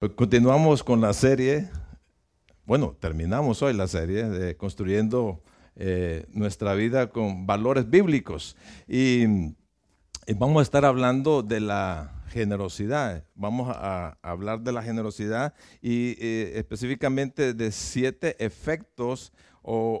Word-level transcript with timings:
Pues 0.00 0.12
continuamos 0.12 0.84
con 0.84 1.00
la 1.00 1.12
serie, 1.12 1.68
bueno, 2.64 2.96
terminamos 3.00 3.62
hoy 3.62 3.74
la 3.74 3.88
serie 3.88 4.28
de 4.28 4.56
construyendo 4.56 5.42
eh, 5.74 6.24
nuestra 6.30 6.74
vida 6.74 7.10
con 7.10 7.48
valores 7.48 7.90
bíblicos. 7.90 8.56
Y, 8.86 9.26
vamos 10.36 10.60
a 10.60 10.62
estar 10.62 10.84
hablando 10.84 11.42
de 11.42 11.58
la 11.58 12.22
generosidad. 12.28 13.24
Vamos 13.34 13.74
a, 13.74 14.16
hablar 14.22 14.60
de 14.60 14.70
la 14.70 14.84
generosidad 14.84 15.52
y 15.82 16.14
eh, 16.20 16.52
específicamente 16.54 17.52
de 17.52 17.72
siete 17.72 18.36
efectos 18.38 19.32
o, 19.62 20.00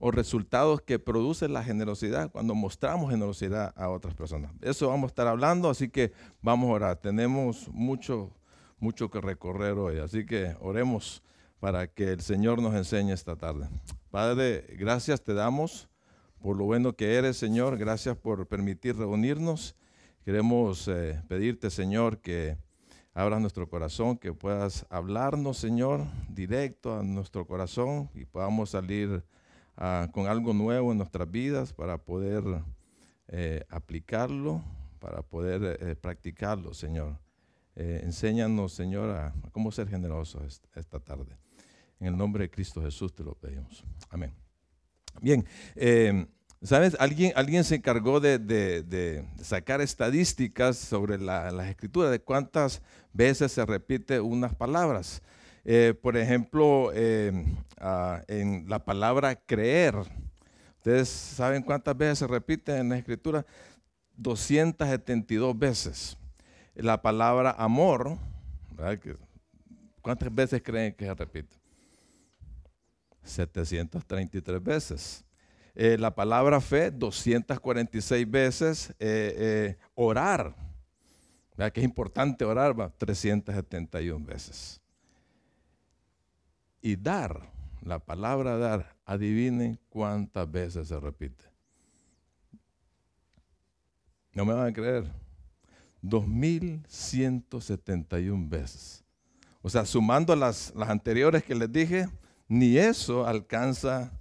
o, 0.00 0.10
resultados 0.10 0.80
que 0.80 0.98
produce 0.98 1.48
la 1.48 1.62
generosidad 1.62 2.32
cuando 2.32 2.56
mostramos 2.56 3.12
generosidad 3.12 3.72
a 3.76 3.90
otras 3.90 4.16
personas. 4.16 4.50
Eso 4.60 4.88
vamos 4.88 5.04
a 5.04 5.12
estar 5.12 5.28
hablando, 5.28 5.70
así 5.70 5.88
que 5.88 6.12
vamos 6.40 6.68
a 6.68 6.72
orar. 6.72 6.96
Tenemos 6.96 7.68
mucho 7.68 8.32
mucho 8.82 9.10
que 9.10 9.20
recorrer 9.20 9.78
hoy. 9.78 9.98
Así 9.98 10.26
que 10.26 10.56
oremos 10.60 11.22
para 11.60 11.86
que 11.86 12.12
el 12.12 12.20
Señor 12.20 12.60
nos 12.60 12.74
enseñe 12.74 13.12
esta 13.12 13.36
tarde. 13.36 13.68
Padre, 14.10 14.66
gracias 14.76 15.22
te 15.22 15.32
damos 15.32 15.88
por 16.40 16.56
lo 16.56 16.64
bueno 16.64 16.94
que 16.94 17.14
eres, 17.14 17.36
Señor. 17.36 17.78
Gracias 17.78 18.16
por 18.16 18.46
permitir 18.48 18.96
reunirnos. 18.96 19.76
Queremos 20.24 20.88
eh, 20.88 21.22
pedirte, 21.28 21.70
Señor, 21.70 22.18
que 22.18 22.56
abras 23.14 23.40
nuestro 23.40 23.68
corazón, 23.68 24.18
que 24.18 24.32
puedas 24.32 24.84
hablarnos, 24.90 25.58
Señor, 25.58 26.04
directo 26.28 26.98
a 26.98 27.04
nuestro 27.04 27.46
corazón 27.46 28.10
y 28.14 28.24
podamos 28.24 28.70
salir 28.70 29.22
ah, 29.76 30.08
con 30.12 30.26
algo 30.26 30.52
nuevo 30.52 30.90
en 30.90 30.98
nuestras 30.98 31.30
vidas 31.30 31.72
para 31.72 31.98
poder 31.98 32.42
eh, 33.28 33.64
aplicarlo, 33.68 34.62
para 34.98 35.22
poder 35.22 35.78
eh, 35.80 35.94
practicarlo, 35.94 36.74
Señor. 36.74 37.18
Eh, 37.74 38.00
enséñanos, 38.04 38.72
Señor, 38.72 39.10
a, 39.10 39.32
cómo 39.50 39.72
ser 39.72 39.88
generosos 39.88 40.62
esta 40.74 41.00
tarde. 41.00 41.36
En 41.98 42.08
el 42.08 42.16
nombre 42.16 42.44
de 42.44 42.50
Cristo 42.50 42.82
Jesús 42.82 43.14
te 43.14 43.24
lo 43.24 43.34
pedimos. 43.34 43.84
Amén. 44.10 44.34
Bien, 45.20 45.46
em, 45.76 46.26
¿sabes? 46.62 46.96
Alguien, 46.98 47.32
alguien 47.34 47.64
se 47.64 47.76
encargó 47.76 48.20
de, 48.20 49.24
sacar 49.40 49.80
estadísticas 49.80 50.76
sobre 50.76 51.18
la, 51.18 51.50
las 51.50 51.68
escrituras, 51.68 52.10
de 52.10 52.20
cuántas 52.20 52.82
veces 53.12 53.52
se 53.52 53.64
repite 53.64 54.20
unas 54.20 54.54
palabras. 54.54 55.22
Eh, 55.64 55.94
por 56.00 56.16
ejemplo, 56.16 56.92
em, 56.92 57.56
ah, 57.78 58.22
en 58.28 58.68
la 58.68 58.84
palabra 58.84 59.36
creer, 59.36 59.94
¿ustedes 60.78 61.08
saben 61.08 61.62
cuántas 61.62 61.96
veces 61.96 62.18
se 62.18 62.26
repite 62.26 62.76
en 62.76 62.90
la 62.90 62.98
escritura? 62.98 63.46
272 64.16 65.58
veces 65.58 66.18
la 66.74 67.00
palabra 67.02 67.50
amor, 67.52 68.18
¿cuántas 70.00 70.34
veces 70.34 70.62
creen 70.62 70.94
que 70.94 71.04
se 71.04 71.14
repite? 71.14 71.56
733 73.22 74.62
veces. 74.62 75.24
Eh, 75.74 75.96
la 75.98 76.14
palabra 76.14 76.60
fe, 76.60 76.90
246 76.90 78.30
veces. 78.30 78.90
Eh, 78.98 79.34
eh, 79.36 79.78
orar, 79.94 80.54
¿verdad? 81.56 81.72
que 81.72 81.80
es 81.80 81.84
importante 81.84 82.44
orar, 82.44 82.74
371 82.98 84.24
veces. 84.24 84.80
Y 86.80 86.96
dar, 86.96 87.50
la 87.80 87.98
palabra 87.98 88.56
dar, 88.58 88.96
adivinen 89.04 89.78
cuántas 89.88 90.50
veces 90.50 90.88
se 90.88 90.98
repite. 90.98 91.44
No 94.34 94.44
me 94.44 94.54
van 94.54 94.68
a 94.68 94.72
creer. 94.72 95.21
2.171 96.02 98.48
veces. 98.48 99.04
O 99.62 99.70
sea, 99.70 99.86
sumando 99.86 100.34
las, 100.34 100.72
las 100.74 100.88
anteriores 100.88 101.44
que 101.44 101.54
les 101.54 101.72
dije, 101.72 102.08
ni 102.48 102.76
eso 102.76 103.24
alcanza 103.26 104.12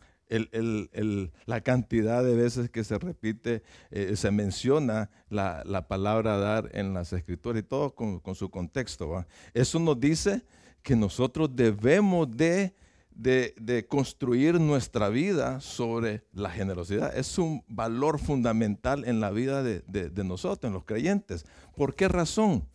la 1.46 1.62
cantidad 1.62 2.24
de 2.24 2.36
veces 2.36 2.70
que 2.70 2.84
se 2.84 2.98
repite, 2.98 3.64
eh, 3.90 4.16
se 4.16 4.32
menciona 4.32 5.10
la, 5.30 5.86
palabra 5.90 6.38
dar 6.38 6.70
en 6.74 6.94
las 6.94 7.12
escrituras 7.12 7.62
y 7.62 7.64
todo 7.64 7.94
con, 7.94 8.36
su 8.36 8.50
contexto. 8.50 9.26
Eso 9.54 9.80
nos 9.80 10.00
dice 10.00 10.42
que 10.84 10.96
nosotros 10.96 11.50
debemos 11.54 12.32
de 12.32 12.74
de, 13.14 13.86
construir 13.88 14.60
nuestra 14.60 15.10
vida 15.10 15.62
sobre 15.62 16.24
la 16.34 16.50
generosidad. 16.50 17.16
Es 17.16 17.38
un 17.38 17.64
valor 17.68 18.20
fundamental 18.20 19.04
en 19.06 19.20
la 19.20 19.32
vida 19.32 19.64
de, 19.64 20.24
nosotros, 20.24 20.68
en 20.68 20.74
los 20.74 20.86
creyentes. 20.86 21.46
¿Por 21.76 21.96
qué 21.96 22.08
razón? 22.08 22.68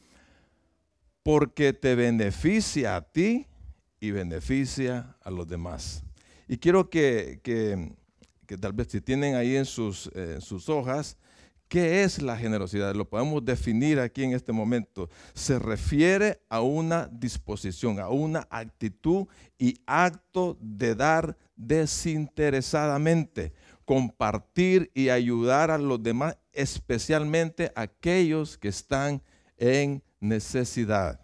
Porque 1.23 1.73
te 1.73 1.95
beneficia 1.95 2.97
a 2.97 3.03
ti 3.03 3.47
y 4.01 4.11
beneficia 4.11 5.17
a 5.23 5.31
los 5.31 5.47
demás. 5.47 6.05
Y 6.49 6.59
quiero 6.59 6.89
que, 6.89 7.41
tal 8.61 8.73
vez 8.73 8.89
si 8.89 9.01
tienen 9.01 9.35
ahí 9.35 9.57
en 9.57 9.65
sus, 9.65 10.11
en 10.15 10.41
sus 10.41 10.69
hojas, 10.69 11.19
¿Qué 11.69 12.05
es 12.05 12.23
la 12.23 12.37
generosidad? 12.37 12.95
Lo 12.95 13.09
podemos 13.09 13.45
definir 13.45 13.99
aquí 13.99 14.23
en 14.23 14.35
este 14.35 14.53
momento. 14.53 15.11
Se 15.35 15.59
refiere 15.59 16.41
a 16.49 16.61
una 16.61 17.09
disposición, 17.11 17.99
a 17.99 18.09
una 18.09 18.47
actitud 18.51 19.27
y 19.59 19.81
acto 19.85 20.57
de 20.61 20.95
dar 20.95 21.37
desinteresadamente, 21.57 23.53
compartir 23.85 24.93
y 24.95 25.09
ayudar 25.09 25.73
a 25.73 25.79
los 25.79 26.01
demás, 26.01 26.39
especialmente 26.57 27.73
aquellos 27.77 28.59
que 28.59 28.69
están 28.69 29.23
en 29.57 30.03
necesidad. 30.21 31.21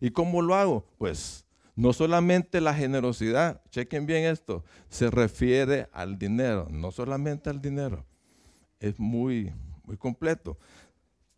¿Y 0.00 0.10
cómo 0.10 0.42
lo 0.42 0.54
hago? 0.54 0.86
Pues 0.98 1.44
no 1.76 1.92
solamente 1.92 2.60
la 2.60 2.74
generosidad, 2.74 3.62
chequen 3.70 4.06
bien 4.06 4.24
esto, 4.24 4.64
se 4.88 5.10
refiere 5.10 5.88
al 5.92 6.18
dinero, 6.18 6.68
no 6.70 6.90
solamente 6.90 7.50
al 7.50 7.60
dinero. 7.60 8.04
Es 8.78 8.98
muy 8.98 9.52
muy 9.84 9.96
completo. 9.96 10.58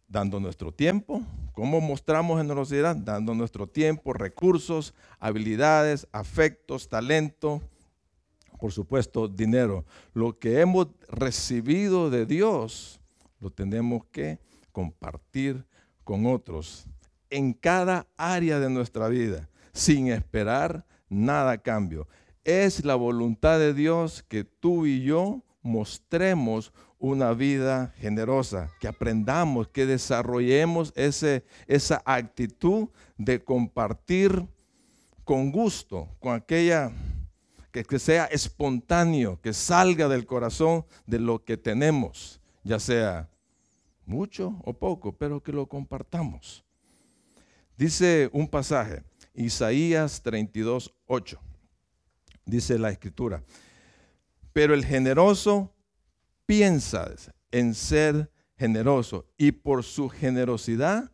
Dando 0.08 0.38
nuestro 0.38 0.72
tiempo, 0.72 1.22
¿cómo 1.52 1.80
mostramos 1.80 2.38
generosidad? 2.38 2.94
Dando 2.94 3.34
nuestro 3.34 3.66
tiempo, 3.66 4.12
recursos, 4.12 4.94
habilidades, 5.18 6.06
afectos, 6.12 6.88
talento, 6.88 7.60
por 8.58 8.72
supuesto, 8.72 9.26
dinero. 9.26 9.84
Lo 10.14 10.38
que 10.38 10.60
hemos 10.60 10.88
recibido 11.08 12.08
de 12.08 12.24
Dios, 12.24 12.95
lo 13.40 13.50
tenemos 13.50 14.04
que 14.06 14.38
compartir 14.72 15.64
con 16.04 16.26
otros 16.26 16.86
en 17.30 17.52
cada 17.52 18.06
área 18.16 18.60
de 18.60 18.70
nuestra 18.70 19.08
vida, 19.08 19.48
sin 19.72 20.08
esperar 20.08 20.86
nada 21.08 21.52
a 21.52 21.58
cambio. 21.58 22.06
Es 22.44 22.84
la 22.84 22.94
voluntad 22.94 23.58
de 23.58 23.74
Dios 23.74 24.22
que 24.22 24.44
tú 24.44 24.86
y 24.86 25.02
yo 25.02 25.42
mostremos 25.62 26.72
una 26.98 27.32
vida 27.32 27.92
generosa, 27.98 28.70
que 28.80 28.88
aprendamos, 28.88 29.68
que 29.68 29.86
desarrollemos 29.86 30.92
ese, 30.96 31.44
esa 31.66 32.02
actitud 32.04 32.88
de 33.18 33.42
compartir 33.42 34.46
con 35.24 35.50
gusto, 35.50 36.08
con 36.20 36.34
aquella 36.34 36.92
que, 37.72 37.84
que 37.84 37.98
sea 37.98 38.26
espontáneo, 38.26 39.40
que 39.42 39.52
salga 39.52 40.08
del 40.08 40.24
corazón 40.24 40.86
de 41.06 41.18
lo 41.18 41.44
que 41.44 41.56
tenemos, 41.56 42.40
ya 42.66 42.80
sea 42.80 43.30
mucho 44.04 44.60
o 44.64 44.72
poco, 44.72 45.16
pero 45.16 45.40
que 45.42 45.52
lo 45.52 45.66
compartamos. 45.66 46.64
Dice 47.76 48.28
un 48.32 48.48
pasaje, 48.48 49.04
Isaías 49.34 50.20
32, 50.22 50.92
8, 51.06 51.40
dice 52.44 52.78
la 52.78 52.90
escritura, 52.90 53.44
pero 54.52 54.74
el 54.74 54.84
generoso 54.84 55.72
piensa 56.44 57.12
en 57.52 57.74
ser 57.74 58.32
generoso 58.58 59.26
y 59.36 59.52
por 59.52 59.84
su 59.84 60.08
generosidad 60.08 61.12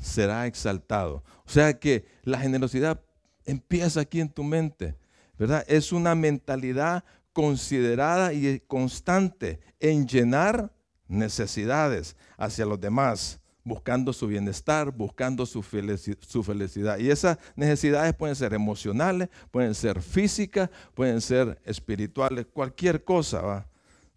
será 0.00 0.46
exaltado. 0.46 1.22
O 1.44 1.50
sea 1.50 1.78
que 1.78 2.06
la 2.22 2.40
generosidad 2.40 3.00
empieza 3.44 4.00
aquí 4.00 4.20
en 4.20 4.30
tu 4.30 4.42
mente, 4.42 4.96
¿verdad? 5.38 5.64
Es 5.68 5.92
una 5.92 6.14
mentalidad 6.14 7.04
considerada 7.32 8.32
y 8.32 8.60
constante 8.66 9.60
en 9.78 10.06
llenar 10.06 10.72
necesidades 11.10 12.16
hacia 12.38 12.64
los 12.64 12.80
demás, 12.80 13.40
buscando 13.64 14.12
su 14.12 14.26
bienestar, 14.26 14.90
buscando 14.90 15.44
su, 15.44 15.62
felicidad. 15.62 16.98
Y 16.98 17.10
esas 17.10 17.38
necesidades 17.56 18.14
pueden 18.14 18.36
ser 18.36 18.54
emocionales, 18.54 19.28
pueden 19.50 19.74
ser 19.74 20.00
físicas, 20.00 20.70
pueden 20.94 21.20
ser 21.20 21.60
espirituales, 21.64 22.46
cualquier 22.46 23.04
cosa, 23.04 23.42
¿va? 23.42 23.66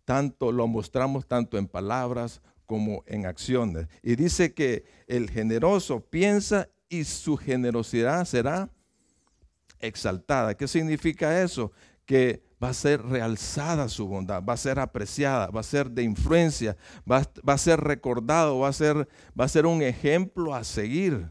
tanto 0.05 0.51
lo 0.51 0.67
mostramos 0.67 1.27
tanto 1.27 1.57
en 1.57 1.67
palabras 1.67 2.41
como 2.65 3.03
en 3.07 3.25
acciones. 3.25 3.87
Y 4.01 4.15
dice 4.15 4.53
que 4.53 4.85
el 5.07 5.29
generoso 5.29 6.01
piensa 6.01 6.69
y 6.89 7.03
su 7.03 7.37
generosidad 7.37 8.25
será 8.25 8.69
exaltada. 9.79 10.55
¿Qué 10.55 10.67
significa 10.67 11.41
eso? 11.41 11.71
Que 12.05 12.43
va 12.63 12.69
a 12.69 12.73
ser 12.73 13.03
realzada 13.03 13.89
su 13.89 14.07
bondad, 14.07 14.41
va 14.41 14.53
a 14.53 14.57
ser 14.57 14.79
apreciada, 14.79 15.47
va 15.47 15.59
a 15.59 15.63
ser 15.63 15.91
de 15.91 16.03
influencia, 16.03 16.77
va, 17.09 17.27
a 17.45 17.57
ser 17.57 17.81
recordado, 17.81 18.59
va 18.59 18.69
a 18.69 18.73
ser, 18.73 19.09
va 19.37 19.45
a 19.45 19.49
ser 19.49 19.65
un 19.65 19.81
ejemplo 19.81 20.55
a 20.55 20.63
seguir. 20.63 21.29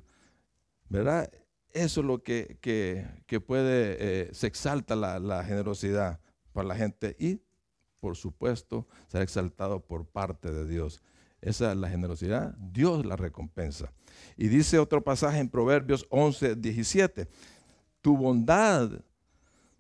¿verdad? 0.91 1.33
Eso 1.73 2.01
es 2.03 2.07
lo 2.07 2.23
que, 2.23 2.59
puede, 3.47 3.97
eh, 3.99 4.29
se 4.33 4.47
exalta 4.47 4.95
la, 4.95 5.19
la 5.19 5.43
generosidad 5.43 6.21
para 6.53 6.69
la 6.69 6.75
gente 6.75 7.17
y, 7.19 7.41
por 7.99 8.15
supuesto, 8.17 8.87
ser 9.09 9.23
exaltado 9.23 9.81
por 9.81 10.05
parte 10.05 10.53
de 10.53 10.67
Dios. 10.67 11.03
Esa 11.41 11.73
es 11.73 11.79
la 11.79 11.89
generosidad, 11.89 12.55
Dios 12.59 13.07
la 13.07 13.17
recompensa. 13.17 13.91
Y 14.37 14.49
dice 14.49 14.79
otro 14.79 15.03
pasaje 15.03 15.39
en 15.39 15.49
Proverbios 15.49 16.07
11, 16.11 16.57
17, 16.57 17.27
tu 18.03 18.19
bondad 18.19 18.91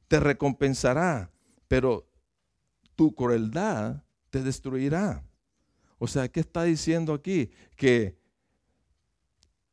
te 0.09 0.19
recompensará, 0.19 1.32
pero 1.73 2.07
tu 2.95 3.15
crueldad 3.15 4.05
te 4.29 4.43
destruirá. 4.43 5.25
O 5.97 6.07
sea, 6.07 6.29
¿qué 6.29 6.41
está 6.41 6.65
diciendo 6.65 7.15
aquí? 7.15 7.51
Que 7.77 8.15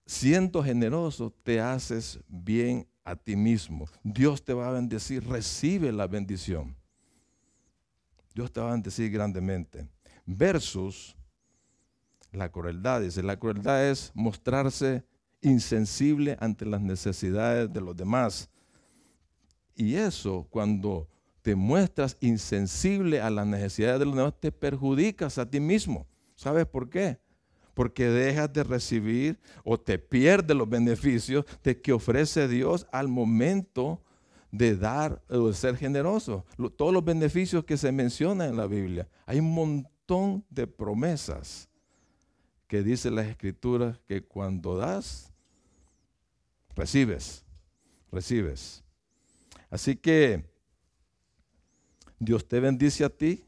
siendo 0.05 0.63
generoso 0.63 1.35
te 1.43 1.59
haces 1.59 2.21
bien 2.29 2.87
a 3.03 3.17
ti 3.17 3.35
mismo. 3.35 3.85
Dios 4.01 4.41
te 4.41 4.53
va 4.53 4.69
a 4.69 4.71
bendecir, 4.71 5.27
recibe 5.27 5.91
la 5.91 6.07
bendición. 6.07 6.73
Dios 8.33 8.49
te 8.49 8.61
va 8.61 8.69
a 8.69 8.71
bendecir 8.71 9.11
grandemente. 9.11 9.85
Versus 10.25 11.17
la 12.31 12.49
crueldad. 12.49 13.01
Dice, 13.01 13.21
la 13.23 13.37
crueldad 13.37 13.89
es 13.89 14.13
mostrarse 14.13 15.03
insensible 15.41 16.37
ante 16.39 16.65
las 16.65 16.79
necesidades 16.79 17.73
de 17.73 17.81
los 17.81 17.97
demás. 17.97 18.49
Y 19.75 19.95
eso, 19.95 20.47
cuando 20.49 21.09
te 21.41 21.55
muestras 21.55 22.17
insensible 22.19 23.21
a 23.21 23.29
las 23.29 23.47
necesidades 23.47 23.99
de 23.99 24.05
los 24.05 24.15
demás, 24.15 24.33
te 24.39 24.51
perjudicas 24.51 25.37
a 25.37 25.49
ti 25.49 25.59
mismo. 25.59 26.07
¿Sabes 26.35 26.65
por 26.65 26.89
qué? 26.89 27.19
Porque 27.73 28.09
dejas 28.09 28.51
de 28.51 28.63
recibir 28.63 29.39
o 29.63 29.79
te 29.79 29.99
pierdes 29.99 30.55
los 30.55 30.69
beneficios 30.69 31.45
de 31.63 31.81
que 31.81 31.93
ofrece 31.93 32.47
Dios 32.47 32.87
al 32.91 33.07
momento 33.07 34.01
de 34.51 34.75
dar 34.75 35.21
o 35.29 35.47
de 35.47 35.53
ser 35.53 35.77
generoso. 35.77 36.45
Todos 36.75 36.93
los 36.93 37.03
beneficios 37.03 37.63
que 37.63 37.77
se 37.77 37.91
mencionan 37.91 38.49
en 38.49 38.57
la 38.57 38.67
Biblia. 38.67 39.07
Hay 39.25 39.39
un 39.39 39.53
montón 39.53 40.43
de 40.49 40.67
promesas 40.67 41.69
que 42.67 42.83
dice 42.83 43.09
las 43.09 43.27
escrituras 43.27 43.99
que 44.07 44.23
cuando 44.23 44.77
das, 44.77 45.33
recibes, 46.75 47.43
recibes. 48.11 48.83
Así 49.69 49.95
que 49.95 50.49
Dios 52.19 52.47
te 52.47 52.59
bendice 52.59 53.05
a 53.05 53.09
ti 53.09 53.45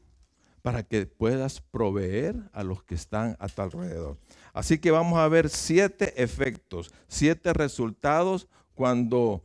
para 0.62 0.82
que 0.82 1.06
puedas 1.06 1.60
proveer 1.60 2.36
a 2.52 2.62
los 2.62 2.82
que 2.82 2.94
están 2.94 3.36
a 3.38 3.48
tu 3.48 3.62
alrededor. 3.62 4.16
Así 4.52 4.78
que 4.78 4.90
vamos 4.90 5.18
a 5.18 5.28
ver 5.28 5.48
siete 5.48 6.22
efectos, 6.22 6.92
siete 7.08 7.52
resultados 7.52 8.48
cuando, 8.74 9.44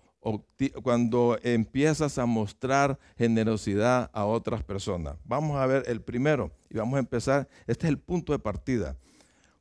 cuando 0.83 1.37
empiezas 1.41 2.17
a 2.17 2.25
mostrar 2.25 2.99
generosidad 3.17 4.09
a 4.13 4.25
otras 4.25 4.63
personas. 4.63 5.17
Vamos 5.25 5.57
a 5.57 5.65
ver 5.65 5.83
el 5.87 6.01
primero 6.01 6.51
y 6.69 6.77
vamos 6.77 6.95
a 6.97 6.99
empezar. 6.99 7.47
Este 7.65 7.87
es 7.87 7.89
el 7.89 7.99
punto 7.99 8.31
de 8.31 8.39
partida. 8.39 8.95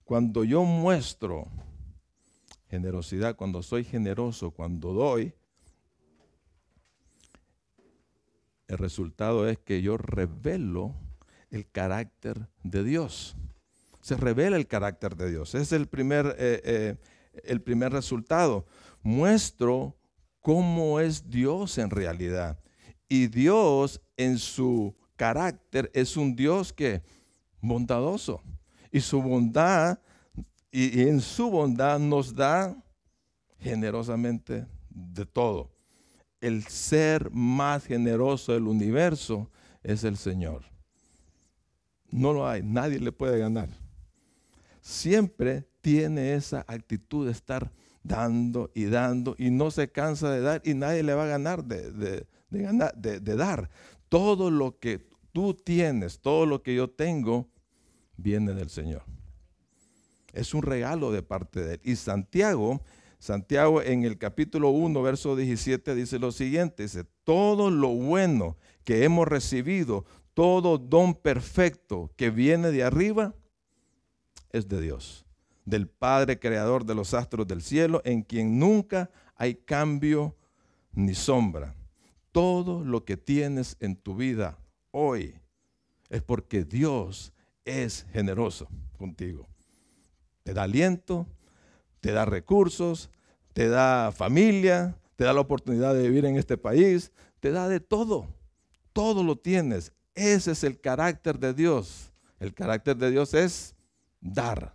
Cuando 0.04 0.44
yo 0.44 0.62
muestro 0.62 1.48
generosidad, 2.68 3.34
cuando 3.34 3.62
soy 3.62 3.82
generoso, 3.82 4.50
cuando 4.50 4.92
doy, 4.92 5.32
el 8.68 8.78
resultado 8.78 9.48
es 9.48 9.58
que 9.58 9.82
yo 9.82 9.96
revelo 9.96 10.94
el 11.50 11.70
carácter 11.70 12.48
de 12.62 12.84
Dios. 12.84 13.36
Se 14.00 14.16
revela 14.16 14.56
el 14.56 14.66
carácter 14.66 15.16
de 15.16 15.30
Dios. 15.30 15.54
Es 15.54 15.72
el 15.72 15.86
primer, 15.86 16.36
eh, 16.38 16.60
eh, 16.64 16.96
el 17.44 17.60
primer 17.60 17.92
resultado. 17.92 18.66
Muestro 19.02 19.96
cómo 20.40 21.00
es 21.00 21.28
Dios 21.28 21.78
en 21.78 21.90
realidad. 21.90 22.60
Y 23.08 23.26
Dios 23.28 24.00
en 24.16 24.38
su 24.38 24.94
carácter 25.16 25.90
es 25.94 26.16
un 26.16 26.36
Dios 26.36 26.72
que 26.72 27.02
bondadoso 27.60 28.42
y 28.92 29.00
su 29.00 29.20
bondad, 29.20 29.98
y, 30.70 31.02
en 31.02 31.20
su 31.20 31.50
bondad 31.50 31.98
nos 31.98 32.34
da 32.34 32.76
generosamente 33.58 34.66
de 34.88 35.26
todo. 35.26 35.70
El 36.46 36.62
ser 36.62 37.32
más 37.32 37.86
generoso 37.86 38.52
del 38.52 38.68
universo 38.68 39.50
es 39.82 40.04
el 40.04 40.16
Señor. 40.16 40.62
No 42.08 42.32
lo 42.32 42.46
hay, 42.46 42.62
nadie 42.62 43.00
le 43.00 43.10
puede 43.10 43.40
ganar. 43.40 43.68
Siempre 44.80 45.66
tiene 45.80 46.34
esa 46.34 46.64
actitud 46.68 47.26
de 47.26 47.32
estar 47.32 47.72
dando 48.04 48.70
y 48.76 48.84
dando 48.84 49.34
y 49.40 49.50
no 49.50 49.72
se 49.72 49.90
cansa 49.90 50.30
de 50.30 50.40
dar 50.40 50.62
y 50.64 50.74
nadie 50.74 51.02
le 51.02 51.14
va 51.14 51.24
a 51.24 51.26
ganar 51.26 51.64
de, 51.64 52.24
ganar, 52.50 52.94
de 52.96 53.20
dar. 53.34 53.68
Todo 54.08 54.48
lo 54.48 54.78
que 54.78 55.04
tú 55.32 55.52
tienes, 55.52 56.20
todo 56.20 56.46
lo 56.46 56.62
que 56.62 56.76
yo 56.76 56.88
tengo, 56.88 57.48
viene 58.16 58.54
del 58.54 58.70
Señor. 58.70 59.02
Es 60.32 60.54
un 60.54 60.62
regalo 60.62 61.10
de 61.10 61.24
parte 61.24 61.64
de 61.64 61.74
Él. 61.74 61.80
Y 61.82 61.96
Santiago, 61.96 62.82
Santiago 63.18 63.82
en 63.82 64.04
el 64.04 64.18
capítulo 64.18 64.70
1, 64.70 65.02
verso 65.02 65.36
17 65.36 65.94
dice 65.94 66.18
lo 66.18 66.32
siguiente, 66.32 66.86
todo 67.24 67.70
lo 67.70 67.88
bueno 67.88 68.56
que 68.84 69.04
hemos 69.04 69.26
recibido, 69.26 70.04
todo 70.34 70.78
don 70.78 71.14
perfecto 71.14 72.10
que 72.16 72.30
viene 72.30 72.70
de 72.70 72.84
arriba, 72.84 73.34
es 74.52 74.68
de 74.68 74.80
Dios, 74.80 75.26
del 75.64 75.88
Padre 75.88 76.38
Creador 76.38 76.84
de 76.84 76.94
los 76.94 77.14
astros 77.14 77.46
del 77.46 77.62
cielo, 77.62 78.02
en 78.04 78.22
quien 78.22 78.58
nunca 78.58 79.10
hay 79.34 79.54
cambio 79.54 80.36
ni 80.92 81.14
sombra. 81.14 81.74
Todo 82.32 82.84
lo 82.84 83.04
que 83.04 83.16
tienes 83.16 83.76
en 83.80 83.96
tu 83.96 84.14
vida 84.14 84.58
hoy 84.90 85.34
es 86.10 86.22
porque 86.22 86.64
Dios 86.64 87.32
es 87.64 88.06
generoso 88.12 88.68
contigo. 88.96 89.46
Te 90.42 90.54
da 90.54 90.62
aliento, 90.62 91.26
te 92.00 92.12
da 92.12 92.24
recursos, 92.24 93.10
te 93.52 93.68
da 93.68 94.12
familia, 94.12 94.96
te 95.16 95.24
da 95.24 95.32
la 95.32 95.40
oportunidad 95.40 95.94
de 95.94 96.02
vivir 96.02 96.26
en 96.26 96.36
este 96.36 96.56
país, 96.56 97.12
te 97.40 97.50
da 97.50 97.68
de 97.68 97.80
todo. 97.80 98.26
Todo 98.92 99.22
lo 99.22 99.36
tienes. 99.36 99.92
Ese 100.14 100.52
es 100.52 100.64
el 100.64 100.80
carácter 100.80 101.38
de 101.38 101.52
Dios. 101.52 102.12
El 102.38 102.54
carácter 102.54 102.96
de 102.96 103.10
Dios 103.10 103.34
es 103.34 103.74
dar, 104.20 104.74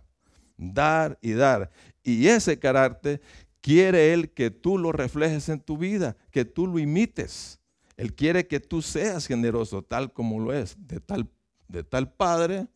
dar 0.56 1.18
y 1.20 1.32
dar. 1.32 1.70
Y 2.02 2.26
ese 2.26 2.58
carácter 2.58 3.20
quiere 3.60 4.12
Él 4.12 4.30
que 4.30 4.50
tú 4.50 4.78
lo 4.78 4.92
reflejes 4.92 5.48
en 5.48 5.60
tu 5.60 5.78
vida, 5.78 6.16
que 6.30 6.44
tú 6.44 6.66
lo 6.66 6.78
imites. 6.78 7.60
Él 7.96 8.14
quiere 8.14 8.46
que 8.46 8.58
tú 8.58 8.82
seas 8.82 9.26
generoso 9.26 9.82
tal 9.82 10.12
como 10.12 10.40
lo 10.40 10.52
es, 10.52 10.76
de 10.78 10.98
tal, 10.98 11.30
de 11.68 11.84
tal 11.84 12.12
padre 12.12 12.66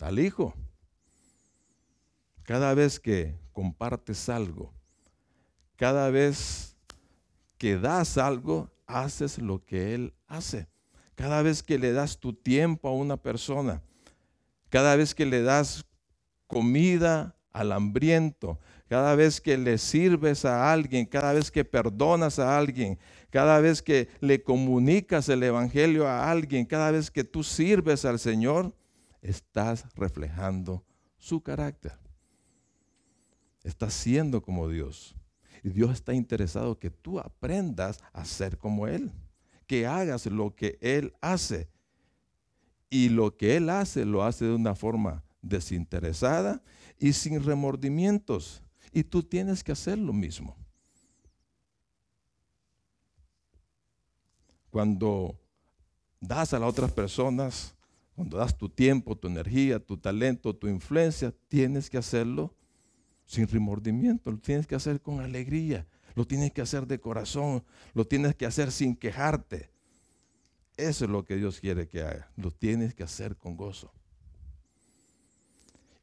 al 0.00 0.18
Hijo. 0.18 0.54
Cada 2.46 2.74
vez 2.74 3.00
que 3.00 3.34
compartes 3.52 4.28
algo, 4.28 4.72
cada 5.74 6.10
vez 6.10 6.76
que 7.58 7.76
das 7.76 8.16
algo, 8.18 8.70
haces 8.86 9.38
lo 9.38 9.64
que 9.64 9.94
Él 9.94 10.14
hace. 10.28 10.68
Cada 11.16 11.42
vez 11.42 11.60
que 11.60 11.76
le 11.76 11.92
das 11.92 12.20
tu 12.20 12.32
tiempo 12.32 12.88
a 12.88 12.92
una 12.92 13.16
persona, 13.16 13.82
cada 14.68 14.94
vez 14.94 15.12
que 15.12 15.26
le 15.26 15.42
das 15.42 15.84
comida 16.46 17.34
al 17.52 17.72
hambriento, 17.72 18.60
cada 18.88 19.16
vez 19.16 19.40
que 19.40 19.58
le 19.58 19.76
sirves 19.76 20.44
a 20.44 20.72
alguien, 20.72 21.04
cada 21.04 21.32
vez 21.32 21.50
que 21.50 21.64
perdonas 21.64 22.38
a 22.38 22.56
alguien, 22.56 22.96
cada 23.30 23.58
vez 23.60 23.82
que 23.82 24.08
le 24.20 24.40
comunicas 24.40 25.28
el 25.28 25.42
Evangelio 25.42 26.06
a 26.06 26.30
alguien, 26.30 26.64
cada 26.64 26.92
vez 26.92 27.10
que 27.10 27.24
tú 27.24 27.42
sirves 27.42 28.04
al 28.04 28.20
Señor, 28.20 28.72
estás 29.20 29.84
reflejando 29.96 30.84
su 31.18 31.42
carácter. 31.42 32.05
Estás 33.66 33.94
siendo 33.94 34.42
como 34.42 34.68
Dios. 34.68 35.16
Y 35.64 35.70
Dios 35.70 35.90
está 35.90 36.14
interesado 36.14 36.78
que 36.78 36.88
tú 36.88 37.18
aprendas 37.18 37.98
a 38.12 38.24
ser 38.24 38.58
como 38.58 38.86
Él, 38.86 39.10
que 39.66 39.88
hagas 39.88 40.26
lo 40.26 40.54
que 40.54 40.78
Él 40.80 41.12
hace. 41.20 41.68
Y 42.88 43.08
lo 43.08 43.36
que 43.36 43.56
Él 43.56 43.68
hace 43.68 44.04
lo 44.04 44.22
hace 44.22 44.44
de 44.44 44.54
una 44.54 44.76
forma 44.76 45.24
desinteresada 45.42 46.62
y 46.96 47.12
sin 47.12 47.42
remordimientos. 47.42 48.62
Y 48.92 49.02
tú 49.02 49.24
tienes 49.24 49.64
que 49.64 49.72
hacer 49.72 49.98
lo 49.98 50.12
mismo. 50.12 50.56
Cuando 54.70 55.40
das 56.20 56.54
a 56.54 56.60
las 56.60 56.68
otras 56.68 56.92
personas, 56.92 57.74
cuando 58.14 58.36
das 58.36 58.56
tu 58.56 58.68
tiempo, 58.68 59.16
tu 59.16 59.26
energía, 59.26 59.80
tu 59.80 59.96
talento, 59.96 60.54
tu 60.54 60.68
influencia, 60.68 61.34
tienes 61.48 61.90
que 61.90 61.98
hacerlo 61.98 62.54
sin 63.26 63.48
remordimiento, 63.48 64.30
lo 64.30 64.38
tienes 64.38 64.66
que 64.66 64.74
hacer 64.74 65.00
con 65.00 65.20
alegría, 65.20 65.86
lo 66.14 66.26
tienes 66.26 66.52
que 66.52 66.62
hacer 66.62 66.86
de 66.86 67.00
corazón, 67.00 67.62
lo 67.92 68.06
tienes 68.06 68.34
que 68.34 68.46
hacer 68.46 68.72
sin 68.72 68.96
quejarte. 68.96 69.68
Eso 70.76 71.04
es 71.04 71.10
lo 71.10 71.24
que 71.24 71.36
Dios 71.36 71.60
quiere 71.60 71.88
que 71.88 72.02
haga, 72.02 72.30
lo 72.36 72.50
tienes 72.50 72.94
que 72.94 73.02
hacer 73.02 73.36
con 73.36 73.56
gozo. 73.56 73.92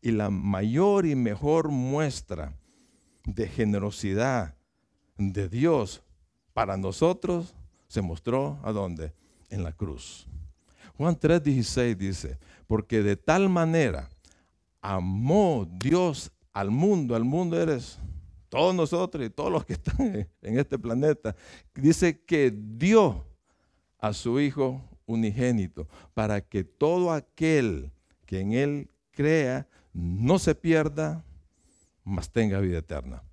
Y 0.02 0.12
la 0.12 0.30
mayor 0.30 1.06
y 1.06 1.16
mejor 1.16 1.70
muestra 1.70 2.54
de 3.26 3.48
generosidad 3.48 4.56
de 5.18 5.48
Dios 5.48 6.04
para 6.54 6.76
nosotros 6.76 7.56
se 7.88 8.02
mostró 8.02 8.60
a 8.64 8.72
dónde? 8.72 9.14
En 9.50 9.64
la 9.64 9.72
cruz. 9.72 10.28
Juan 10.98 11.16
3:16 11.16 11.96
dice, 11.96 12.38
porque 12.68 13.02
de 13.02 13.16
tal 13.16 13.50
manera 13.50 14.10
amó 14.82 15.68
Dios 15.72 16.32
al 16.54 16.70
mundo, 16.70 17.16
al 17.16 17.24
mundo 17.24 17.60
eres 17.60 18.00
todos 18.54 18.76
nosotros 18.76 19.26
y 19.26 19.32
todos 19.32 19.52
los 19.52 19.66
que 19.66 19.74
están 19.74 20.28
en 20.42 20.60
este 20.60 20.78
planeta, 20.78 21.36
dice 21.74 22.22
que 22.24 22.54
dio 22.56 23.26
a 23.98 24.14
su 24.14 24.40
Hijo 24.40 24.82
unigénito 25.08 25.88
para 26.14 26.42
que 26.42 26.64
todo 26.64 27.12
aquel 27.12 27.92
que 28.28 28.40
en 28.42 28.54
Él 28.54 28.92
crea 29.12 29.68
no 29.92 30.38
se 30.38 30.54
pierda, 30.54 31.26
mas 32.04 32.30
tenga 32.30 32.60
vida 32.60 32.78
eterna. 32.78 33.24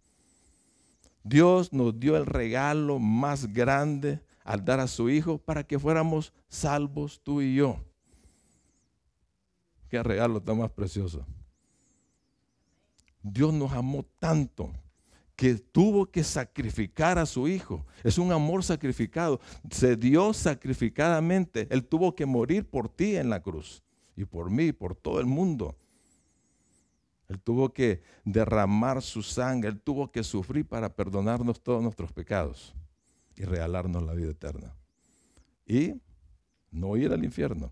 Dios 1.22 1.72
nos 1.72 2.00
dio 2.00 2.16
el 2.16 2.24
regalo 2.24 2.98
más 2.98 3.52
grande 3.52 4.20
al 4.42 4.64
dar 4.64 4.80
a 4.80 4.86
su 4.86 5.10
Hijo 5.10 5.36
para 5.36 5.64
que 5.64 5.78
fuéramos 5.78 6.32
salvos 6.48 7.20
tú 7.22 7.42
y 7.42 7.56
yo. 7.56 7.84
Qué 9.90 10.02
regalo 10.02 10.40
tan 10.40 10.58
más 10.58 10.70
precioso. 10.70 11.26
Dios 13.22 13.52
nos 13.52 13.72
amó 13.72 14.04
tanto 14.18 14.72
que 15.36 15.54
tuvo 15.54 16.04
que 16.06 16.22
sacrificar 16.22 17.18
a 17.18 17.24
su 17.24 17.48
hijo. 17.48 17.86
Es 18.04 18.18
un 18.18 18.30
amor 18.30 18.62
sacrificado. 18.62 19.40
Se 19.70 19.96
dio 19.96 20.34
sacrificadamente. 20.34 21.66
Él 21.70 21.86
tuvo 21.86 22.14
que 22.14 22.26
morir 22.26 22.68
por 22.68 22.88
ti 22.88 23.16
en 23.16 23.30
la 23.30 23.40
cruz 23.40 23.82
y 24.16 24.26
por 24.26 24.50
mí, 24.50 24.72
por 24.72 24.94
todo 24.94 25.18
el 25.18 25.26
mundo. 25.26 25.76
Él 27.28 27.40
tuvo 27.40 27.72
que 27.72 28.02
derramar 28.24 29.00
su 29.00 29.22
sangre, 29.22 29.70
Él 29.70 29.80
tuvo 29.80 30.10
que 30.10 30.24
sufrir 30.24 30.66
para 30.66 30.94
perdonarnos 30.94 31.62
todos 31.62 31.82
nuestros 31.82 32.12
pecados 32.12 32.74
y 33.36 33.44
regalarnos 33.44 34.02
la 34.02 34.12
vida 34.12 34.32
eterna. 34.32 34.74
Y 35.64 35.94
no 36.70 36.96
ir 36.96 37.12
al 37.12 37.24
infierno. 37.24 37.70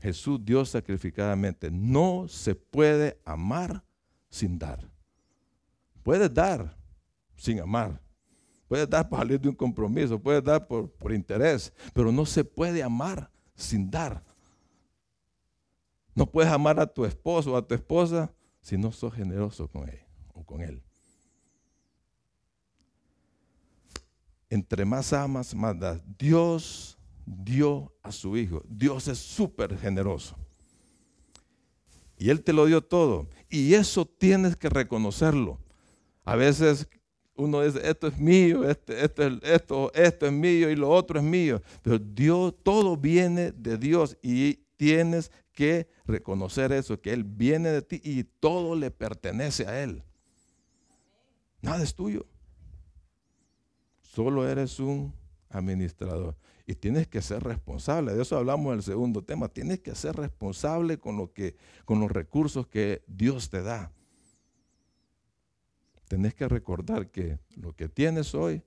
Jesús 0.00 0.40
dio 0.44 0.64
sacrificadamente. 0.64 1.70
No 1.70 2.26
se 2.28 2.54
puede 2.54 3.20
amar 3.24 3.84
sin 4.28 4.58
dar. 4.58 4.90
Puedes 6.02 6.32
dar 6.32 6.76
sin 7.36 7.60
amar. 7.60 8.00
Puedes 8.66 8.88
dar 8.88 9.08
por 9.08 9.18
salir 9.18 9.40
de 9.40 9.48
un 9.48 9.54
compromiso, 9.54 10.18
puedes 10.18 10.44
dar 10.44 10.66
por, 10.66 10.88
por 10.92 11.12
interés, 11.12 11.72
pero 11.92 12.12
no 12.12 12.24
se 12.24 12.44
puede 12.44 12.82
amar 12.82 13.28
sin 13.54 13.90
dar. 13.90 14.22
No 16.14 16.24
puedes 16.24 16.52
amar 16.52 16.78
a 16.78 16.86
tu 16.86 17.04
esposo 17.04 17.52
o 17.52 17.56
a 17.56 17.66
tu 17.66 17.74
esposa 17.74 18.32
si 18.60 18.78
no 18.78 18.92
sos 18.92 19.12
generoso 19.12 19.68
con 19.68 19.88
él 19.88 20.00
o 20.32 20.44
con 20.44 20.62
él. 20.62 20.82
Entre 24.48 24.84
más 24.84 25.12
amas, 25.12 25.54
más 25.54 25.78
das. 25.78 26.02
Dios 26.18 26.96
dio 27.30 27.92
a 28.02 28.12
su 28.12 28.36
hijo. 28.36 28.62
Dios 28.68 29.08
es 29.08 29.18
súper 29.18 29.78
generoso. 29.78 30.36
Y 32.18 32.30
Él 32.30 32.42
te 32.42 32.52
lo 32.52 32.66
dio 32.66 32.82
todo. 32.82 33.28
Y 33.48 33.74
eso 33.74 34.04
tienes 34.04 34.56
que 34.56 34.68
reconocerlo. 34.68 35.58
A 36.24 36.36
veces 36.36 36.88
uno 37.34 37.62
dice, 37.62 37.80
esto 37.88 38.08
es 38.08 38.18
mío, 38.18 38.68
este, 38.68 39.02
esto, 39.02 39.22
esto, 39.42 39.92
esto 39.94 40.26
es 40.26 40.32
mío 40.32 40.70
y 40.70 40.76
lo 40.76 40.90
otro 40.90 41.18
es 41.18 41.24
mío. 41.24 41.62
Pero 41.82 41.98
Dios, 41.98 42.54
todo 42.62 42.96
viene 42.96 43.52
de 43.52 43.78
Dios 43.78 44.16
y 44.22 44.54
tienes 44.76 45.30
que 45.52 45.88
reconocer 46.06 46.72
eso, 46.72 47.00
que 47.00 47.12
Él 47.12 47.24
viene 47.24 47.70
de 47.70 47.82
ti 47.82 48.00
y 48.04 48.24
todo 48.24 48.76
le 48.76 48.90
pertenece 48.90 49.66
a 49.66 49.82
Él. 49.82 50.02
Nada 51.62 51.82
es 51.82 51.94
tuyo. 51.94 52.26
Solo 54.02 54.48
eres 54.48 54.78
un 54.80 55.14
administrador. 55.48 56.36
Y 56.70 56.76
tienes 56.76 57.08
que 57.08 57.20
ser 57.20 57.42
responsable. 57.42 58.14
De 58.14 58.22
eso 58.22 58.36
hablamos 58.36 58.70
en 58.70 58.78
el 58.78 58.84
segundo 58.84 59.24
tema. 59.24 59.48
Tienes 59.48 59.80
que 59.80 59.92
ser 59.96 60.14
responsable 60.14 61.00
con, 61.00 61.16
lo 61.16 61.32
que, 61.32 61.56
con 61.84 61.98
los 61.98 62.08
recursos 62.08 62.68
que 62.68 63.02
Dios 63.08 63.50
te 63.50 63.60
da. 63.60 63.90
Tienes 66.06 66.32
que 66.32 66.46
recordar 66.46 67.10
que 67.10 67.40
lo 67.56 67.74
que 67.74 67.88
tienes 67.88 68.36
hoy 68.36 68.62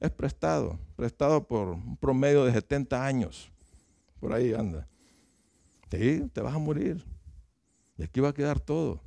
es 0.00 0.10
prestado, 0.10 0.78
prestado 0.96 1.46
por 1.48 1.68
un 1.68 1.96
promedio 1.96 2.44
de 2.44 2.52
70 2.52 3.06
años. 3.06 3.50
Por 4.20 4.34
ahí 4.34 4.52
anda. 4.52 4.86
Sí, 5.90 6.28
te 6.34 6.42
vas 6.42 6.54
a 6.54 6.58
morir. 6.58 7.02
Y 7.96 8.02
aquí 8.02 8.20
va 8.20 8.28
a 8.28 8.34
quedar 8.34 8.60
todo. 8.60 9.00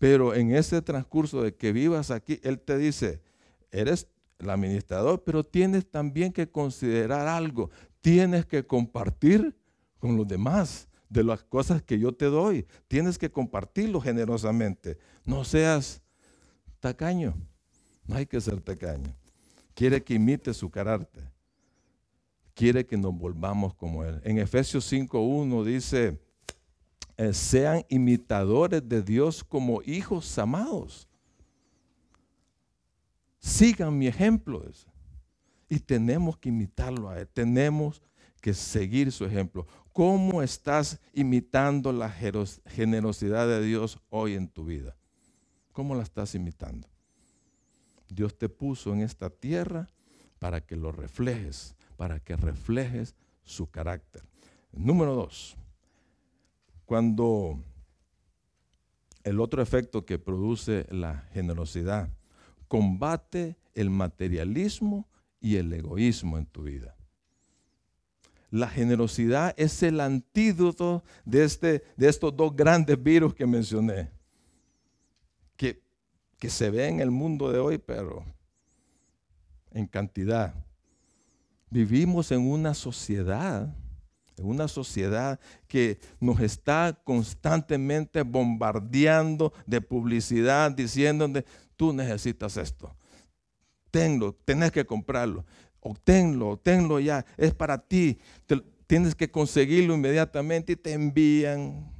Pero 0.00 0.34
en 0.34 0.56
ese 0.56 0.82
transcurso 0.82 1.40
de 1.40 1.54
que 1.54 1.70
vivas 1.70 2.10
aquí, 2.10 2.40
Él 2.42 2.58
te 2.58 2.76
dice, 2.78 3.22
eres 3.70 4.08
el 4.38 4.50
administrador, 4.50 5.22
pero 5.24 5.44
tienes 5.44 5.90
también 5.90 6.32
que 6.32 6.50
considerar 6.50 7.26
algo. 7.26 7.70
Tienes 8.00 8.46
que 8.46 8.66
compartir 8.66 9.56
con 9.98 10.16
los 10.16 10.26
demás 10.26 10.88
de 11.08 11.24
las 11.24 11.42
cosas 11.44 11.82
que 11.82 11.98
yo 11.98 12.12
te 12.12 12.26
doy. 12.26 12.66
Tienes 12.88 13.18
que 13.18 13.30
compartirlo 13.30 14.00
generosamente. 14.00 14.98
No 15.24 15.44
seas 15.44 16.02
tacaño. 16.80 17.34
No 18.06 18.16
hay 18.16 18.26
que 18.26 18.40
ser 18.40 18.60
tacaño. 18.60 19.14
Quiere 19.74 20.02
que 20.02 20.14
imite 20.14 20.52
su 20.52 20.70
carácter. 20.70 21.24
Quiere 22.54 22.86
que 22.86 22.96
nos 22.96 23.16
volvamos 23.16 23.74
como 23.74 24.04
Él. 24.04 24.20
En 24.24 24.38
Efesios 24.38 24.92
5.1 24.92 25.64
dice, 25.64 26.20
eh, 27.16 27.32
sean 27.32 27.84
imitadores 27.88 28.86
de 28.88 29.02
Dios 29.02 29.42
como 29.42 29.82
hijos 29.82 30.38
amados 30.38 31.08
sigan 33.44 33.98
mi 33.98 34.06
ejemplo. 34.06 34.64
Y 35.68 35.78
tenemos 35.78 36.38
que 36.38 36.48
imitarlo 36.48 37.10
a 37.10 37.20
Él, 37.20 37.28
tenemos 37.28 38.02
que 38.40 38.54
seguir 38.54 39.12
su 39.12 39.24
ejemplo. 39.24 39.66
¿Cómo 39.92 40.42
estás 40.42 40.98
imitando 41.12 41.92
la 41.92 42.10
generosidad 42.10 43.46
de 43.46 43.62
Dios 43.62 44.00
hoy 44.08 44.34
en 44.34 44.48
tu 44.48 44.64
vida? 44.64 44.96
¿Cómo 45.72 45.94
la 45.94 46.02
estás 46.02 46.34
imitando? 46.34 46.88
Dios 48.08 48.36
te 48.36 48.48
puso 48.48 48.92
en 48.92 49.00
esta 49.00 49.30
tierra 49.30 49.88
para 50.38 50.60
que 50.60 50.76
lo 50.76 50.92
reflejes, 50.92 51.74
para 51.96 52.20
que 52.20 52.36
reflejes 52.36 53.14
su 53.44 53.70
carácter. 53.70 54.22
Número 54.72 55.14
dos, 55.14 55.56
cuando 56.84 57.58
el 59.22 59.40
otro 59.40 59.62
efecto 59.62 60.04
que 60.04 60.18
produce 60.18 60.86
la 60.90 61.28
generosidad 61.32 62.10
combate 62.74 63.56
el 63.76 63.88
materialismo 63.88 65.06
y 65.40 65.54
el 65.58 65.72
egoísmo 65.72 66.38
en 66.38 66.46
tu 66.46 66.64
vida. 66.64 66.96
La 68.50 68.68
generosidad 68.68 69.54
es 69.56 69.80
el 69.84 70.00
antídoto 70.00 71.04
de, 71.24 71.44
este, 71.44 71.84
de 71.96 72.08
estos 72.08 72.36
dos 72.36 72.56
grandes 72.56 73.00
virus 73.00 73.32
que 73.32 73.46
mencioné, 73.46 74.10
que, 75.56 75.84
que 76.36 76.50
se 76.50 76.68
ve 76.68 76.88
en 76.88 76.98
el 76.98 77.12
mundo 77.12 77.52
de 77.52 77.60
hoy, 77.60 77.78
pero 77.78 78.24
en 79.70 79.86
cantidad. 79.86 80.52
Vivimos 81.70 82.32
en 82.32 82.40
una 82.40 82.74
sociedad, 82.74 83.72
en 84.36 84.46
una 84.46 84.68
sociedad 84.68 85.38
que 85.68 85.98
nos 86.20 86.40
está 86.40 86.98
constantemente 87.04 88.22
bombardeando 88.22 89.52
de 89.66 89.80
publicidad, 89.80 90.70
diciendo 90.72 91.28
tú 91.76 91.92
necesitas 91.92 92.56
esto. 92.56 92.94
Tenlo, 93.90 94.34
tenés 94.44 94.72
que 94.72 94.84
comprarlo. 94.84 95.44
Obténlo, 95.80 96.50
obténlo 96.50 96.98
ya. 96.98 97.24
Es 97.36 97.54
para 97.54 97.78
ti. 97.78 98.18
tienes 98.86 99.14
que 99.14 99.30
conseguirlo 99.30 99.94
inmediatamente 99.94 100.72
y 100.72 100.76
te 100.76 100.92
envían 100.92 101.92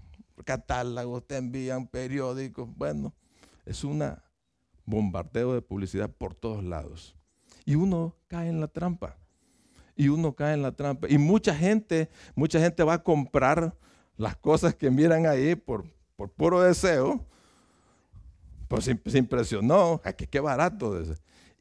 catálogos, 0.45 1.27
te 1.27 1.37
envían 1.37 1.87
periódicos. 1.87 2.69
Bueno, 2.77 3.15
es 3.65 3.85
un 3.85 4.03
bombardeo 4.85 5.55
de 5.55 5.63
publicidad 5.63 6.11
por 6.11 6.35
todos 6.35 6.65
lados. 6.65 7.17
Y 7.65 7.77
uno 7.77 8.17
cae 8.27 8.49
en 8.49 8.61
la 8.61 8.69
trampa. 8.69 9.17
Y 9.97 10.09
uno 10.09 10.35
cae 10.35 10.55
en 10.55 10.63
la 10.63 10.73
trampa. 10.73 11.07
Y 11.09 11.19
mucha 11.19 11.55
gente, 11.55 12.09
mucha 12.35 12.59
gente 12.61 12.83
va 12.83 12.95
a 12.95 13.03
comprar 13.03 13.75
las 14.17 14.37
cosas 14.37 14.75
que 14.75 14.91
miran 14.91 15.27
ahí 15.27 15.55
por, 15.55 15.85
por 16.17 16.31
puro 16.31 16.61
deseo 16.61 17.25
pues 18.69 18.85
se, 18.85 19.19
impresionó, 19.19 20.01
que 20.17 20.27
qué 20.27 20.41
barato. 20.41 21.01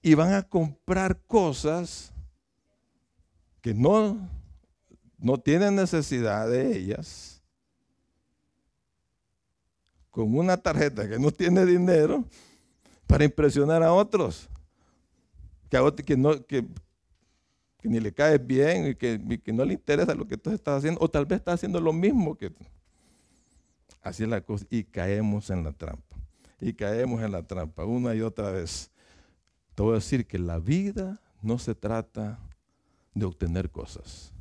Y 0.02 0.16
van 0.16 0.34
a 0.34 0.42
comprar 0.42 1.20
cosas 1.28 2.12
que 3.62 3.74
no, 3.74 4.18
no 5.18 5.38
tienen 5.38 5.76
necesidad 5.76 6.50
de 6.50 6.76
ellas, 6.78 7.42
con 10.12 10.36
una 10.36 10.58
tarjeta 10.58 11.08
que 11.08 11.20
no 11.20 11.32
tiene 11.32 11.66
dinero, 11.66 12.26
para 13.08 13.26
impresionar 13.26 13.84
a 13.84 13.94
otros. 13.94 14.50
Que, 15.70 16.04
que, 16.04 16.18
no, 16.18 16.46
que, 16.46 16.66
ni 17.90 18.00
le 18.00 18.14
cae 18.14 18.38
bien 18.38 18.88
y 18.88 18.96
que, 18.96 19.42
que, 19.44 19.54
no 19.54 19.66
le 19.66 19.74
interesa 19.74 20.16
lo 20.16 20.28
que 20.28 20.38
tú 20.38 20.52
estás 20.52 20.80
haciendo, 20.80 21.00
o 21.02 21.10
tal 21.10 21.26
vez 21.26 21.40
está 21.40 21.54
haciendo 21.54 21.80
lo 21.80 21.94
mismo 21.94 22.36
que 22.36 22.52
Así 24.02 24.24
es 24.24 24.30
la 24.30 24.42
cosa, 24.42 24.66
y 24.70 24.84
caemos 24.84 25.50
en 25.50 25.64
la 25.64 25.72
trampa. 25.72 26.18
y 26.60 26.74
caemos 26.74 27.22
en 27.22 27.32
la 27.32 27.44
trampa 27.44 27.86
una 27.86 28.14
y 28.16 28.22
otra 28.22 28.52
vez. 28.52 28.92
Te 29.76 29.84
voy 29.84 29.94
a 29.94 29.96
decir 29.96 30.28
que 30.28 30.38
la 30.38 30.60
vida 30.60 31.22
no 31.42 31.58
se 31.58 31.74
trata 31.74 32.40
de 33.14 33.26
obtener 33.26 33.70
cosas. 33.70 34.34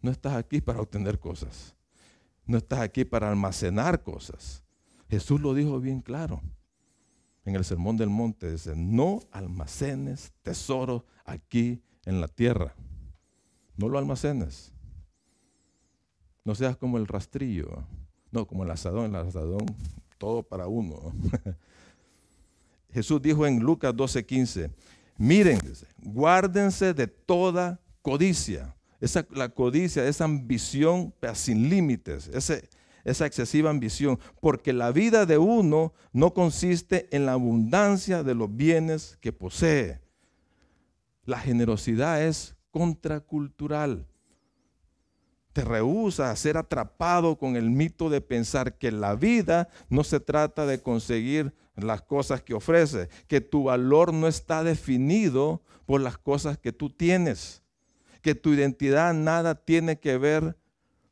No 0.00 0.10
estás 0.10 0.34
aquí 0.34 0.60
para 0.60 0.80
obtener 0.80 1.18
cosas. 1.18 1.74
No 2.46 2.58
estás 2.58 2.80
aquí 2.80 3.04
para 3.04 3.28
almacenar 3.28 4.02
cosas. 4.02 4.62
Jesús 5.08 5.40
lo 5.40 5.54
dijo 5.54 5.80
bien 5.80 6.00
claro 6.00 6.40
en 7.44 7.54
el 7.54 7.64
Sermón 7.64 7.96
del 7.96 8.10
Monte. 8.10 8.50
Dice, 8.50 8.74
no 8.76 9.20
almacenes 9.30 10.32
tesoros 10.42 11.02
aquí 11.24 11.82
en 12.06 12.20
la 12.20 12.28
tierra. 12.28 12.74
No 13.76 13.88
lo 13.88 13.98
almacenes. 13.98 14.72
No 16.44 16.54
seas 16.54 16.76
como 16.76 16.96
el 16.96 17.06
rastrillo. 17.06 17.84
No, 18.30 18.46
como 18.46 18.64
el 18.64 18.70
asadón. 18.70 19.14
El 19.14 19.16
asadón, 19.16 19.66
todo 20.16 20.42
para 20.42 20.68
uno. 20.68 21.12
Jesús 22.92 23.20
dijo 23.20 23.46
en 23.46 23.60
Lucas 23.60 23.94
12:15, 23.94 24.70
miren, 25.18 25.60
guárdense 25.98 26.94
de 26.94 27.06
toda 27.06 27.78
codicia. 28.00 28.74
Esa, 29.00 29.26
la 29.30 29.50
codicia, 29.50 30.06
esa 30.08 30.24
ambición 30.24 31.12
sin 31.34 31.68
límites, 31.68 32.28
esa 32.28 33.26
excesiva 33.26 33.68
ambición, 33.68 34.18
porque 34.40 34.72
la 34.72 34.90
vida 34.90 35.26
de 35.26 35.36
uno 35.36 35.92
no 36.14 36.32
consiste 36.32 37.06
en 37.14 37.26
la 37.26 37.32
abundancia 37.32 38.22
de 38.22 38.34
los 38.34 38.56
bienes 38.56 39.18
que 39.20 39.32
posee. 39.32 40.05
La 41.26 41.38
generosidad 41.38 42.22
es 42.22 42.56
contracultural. 42.70 44.06
Te 45.52 45.64
rehúsa 45.64 46.30
a 46.30 46.36
ser 46.36 46.56
atrapado 46.56 47.36
con 47.36 47.56
el 47.56 47.70
mito 47.70 48.08
de 48.08 48.20
pensar 48.20 48.78
que 48.78 48.92
la 48.92 49.14
vida 49.14 49.68
no 49.88 50.04
se 50.04 50.20
trata 50.20 50.66
de 50.66 50.80
conseguir 50.80 51.52
las 51.74 52.02
cosas 52.02 52.42
que 52.42 52.54
ofrece, 52.54 53.08
que 53.26 53.40
tu 53.40 53.64
valor 53.64 54.14
no 54.14 54.28
está 54.28 54.64
definido 54.64 55.62
por 55.84 56.00
las 56.00 56.18
cosas 56.18 56.58
que 56.58 56.72
tú 56.72 56.90
tienes, 56.90 57.62
que 58.22 58.34
tu 58.34 58.52
identidad 58.52 59.14
nada 59.14 59.54
tiene 59.54 59.98
que 59.98 60.18
ver 60.18 60.56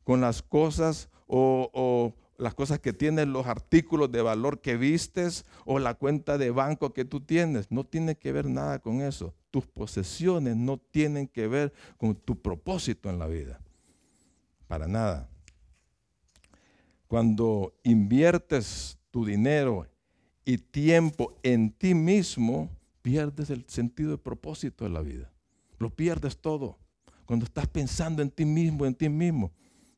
con 0.04 0.20
las 0.20 0.42
cosas 0.42 1.08
o, 1.26 2.14
las 2.36 2.54
cosas 2.54 2.80
que 2.80 2.92
tienen 2.92 3.32
los 3.32 3.46
artículos 3.46 4.10
de 4.10 4.22
valor 4.22 4.60
que 4.60 4.76
vistes 4.76 5.44
o 5.64 5.78
la 5.78 5.94
cuenta 5.94 6.38
de 6.38 6.50
banco 6.50 6.92
que 6.92 7.04
tú 7.04 7.20
tienes. 7.20 7.70
No 7.70 7.84
tiene 7.84 8.16
que 8.16 8.32
ver 8.32 8.46
nada 8.46 8.78
con 8.80 9.00
eso. 9.00 9.34
Tus 9.50 9.66
posesiones 9.66 10.56
no 10.56 10.78
tienen 10.78 11.28
que 11.28 11.46
ver 11.46 11.72
con 11.96 12.14
tu 12.14 12.40
propósito 12.40 13.08
en 13.08 13.18
la 13.18 13.26
vida. 13.26 13.60
Para 14.66 14.86
nada. 14.86 15.28
Cuando 17.06 17.74
inviertes 17.84 18.98
tu 19.10 19.24
dinero 19.24 19.86
y 20.44 20.58
tiempo 20.58 21.38
en 21.42 21.70
ti 21.70 21.94
mismo, 21.94 22.70
pierdes 23.02 23.50
el 23.50 23.64
sentido 23.68 24.10
de 24.10 24.18
propósito 24.18 24.84
de 24.84 24.90
la 24.90 25.00
vida. 25.00 25.30
Lo 25.78 25.90
pierdes 25.90 26.36
todo. 26.36 26.78
Cuando 27.24 27.44
estás 27.44 27.68
pensando 27.68 28.22
en 28.22 28.30
ti 28.30 28.44
mismo, 28.44 28.84
en 28.84 28.94
ti 28.94 29.08
mismo, 29.08 29.52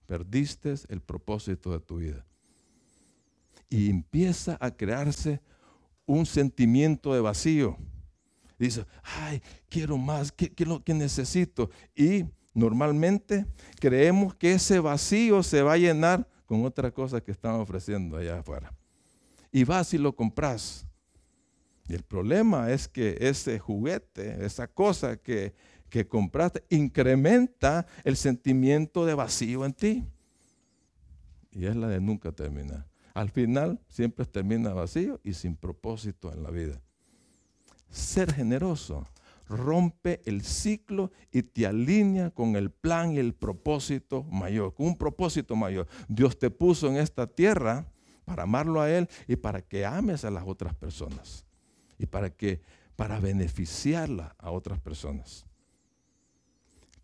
perdiste 0.06 0.74
el 0.88 1.00
propósito 1.00 1.72
de 1.72 1.80
tu 1.80 1.98
vida. 1.98 2.24
Y 3.68 3.90
empieza 3.90 4.56
a 4.60 4.70
crearse 4.70 5.40
un 6.06 6.24
sentimiento 6.24 7.12
de 7.12 7.20
vacío. 7.20 7.76
Dice, 8.58 8.86
ay, 9.02 9.42
quiero 9.68 9.98
más, 9.98 10.32
¿qué, 10.32 10.52
es 10.56 10.66
lo 10.66 10.82
que 10.82 10.94
necesito? 10.94 11.68
Y 11.94 12.24
normalmente 12.54 13.44
creemos 13.80 14.34
que 14.34 14.54
ese 14.54 14.78
vacío 14.78 15.42
se 15.42 15.62
va 15.62 15.74
a 15.74 15.78
llenar 15.78 16.26
con 16.46 16.64
otra 16.64 16.90
cosa 16.90 17.20
que 17.20 17.32
están 17.32 17.56
ofreciendo 17.56 18.16
allá 18.16 18.38
afuera. 18.38 18.72
Y 19.52 19.64
vas 19.64 19.92
y 19.92 19.98
lo 19.98 20.14
compras. 20.14 20.86
Y 21.88 21.94
el 21.94 22.02
problema 22.02 22.70
es 22.70 22.88
que 22.88 23.16
ese 23.20 23.58
juguete, 23.58 24.44
esa 24.44 24.66
cosa 24.66 25.16
que 25.16 25.54
que 25.96 26.06
compraste 26.06 26.62
incrementa 26.68 27.86
el 28.04 28.18
sentimiento 28.18 29.06
de 29.06 29.14
vacío 29.14 29.64
en 29.64 29.72
ti. 29.72 30.04
Y 31.50 31.64
es 31.64 31.74
la 31.74 31.88
de 31.88 32.00
nunca 32.00 32.32
terminar. 32.32 32.86
Al 33.14 33.30
final 33.30 33.80
siempre 33.88 34.26
termina 34.26 34.74
vacío 34.74 35.18
y 35.24 35.32
sin 35.32 35.56
propósito 35.56 36.30
en 36.34 36.42
la 36.42 36.50
vida. 36.50 36.82
Ser 37.88 38.30
generoso 38.30 39.06
rompe 39.48 40.20
el 40.26 40.42
ciclo 40.42 41.12
y 41.32 41.44
te 41.44 41.66
alinea 41.66 42.30
con 42.30 42.56
el 42.56 42.70
plan 42.70 43.12
y 43.12 43.18
el 43.18 43.32
propósito 43.32 44.22
mayor, 44.24 44.74
con 44.74 44.88
un 44.88 44.98
propósito 44.98 45.56
mayor. 45.56 45.86
Dios 46.08 46.38
te 46.38 46.50
puso 46.50 46.88
en 46.88 46.98
esta 46.98 47.26
tierra 47.26 47.86
para 48.26 48.42
amarlo 48.42 48.82
a 48.82 48.90
Él 48.90 49.08
y 49.26 49.36
para 49.36 49.62
que 49.62 49.86
ames 49.86 50.26
a 50.26 50.30
las 50.30 50.44
otras 50.46 50.74
personas 50.74 51.46
y 51.98 52.04
para 52.04 52.28
que 52.28 52.60
para 52.96 53.18
beneficiarla 53.18 54.36
a 54.36 54.50
otras 54.50 54.78
personas. 54.78 55.45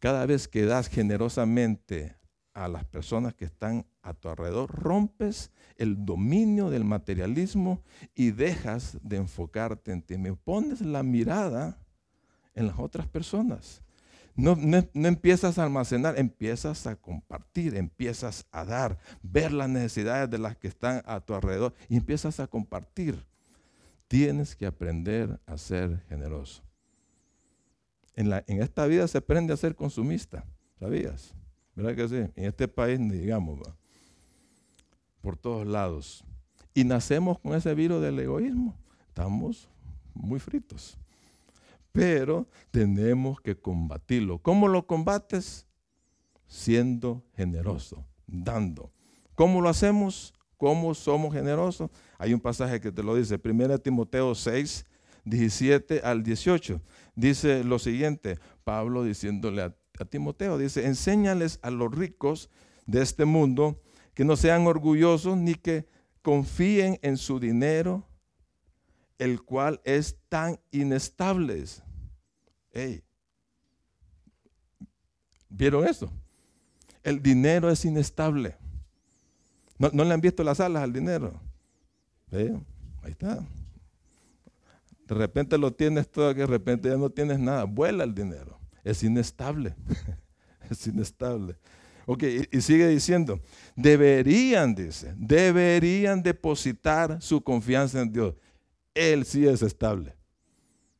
Cada 0.03 0.27
vez 0.27 0.49
que 0.49 0.67
das 0.67 0.88
generosamente 0.88 2.17
a 2.55 2.67
las 2.67 2.85
personas 2.85 3.35
que 3.35 3.45
están 3.45 3.87
a 4.03 4.15
tu 4.15 4.29
alrededor, 4.29 4.69
rompes 4.69 5.53
el 5.77 6.05
dominio 6.05 6.71
del 6.71 6.83
materialismo 6.83 7.85
y 8.12 8.33
dejas 8.33 8.99
de 9.05 9.19
enfocarte 9.19 9.93
en 9.93 10.03
ti. 10.03 10.19
Me 10.19 10.33
pones 10.35 10.81
la 10.81 11.05
mirada 11.05 11.79
en 12.53 12.67
las 12.67 12.81
otras 12.81 13.07
personas. 13.07 13.81
No, 14.35 14.57
no, 14.57 14.83
empiezas 14.93 15.57
a 15.57 15.62
almacenar, 15.62 16.19
empiezas 16.19 16.88
a 16.88 16.97
compartir, 16.97 17.77
empiezas 17.77 18.45
a 18.51 18.65
dar, 18.65 18.99
ver 19.23 19.53
las 19.53 19.69
necesidades 19.69 20.29
de 20.29 20.38
las 20.38 20.57
que 20.57 20.67
están 20.67 21.01
a 21.07 21.21
tu 21.21 21.33
alrededor 21.33 21.75
y 21.88 21.97
empiezas 21.97 22.41
a 22.41 22.49
compartir. 22.49 23.25
Tienes 24.09 24.57
que 24.57 24.67
aprender 24.67 25.38
a 25.47 25.57
ser 25.57 26.01
generoso 26.09 26.65
en, 28.14 28.62
esta 28.62 28.87
vida 28.87 29.07
se 29.09 29.18
aprende 29.18 29.53
a 29.53 29.57
ser 29.57 29.75
consumista, 29.75 30.44
¿sabías? 30.79 31.35
¿Verdad 31.75 31.96
que 31.96 32.09
sí? 32.09 32.33
En 32.37 32.44
este 32.44 32.68
país, 32.68 32.98
digamos, 33.01 33.61
por 35.20 35.37
todos 35.37 35.66
lados. 35.66 36.25
Y 36.75 36.85
nacemos 36.85 37.38
con 37.38 37.55
ese 37.55 37.75
virus 37.75 38.03
del 38.03 38.18
egoísmo. 38.18 38.77
Estamos 39.09 39.68
muy 40.14 40.38
fritos. 40.38 40.98
Pero 41.92 42.46
tenemos 42.70 43.40
que 43.40 43.57
combatirlo. 43.57 44.38
¿Cómo 44.38 44.68
lo 44.68 44.87
combates? 44.87 45.66
Siendo 46.46 47.25
generoso, 47.35 48.05
dando. 48.27 48.92
¿Cómo 49.35 49.62
lo 49.62 49.70
hacemos? 49.70 50.35
¿Cómo 50.59 50.94
somos 50.94 51.33
generosos? 51.33 51.90
Hay 52.18 52.35
un 52.35 52.40
pasaje 52.40 52.81
que 52.81 52.92
te 52.92 53.03
lo 53.03 53.16
dice, 53.16 53.40
1 53.42 53.79
Timoteo 53.79 54.35
6, 54.35 54.85
17 55.25 56.01
al 56.01 56.22
18 56.22 56.81
dice 57.14 57.64
lo 57.64 57.79
siguiente, 57.79 58.38
Pablo 58.64 59.05
diciéndole 59.05 59.62
a, 59.62 59.75
Timoteo, 60.11 60.59
dice, 60.59 60.87
enséñales 60.87 61.61
a 61.62 61.70
los 61.70 61.94
ricos 61.94 62.51
de 62.87 63.03
este 63.03 63.25
mundo 63.25 63.81
que 64.14 64.25
no 64.25 64.37
sean 64.37 64.66
orgullosos 64.66 65.37
ni 65.37 65.55
que 65.55 65.87
confíen 66.22 66.98
en 67.03 67.16
su 67.16 67.38
dinero, 67.38 68.05
el 69.18 69.42
cual 69.42 69.81
es 69.85 70.16
tan 70.29 70.59
inestable. 70.72 71.64
¿Vieron 75.48 75.87
eso? 75.87 76.11
El 77.05 77.22
dinero 77.22 77.70
es 77.70 77.85
inestable. 77.85 78.57
¿No, 79.79 80.05
le 80.05 80.14
han 80.14 80.20
visto 80.20 80.42
las 80.42 80.61
alas 80.61 80.83
al 80.83 80.92
dinero? 80.92 81.40
Ahí 82.33 83.11
está. 83.11 83.46
De 85.07 85.15
repente 85.15 85.59
lo 85.59 85.73
tienes 85.73 86.11
todo, 86.11 86.33
de 86.33 86.47
repente 86.47 86.88
ya 86.88 86.97
no 86.97 87.11
tienes 87.11 87.38
nada. 87.38 87.65
Vuela 87.65 88.05
el 88.05 88.15
dinero. 88.15 88.59
Es 88.85 89.03
inestable. 89.03 89.75
es 90.71 90.87
inestable. 90.87 91.57
Ok, 92.07 92.25
y, 92.51 92.61
sigue 92.61 92.88
diciendo, 92.88 93.41
deberían, 93.77 94.75
dice, 94.75 95.15
deberían 95.17 96.23
depositar 96.23 97.23
su 97.23 97.43
confianza 97.43 98.01
en 98.01 98.12
Dios. 98.12 98.35
Él 98.95 99.25
sí 99.25 99.47
es 99.47 99.62
estable. 99.62 100.15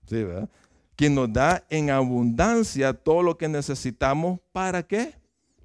¿Sí, 0.07 0.23
verdad? 0.23 0.49
Quien 0.95 1.15
nos 1.15 1.33
da 1.33 1.65
en 1.71 1.91
abundancia 1.91 2.93
todo 2.93 3.23
lo 3.23 3.37
que 3.37 3.49
necesitamos 3.49 4.39
para 4.53 4.85
que 4.85 5.15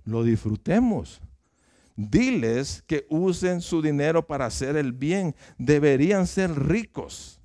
lo 0.05 0.23
disfrutemos. 0.23 1.21
Diles 1.95 2.83
que 2.87 3.05
usen 3.09 3.61
su 3.61 3.81
dinero 3.81 4.25
para 4.25 4.45
hacer 4.45 4.75
el 4.75 4.91
bien. 4.91 5.35
Deberían 5.57 6.25
ser 6.25 6.51
ricos 6.51 7.36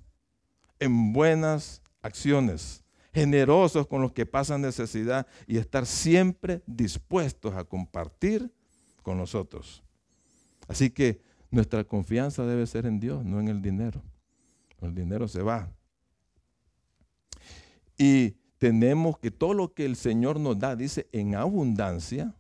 en 0.82 1.12
buenas 1.12 1.80
acciones, 2.02 2.82
generosos 3.14 3.86
con 3.86 4.02
los 4.02 4.12
que 4.12 4.26
pasan 4.26 4.62
necesidad 4.62 5.26
y 5.46 5.58
estar 5.58 5.86
siempre 5.86 6.62
dispuestos 6.66 7.54
a 7.54 7.64
compartir 7.64 8.52
con 9.02 9.16
nosotros. 9.16 9.82
Así 10.66 10.90
que 10.90 11.20
nuestra 11.50 11.84
confianza 11.84 12.44
debe 12.44 12.66
ser 12.66 12.86
en 12.86 12.98
Dios, 12.98 13.24
no 13.24 13.38
en 13.38 13.48
el 13.48 13.62
dinero. 13.62 14.02
El 14.80 14.94
dinero 14.94 15.28
se 15.28 15.42
va. 15.42 15.70
Y 17.96 18.34
tenemos 18.58 19.18
que 19.18 19.30
todo 19.30 19.54
lo 19.54 19.74
que 19.74 19.84
el 19.84 19.94
Señor 19.94 20.40
nos 20.40 20.58
da, 20.58 20.74
dice, 20.74 21.06
en 21.12 21.36
abundancia, 21.36 22.34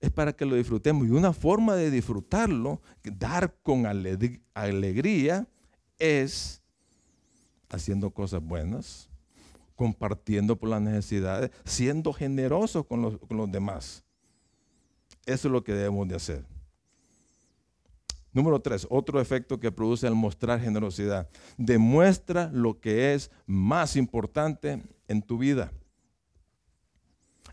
es 0.00 0.10
para 0.10 0.32
que 0.32 0.46
lo 0.46 0.56
disfrutemos. 0.56 1.06
Y 1.06 1.10
una 1.10 1.32
forma 1.32 1.76
de 1.76 1.92
disfrutarlo, 1.92 2.80
dar 3.04 3.54
con 3.62 3.86
alegría, 3.86 5.46
es 5.98 6.62
haciendo 7.68 8.10
cosas 8.10 8.42
buenas, 8.42 9.08
compartiendo 9.74 10.56
por 10.56 10.70
las 10.70 10.80
necesidades, 10.80 11.50
siendo 11.64 12.12
generosos 12.12 12.86
con 12.86 13.02
los, 13.02 13.52
demás. 13.52 14.04
Eso 15.26 15.48
es 15.48 15.52
lo 15.52 15.62
que 15.62 15.72
debemos 15.72 16.08
de 16.08 16.16
hacer. 16.16 16.44
Número 18.32 18.60
tres, 18.60 18.86
otro 18.90 19.20
efecto 19.20 19.58
que 19.58 19.72
produce 19.72 20.06
al 20.06 20.14
mostrar 20.14 20.60
generosidad. 20.60 21.28
Demuestra 21.56 22.50
lo 22.52 22.80
que 22.80 23.14
es 23.14 23.30
más 23.46 23.96
importante 23.96 24.82
en 25.08 25.22
tu 25.22 25.38
vida. 25.38 25.72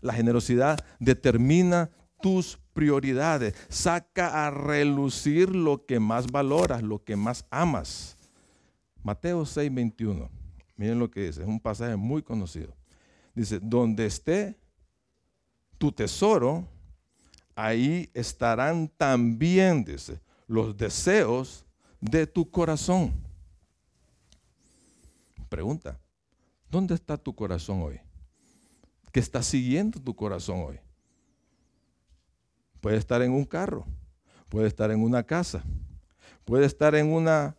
La 0.02 0.12
generosidad 0.12 0.84
determina 0.98 1.90
tus 2.20 2.58
prioridades, 2.74 3.54
saca 3.68 4.46
a 4.46 4.50
relucir 4.50 5.54
lo 5.54 5.86
que 5.86 6.00
más 6.00 6.30
valoras, 6.30 6.82
lo 6.82 7.02
que 7.02 7.16
más 7.16 7.46
amas. 7.50 8.16
Mateo 9.04 9.44
6, 9.44 9.72
21. 9.72 10.30
Miren 10.76 10.98
lo 10.98 11.10
que 11.10 11.26
dice, 11.26 11.42
es 11.42 11.46
un 11.46 11.60
pasaje 11.60 11.94
muy 11.94 12.22
conocido. 12.22 12.74
Dice, 13.34 13.60
donde 13.60 14.06
esté 14.06 14.58
tu 15.76 15.92
tesoro, 15.92 16.66
ahí 17.54 18.10
estarán 18.14 18.88
también, 18.88 19.84
dice, 19.84 20.20
los 20.48 20.74
deseos 20.76 21.66
de 22.00 22.26
tu 22.26 22.50
corazón. 22.50 23.12
Pregunta, 25.50 26.00
¿dónde 26.70 26.94
está 26.94 27.18
tu 27.18 27.34
corazón 27.34 27.82
hoy? 27.82 28.00
¿Qué 29.12 29.20
está 29.20 29.42
siguiendo 29.42 30.00
tu 30.00 30.16
corazón 30.16 30.64
hoy? 30.66 30.80
Puede 32.80 32.96
estar 32.96 33.20
en 33.20 33.32
un 33.32 33.44
carro, 33.44 33.84
puede 34.48 34.66
estar 34.66 34.90
en 34.90 35.02
una 35.02 35.22
casa, 35.22 35.62
puede 36.46 36.64
estar 36.64 36.94
en 36.94 37.12
una 37.12 37.54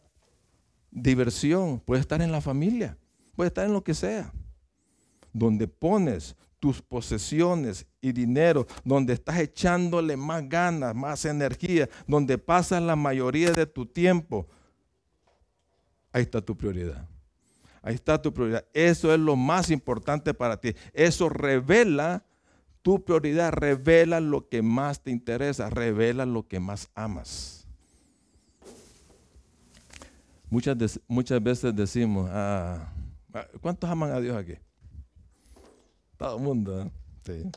diversión, 0.96 1.80
puede 1.80 2.02
estar 2.02 2.22
en 2.22 2.32
la 2.32 2.42
familia, 2.42 2.98
puede 3.36 3.50
estar 3.50 3.66
en 3.66 3.74
lo 3.74 3.84
que 3.84 3.94
sea. 3.94 4.34
Donde 5.34 5.68
pones 5.68 6.36
tus 6.60 6.82
posesiones 6.82 7.86
y 8.02 8.12
dinero, 8.14 8.66
donde 8.84 9.14
estás 9.14 9.38
echándole 9.40 10.16
más 10.16 10.48
ganas, 10.48 10.96
más 10.96 11.26
energía, 11.26 11.90
donde 12.08 12.38
pasas 12.38 12.82
la 12.82 12.96
mayoría 12.96 13.52
de 13.52 13.66
tu 13.66 13.86
tiempo, 13.86 14.48
ahí 16.12 16.24
está 16.24 16.42
tu 16.42 16.56
prioridad. 16.58 17.08
Ahí 17.82 17.94
está 17.94 18.20
tu 18.20 18.34
prioridad. 18.34 18.66
Eso 18.74 19.14
es 19.14 19.20
lo 19.20 19.36
más 19.36 19.70
importante 19.70 20.34
para 20.34 20.60
ti. 20.60 20.74
Eso 20.94 21.30
revela 21.30 22.26
tu 22.82 23.04
prioridad, 23.04 23.52
revela 23.52 24.20
lo 24.20 24.48
que 24.48 24.64
más 24.64 25.04
te 25.04 25.12
interesa, 25.12 25.70
revela 25.70 26.26
lo 26.26 26.48
que 26.48 26.60
más 26.60 26.90
amas. 26.96 27.65
Muchas, 30.50 31.00
muchas 31.08 31.42
veces 31.42 31.76
decimos, 31.76 32.30
ah, 32.32 32.94
¿cuántos 33.62 33.90
aman 33.90 34.12
a 34.12 34.20
Dios 34.20 34.36
aquí? 34.36 34.56
Todo 36.18 36.38
el 36.38 36.44
mundo, 36.44 36.82
¿eh? 36.82 36.92
sí. 37.24 37.52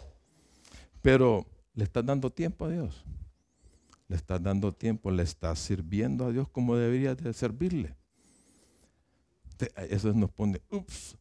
Pero 1.03 1.47
le 1.75 1.85
estás 1.85 2.05
dando 2.05 2.31
tiempo 2.31 2.65
a 2.65 2.71
Dios. 2.71 3.05
Le 4.09 4.17
estás 4.17 4.43
dando 4.43 4.73
tiempo, 4.73 5.11
le 5.11 5.23
estás 5.23 5.59
sirviendo 5.59 6.27
a 6.27 6.33
Dios 6.33 6.49
como 6.49 6.77
deberías 6.77 7.17
de 7.19 7.33
servirle. 7.33 7.95
Eso 9.91 10.13
nos 10.13 10.31
pone, 10.31 10.63
ups, 10.71 11.17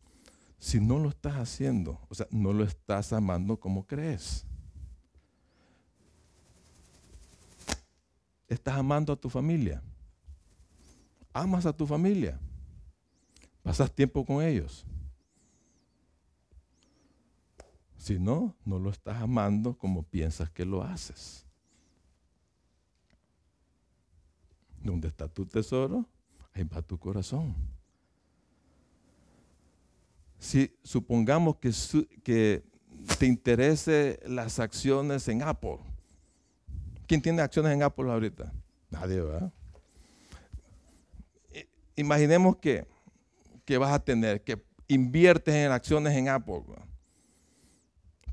si 0.59 0.79
no 0.79 0.99
lo 0.99 1.09
estás 1.09 1.35
haciendo, 1.35 1.99
o 2.07 2.15
sea, 2.15 2.27
no 2.31 2.53
lo 2.53 2.63
estás 2.63 3.13
amando 3.13 3.59
como 3.59 3.85
crees. 3.85 4.45
Estás 8.47 8.75
amando 8.75 9.13
a 9.13 9.15
tu 9.15 9.29
familia. 9.29 9.81
Amas 11.37 11.67
a 11.67 11.73
tu 11.73 11.85
familia. 11.85 12.39
Pasas 13.61 13.91
tiempo 13.91 14.25
con 14.25 14.43
ellos. 14.43 14.83
Si 17.95 18.17
no, 18.17 18.55
no 18.65 18.79
lo 18.79 18.89
estás 18.89 19.21
amando 19.21 19.77
como 19.77 20.01
piensas 20.01 20.49
que 20.49 20.65
lo 20.65 20.81
haces. 20.81 21.45
¿Dónde 24.81 25.09
está 25.09 25.27
tu 25.27 25.45
tesoro? 25.45 26.07
Ahí 26.53 26.63
va 26.63 26.81
tu 26.81 26.97
corazón. 26.97 27.53
Si 30.39 30.75
supongamos 30.81 31.57
que, 31.57 31.71
que 32.23 32.63
te 33.19 33.27
interese 33.27 34.19
las 34.25 34.57
acciones 34.57 35.27
en 35.27 35.43
Apple. 35.43 35.77
¿Quién 37.05 37.21
tiene 37.21 37.43
acciones 37.43 37.73
en 37.73 37.83
Apple 37.83 38.11
ahorita? 38.11 38.51
Nadie, 38.89 39.21
¿verdad? 39.21 39.53
Imaginemos 41.97 42.55
que, 42.55 42.87
que 43.65 43.77
vas 43.77 43.91
a 43.91 43.99
tener, 43.99 44.41
que 44.41 44.63
inviertes 44.87 45.53
en 45.53 45.71
acciones 45.73 46.15
en 46.15 46.29
Apple 46.29 46.63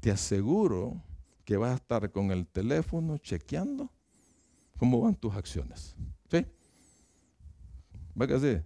te 0.05 0.11
aseguro 0.11 1.03
que 1.47 1.57
vas 1.57 1.71
a 1.73 1.77
estar 1.77 2.11
con 2.11 2.31
el 2.31 2.47
teléfono 2.47 3.17
chequeando 3.17 3.91
cómo 4.79 5.01
van 5.01 5.15
tus 5.15 5.35
acciones. 5.35 5.97
¿Sí? 6.31 6.47
¿Va 8.21 8.27
que 8.27 8.35
así? 8.35 8.61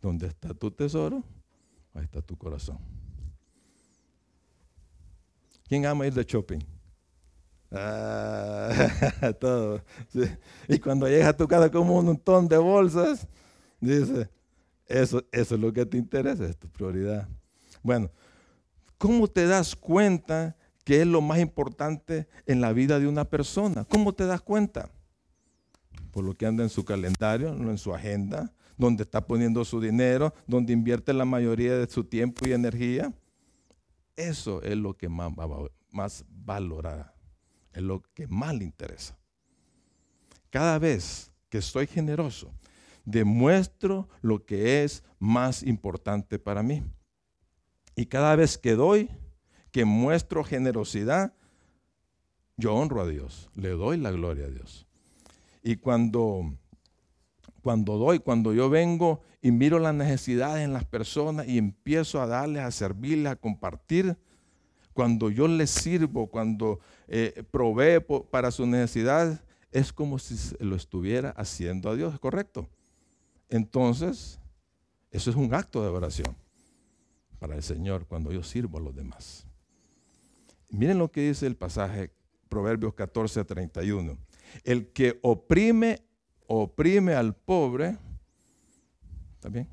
¿Dónde 0.00 0.28
está 0.28 0.54
tu 0.54 0.70
tesoro? 0.70 1.24
Ahí 1.92 2.04
está 2.04 2.22
tu 2.22 2.36
corazón. 2.36 2.78
¿Quién 5.66 5.84
ama 5.84 6.06
ir 6.06 6.14
de 6.14 6.22
shopping? 6.22 6.60
Ah, 7.72 8.70
todo. 9.40 9.82
Y 10.68 10.78
cuando 10.78 11.08
llegas 11.08 11.30
a 11.30 11.36
tu 11.36 11.48
casa 11.48 11.68
como 11.72 11.98
un 11.98 12.06
montón 12.06 12.46
de 12.46 12.56
bolsas, 12.56 13.26
dice, 13.80 14.28
eso, 14.86 15.24
eso 15.32 15.54
es 15.54 15.60
lo 15.60 15.72
que 15.72 15.86
te 15.86 15.96
interesa, 15.96 16.46
es 16.46 16.56
tu 16.56 16.68
prioridad. 16.68 17.28
Bueno, 17.82 18.10
¿cómo 18.96 19.28
te 19.28 19.46
das 19.46 19.76
cuenta 19.76 20.56
¿Qué 20.88 21.02
es 21.02 21.06
lo 21.06 21.20
más 21.20 21.38
importante 21.38 22.26
en 22.46 22.62
la 22.62 22.72
vida 22.72 22.98
de 22.98 23.06
una 23.06 23.26
persona? 23.26 23.84
¿Cómo 23.84 24.14
te 24.14 24.24
das 24.24 24.40
cuenta? 24.40 24.90
Por 26.10 26.24
lo 26.24 26.32
que 26.32 26.46
anda 26.46 26.62
en 26.62 26.70
su 26.70 26.82
calendario, 26.82 27.50
en 27.50 27.76
su 27.76 27.94
agenda, 27.94 28.54
donde 28.78 29.02
está 29.02 29.26
poniendo 29.26 29.66
su 29.66 29.82
dinero, 29.82 30.32
donde 30.46 30.72
invierte 30.72 31.12
la 31.12 31.26
mayoría 31.26 31.76
de 31.76 31.86
su 31.88 32.04
tiempo 32.04 32.48
y 32.48 32.54
energía. 32.54 33.12
Eso 34.16 34.62
es 34.62 34.78
lo 34.78 34.96
que 34.96 35.10
más, 35.10 35.30
más 35.90 36.24
valorará, 36.26 37.14
es 37.74 37.82
lo 37.82 38.00
que 38.14 38.26
más 38.26 38.54
le 38.54 38.64
interesa. 38.64 39.14
Cada 40.48 40.78
vez 40.78 41.30
que 41.50 41.60
soy 41.60 41.86
generoso, 41.86 42.50
demuestro 43.08 44.06
lo 44.20 44.44
que 44.44 44.84
es 44.84 45.02
más 45.18 45.62
importante 45.62 46.38
para 46.38 46.62
mí. 46.62 46.82
Y 47.96 48.06
cada 48.06 48.36
vez 48.36 48.58
que 48.58 48.74
doy, 48.74 49.08
que 49.72 49.86
muestro 49.86 50.44
generosidad, 50.44 51.32
yo 52.58 52.74
honro 52.74 53.00
a 53.00 53.08
Dios, 53.08 53.50
le 53.54 53.70
doy 53.70 53.96
la 53.96 54.10
gloria 54.10 54.44
a 54.44 54.50
Dios. 54.50 54.86
Y 55.62 55.76
cuando, 55.76 56.54
cuando 57.62 57.96
doy, 57.96 58.18
cuando 58.18 58.52
yo 58.52 58.68
vengo 58.68 59.22
y 59.40 59.52
miro 59.52 59.78
las 59.78 59.94
necesidades 59.94 60.64
en 60.64 60.74
las 60.74 60.84
personas 60.84 61.48
y 61.48 61.56
empiezo 61.56 62.20
a 62.20 62.26
darles, 62.26 62.62
a 62.62 62.70
servirles, 62.70 63.32
a 63.32 63.36
compartir, 63.36 64.18
cuando 64.92 65.30
yo 65.30 65.48
les 65.48 65.70
sirvo, 65.70 66.26
cuando 66.26 66.80
eh, 67.06 67.42
provee 67.50 68.04
para 68.30 68.50
sus 68.50 68.66
necesidades, 68.66 69.38
es 69.72 69.92
como 69.94 70.18
si 70.18 70.54
lo 70.60 70.76
estuviera 70.76 71.30
haciendo 71.30 71.88
a 71.88 71.96
Dios, 71.96 72.18
¿correcto? 72.18 72.68
Entonces, 73.48 74.38
eso 75.10 75.30
es 75.30 75.36
un 75.36 75.54
acto 75.54 75.82
de 75.82 75.88
oración 75.88 76.36
para 77.38 77.54
el 77.54 77.62
Señor 77.62 78.06
cuando 78.06 78.32
yo 78.32 78.42
sirvo 78.42 78.78
a 78.78 78.80
los 78.80 78.94
demás. 78.94 79.46
Miren 80.70 80.98
lo 80.98 81.10
que 81.10 81.28
dice 81.28 81.46
el 81.46 81.56
pasaje, 81.56 82.10
Proverbios 82.48 82.94
14, 82.94 83.44
31. 83.44 84.18
El 84.64 84.88
que 84.88 85.18
oprime, 85.22 86.02
oprime 86.46 87.14
al 87.14 87.34
pobre, 87.34 87.96
¿está 89.34 89.48
bien? 89.48 89.68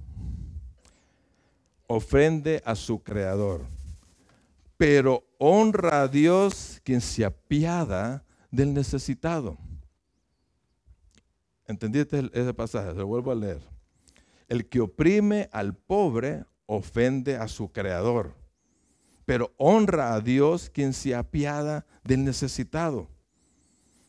Ofende 1.88 2.62
a 2.66 2.76
su 2.76 3.04
creador, 3.04 3.66
pero 4.78 5.24
honra 5.38 6.04
a 6.04 6.08
Dios 6.08 6.82
quien 6.84 7.02
se 7.02 7.26
apiada 7.26 8.24
del 8.52 8.74
necesitado. 8.74 9.58
¿Entendiste 11.68 12.30
ese 12.34 12.54
pasaje? 12.54 12.92
Se 12.92 12.98
lo 12.98 13.08
vuelvo 13.08 13.32
a 13.32 13.36
leer. 13.36 13.62
El 14.48 14.68
que 14.70 14.82
oprime 14.82 15.50
al 15.52 15.76
pobre 15.76 16.46
ofende 16.68 17.36
a 17.38 17.48
su 17.48 17.72
creador 17.72 18.34
pero 19.26 19.54
honra 19.58 20.14
a 20.14 20.22
Dios 20.22 20.70
quien 20.70 20.94
se 20.94 21.16
apiada 21.16 21.86
del 22.04 22.24
necesitado. 22.24 23.10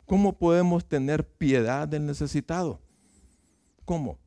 ¿Cómo 0.04 0.38
podemos 0.38 0.86
tener 0.86 1.26
piedad 1.26 1.88
del 1.88 2.06
necesitado? 2.06 2.80
¿Cómo? 3.84 4.18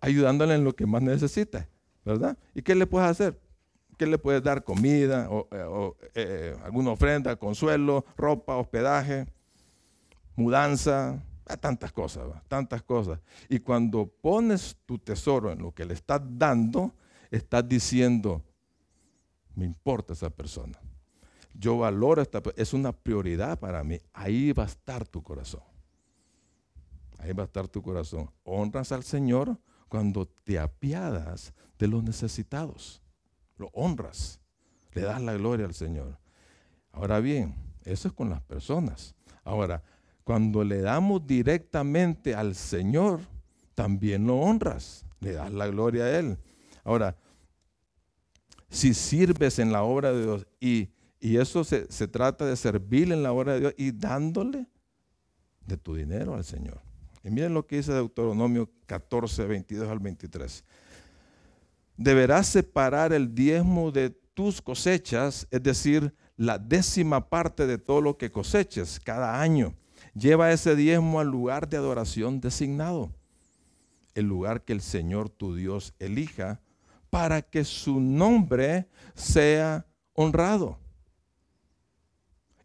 Ayudándole 0.00 0.54
en 0.54 0.64
lo 0.64 0.74
que 0.74 0.86
más 0.86 1.02
necesita, 1.02 1.68
¿verdad? 2.04 2.36
¿Y 2.54 2.62
qué 2.62 2.74
le 2.74 2.86
puedes 2.86 3.08
hacer? 3.08 3.38
¿Qué 3.96 4.06
le 4.06 4.18
puedes 4.18 4.42
dar? 4.42 4.64
Comida, 4.64 5.28
o, 5.30 5.46
eh, 5.52 6.10
eh, 6.14 6.56
alguna 6.64 6.90
ofrenda, 6.90 7.36
consuelo, 7.36 8.04
ropa, 8.16 8.56
hospedaje, 8.56 9.26
mudanza, 10.36 11.22
tantas 11.60 11.92
cosas, 11.92 12.24
tantas 12.48 12.82
cosas. 12.82 13.20
Y 13.48 13.58
cuando 13.58 14.06
pones 14.06 14.76
tu 14.86 14.98
tesoro 14.98 15.52
en 15.52 15.60
lo 15.60 15.72
que 15.72 15.84
le 15.84 15.94
estás 15.94 16.20
dando, 16.24 16.94
estás 17.30 17.68
diciendo, 17.68 18.42
me 19.54 19.64
importa 19.64 20.12
esa 20.12 20.30
persona. 20.30 20.78
Yo 21.52 21.78
valoro 21.78 22.20
esta 22.20 22.42
persona, 22.42 22.62
es 22.62 22.72
una 22.72 22.92
prioridad 22.92 23.58
para 23.58 23.84
mí. 23.84 24.00
Ahí 24.12 24.52
va 24.52 24.64
a 24.64 24.66
estar 24.66 25.06
tu 25.06 25.22
corazón. 25.22 25.62
Ahí 27.18 27.32
va 27.32 27.44
a 27.44 27.46
estar 27.46 27.68
tu 27.68 27.80
corazón. 27.80 28.30
Honras 28.42 28.92
al 28.92 29.04
Señor 29.04 29.58
cuando 29.88 30.26
te 30.26 30.58
apiadas 30.58 31.54
de 31.78 31.86
los 31.86 32.02
necesitados. 32.02 33.00
Lo 33.56 33.68
honras. 33.72 34.40
Le 34.92 35.02
das 35.02 35.22
la 35.22 35.34
gloria 35.34 35.66
al 35.66 35.74
Señor. 35.74 36.18
Ahora 36.90 37.20
bien, 37.20 37.54
eso 37.84 38.08
es 38.08 38.14
con 38.14 38.30
las 38.30 38.40
personas. 38.42 39.14
Ahora, 39.44 39.82
cuando 40.24 40.64
le 40.64 40.80
damos 40.80 41.26
directamente 41.26 42.34
al 42.34 42.54
Señor, 42.54 43.20
también 43.74 44.26
lo 44.26 44.36
honras, 44.36 45.04
le 45.20 45.32
das 45.32 45.52
la 45.52 45.66
gloria 45.66 46.04
a 46.04 46.18
Él. 46.18 46.38
Ahora, 46.82 47.16
si 48.70 48.94
sirves 48.94 49.58
en 49.58 49.70
la 49.70 49.82
obra 49.82 50.12
de 50.12 50.22
Dios 50.22 50.46
y, 50.60 50.90
eso 51.20 51.64
se, 51.64 51.90
se, 51.90 52.06
trata 52.06 52.44
de 52.44 52.54
servir 52.54 53.10
en 53.10 53.22
la 53.22 53.32
obra 53.32 53.54
de 53.54 53.60
Dios 53.60 53.74
y 53.78 53.92
dándole 53.92 54.66
de 55.66 55.78
tu 55.78 55.94
dinero 55.94 56.34
al 56.34 56.44
Señor. 56.44 56.82
Y 57.22 57.30
miren 57.30 57.54
lo 57.54 57.66
que 57.66 57.76
dice 57.76 57.92
Deuteronomio 57.92 58.70
14, 58.84 59.46
22 59.46 59.88
al 59.88 60.00
23. 60.00 60.64
Deberás 61.96 62.48
separar 62.48 63.14
el 63.14 63.34
diezmo 63.34 63.90
de 63.90 64.10
tus 64.10 64.60
cosechas, 64.60 65.46
es 65.50 65.62
decir, 65.62 66.14
la 66.36 66.58
décima 66.58 67.30
parte 67.30 67.66
de 67.66 67.78
todo 67.78 68.02
lo 68.02 68.18
que 68.18 68.30
coseches 68.30 69.00
cada 69.00 69.40
año. 69.40 69.74
Lleva 70.14 70.52
ese 70.52 70.76
diezmo 70.76 71.20
al 71.20 71.28
lugar 71.28 71.68
de 71.68 71.76
adoración 71.76 72.40
designado, 72.40 73.10
el 74.14 74.26
lugar 74.26 74.62
que 74.62 74.72
el 74.72 74.80
Señor 74.80 75.28
tu 75.28 75.54
Dios 75.54 75.94
elija 75.98 76.60
para 77.10 77.42
que 77.42 77.64
su 77.64 78.00
nombre 78.00 78.88
sea 79.14 79.86
honrado. 80.14 80.78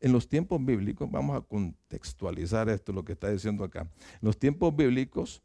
En 0.02 0.14
los 0.14 0.30
tiempos 0.30 0.64
bíblicos, 0.64 1.10
vamos 1.12 1.38
a 1.38 1.42
contextualizar 1.42 2.70
esto, 2.70 2.94
lo 2.94 3.04
que 3.04 3.14
está 3.14 3.30
diciendo 3.30 3.64
acá. 3.64 3.82
En 3.82 4.20
los 4.22 4.38
tiempos 4.38 4.76
bíblicos, 4.76 5.42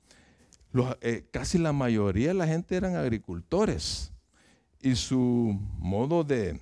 eh, 1.01 1.25
casi 1.31 1.59
la 1.59 1.73
mayoría 1.73 2.29
de 2.29 2.35
la 2.35 2.47
gente 2.47 2.77
eran 2.77 2.97
agricultores 2.97 4.13
y 4.81 4.95
su 4.97 5.59
modo 5.79 6.25
de, 6.25 6.61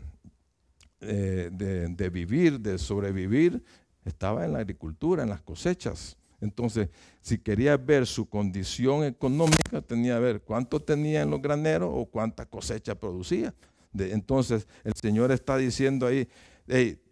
eh, 1.01 1.51
de, 1.53 2.11
vivir, 2.11 2.61
de 2.61 2.79
sobrevivir, 2.79 3.65
estaba 4.05 4.45
en 4.45 4.53
la 4.53 4.61
agricultura, 4.61 5.23
en 5.23 5.29
las 5.29 5.43
cosechas. 5.43 6.17
Entonces, 6.41 6.89
si 7.21 7.39
quería 7.39 7.77
ver 7.77 8.07
su 8.07 8.29
condición 8.29 9.05
económica, 9.05 9.81
tenía 9.81 10.17
que 10.17 10.21
ver 10.21 10.43
cuánto 10.43 10.81
tenía 10.81 11.23
en 11.23 11.31
los 11.31 11.41
graneros 11.41 11.91
o 11.93 12.07
cuánta 12.07 12.45
cosecha 12.47 12.95
producía. 12.95 13.55
entonces, 13.97 14.67
el 14.83 14.95
Señor 14.95 15.31
está 15.31 15.57
diciendo 15.57 16.07
ahí, 16.07 16.29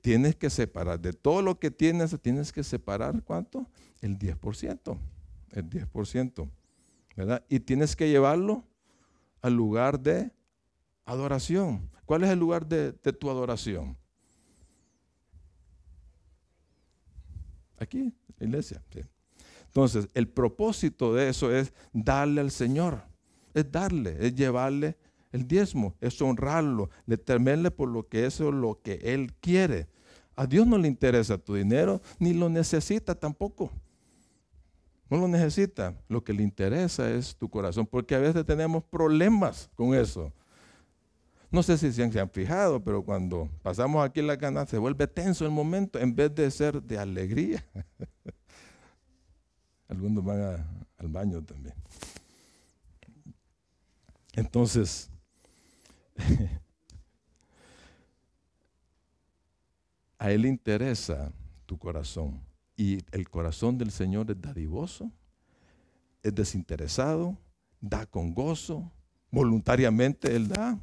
tienes 0.00 0.34
que 0.34 0.50
separar, 0.50 0.98
de 1.00 1.12
todo 1.12 1.42
lo 1.42 1.58
que 1.58 1.70
tienes, 1.70 2.16
tienes 2.20 2.52
que 2.52 2.64
separar 2.64 3.22
cuánto? 3.22 3.66
El 4.00 4.18
10%, 4.18 4.98
el 5.52 5.70
10%, 5.70 6.48
¿verdad? 7.16 7.44
Y 7.48 7.60
tienes 7.60 7.94
que 7.94 8.08
llevarlo 8.08 8.64
al 9.42 9.54
lugar 9.54 10.00
de 10.00 10.30
adoración. 11.04 11.88
¿Cuál 12.04 12.24
es 12.24 12.30
el 12.30 12.38
lugar 12.38 12.66
de, 12.66 12.92
tu 12.92 13.30
adoración? 13.30 13.96
Aquí, 17.80 18.12
la 18.38 18.46
iglesia. 18.46 18.80
Entonces, 19.66 20.08
el 20.14 20.28
propósito 20.28 21.14
de 21.14 21.30
eso 21.30 21.52
es 21.52 21.72
darle 21.92 22.40
al 22.40 22.52
Señor. 22.52 23.02
Es 23.54 23.70
darle, 23.72 24.16
es 24.20 24.34
llevarle 24.36 24.96
el 25.32 25.46
diezmo, 25.46 25.96
es 26.00 26.20
honrarlo, 26.22 26.90
le 27.06 27.16
temerle 27.16 27.70
por 27.70 27.88
lo 27.88 28.08
que 28.08 28.26
eso 28.26 28.48
es 28.48 28.54
lo 28.54 28.80
que 28.82 28.94
Él 29.02 29.32
quiere. 29.40 29.88
A 30.36 30.46
Dios 30.46 30.66
no 30.66 30.78
le 30.78 30.88
interesa 30.88 31.38
tu 31.38 31.54
dinero, 31.54 32.00
ni 32.18 32.32
lo 32.32 32.48
necesita 32.48 33.14
tampoco. 33.14 33.70
No 35.08 35.18
lo 35.18 35.28
necesita. 35.28 35.94
Lo 36.08 36.22
que 36.22 36.32
le 36.32 36.42
interesa 36.42 37.10
es 37.10 37.34
tu 37.36 37.48
corazón, 37.48 37.86
porque 37.86 38.14
a 38.14 38.18
veces 38.18 38.44
tenemos 38.46 38.84
problemas 38.84 39.68
con 39.74 39.94
eso. 39.94 40.32
No 41.50 41.64
sé 41.64 41.76
si 41.76 41.92
se 41.92 42.02
han, 42.02 42.30
fijado, 42.30 42.82
pero 42.82 43.04
cuando 43.04 43.50
pasamos 43.62 44.04
aquí 44.04 44.20
en 44.20 44.28
la 44.28 44.38
cana 44.38 44.64
se 44.66 44.78
vuelve 44.78 45.08
tenso 45.08 45.44
el 45.44 45.50
momento 45.50 45.98
en 45.98 46.14
vez 46.14 46.32
de 46.32 46.48
ser 46.48 46.80
de 46.80 46.96
alegría. 46.96 47.64
Algunos 49.88 50.24
van 50.24 50.64
al 50.96 51.08
baño 51.08 51.42
también. 51.42 51.74
Entonces, 54.34 55.10
a 60.18 60.30
Él 60.30 60.46
interesa 60.46 61.32
tu 61.66 61.76
corazón. 61.76 62.40
Y 62.76 62.98
el 63.10 63.28
corazón 63.28 63.76
del 63.76 63.90
Señor 63.90 64.30
es 64.30 64.40
dadivoso, 64.40 65.10
es 66.22 66.32
desinteresado, 66.32 67.36
da 67.80 68.06
con 68.06 68.32
gozo, 68.32 68.88
voluntariamente 69.32 70.36
Él 70.36 70.46
da 70.46 70.78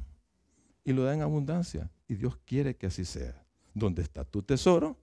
y 0.88 0.94
lo 0.94 1.04
da 1.04 1.12
en 1.12 1.20
abundancia. 1.20 1.90
Y 2.08 2.14
Dios 2.14 2.38
quiere 2.46 2.74
que 2.74 2.86
así 2.86 3.04
sea. 3.04 3.44
Donde 3.74 4.00
está 4.00 4.24
tu 4.24 4.42
tesoro, 4.42 4.96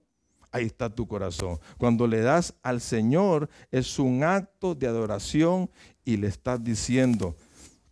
ahí 0.50 0.66
está 0.66 0.92
tu 0.92 1.06
corazón. 1.06 1.60
Cuando 1.78 2.08
le 2.08 2.22
das 2.22 2.54
al 2.64 2.80
Señor 2.80 3.48
es 3.70 4.00
un 4.00 4.24
acto 4.24 4.74
de 4.74 4.88
adoración 4.88 5.70
y 6.04 6.16
le 6.16 6.26
estás 6.26 6.62
diciendo, 6.62 7.36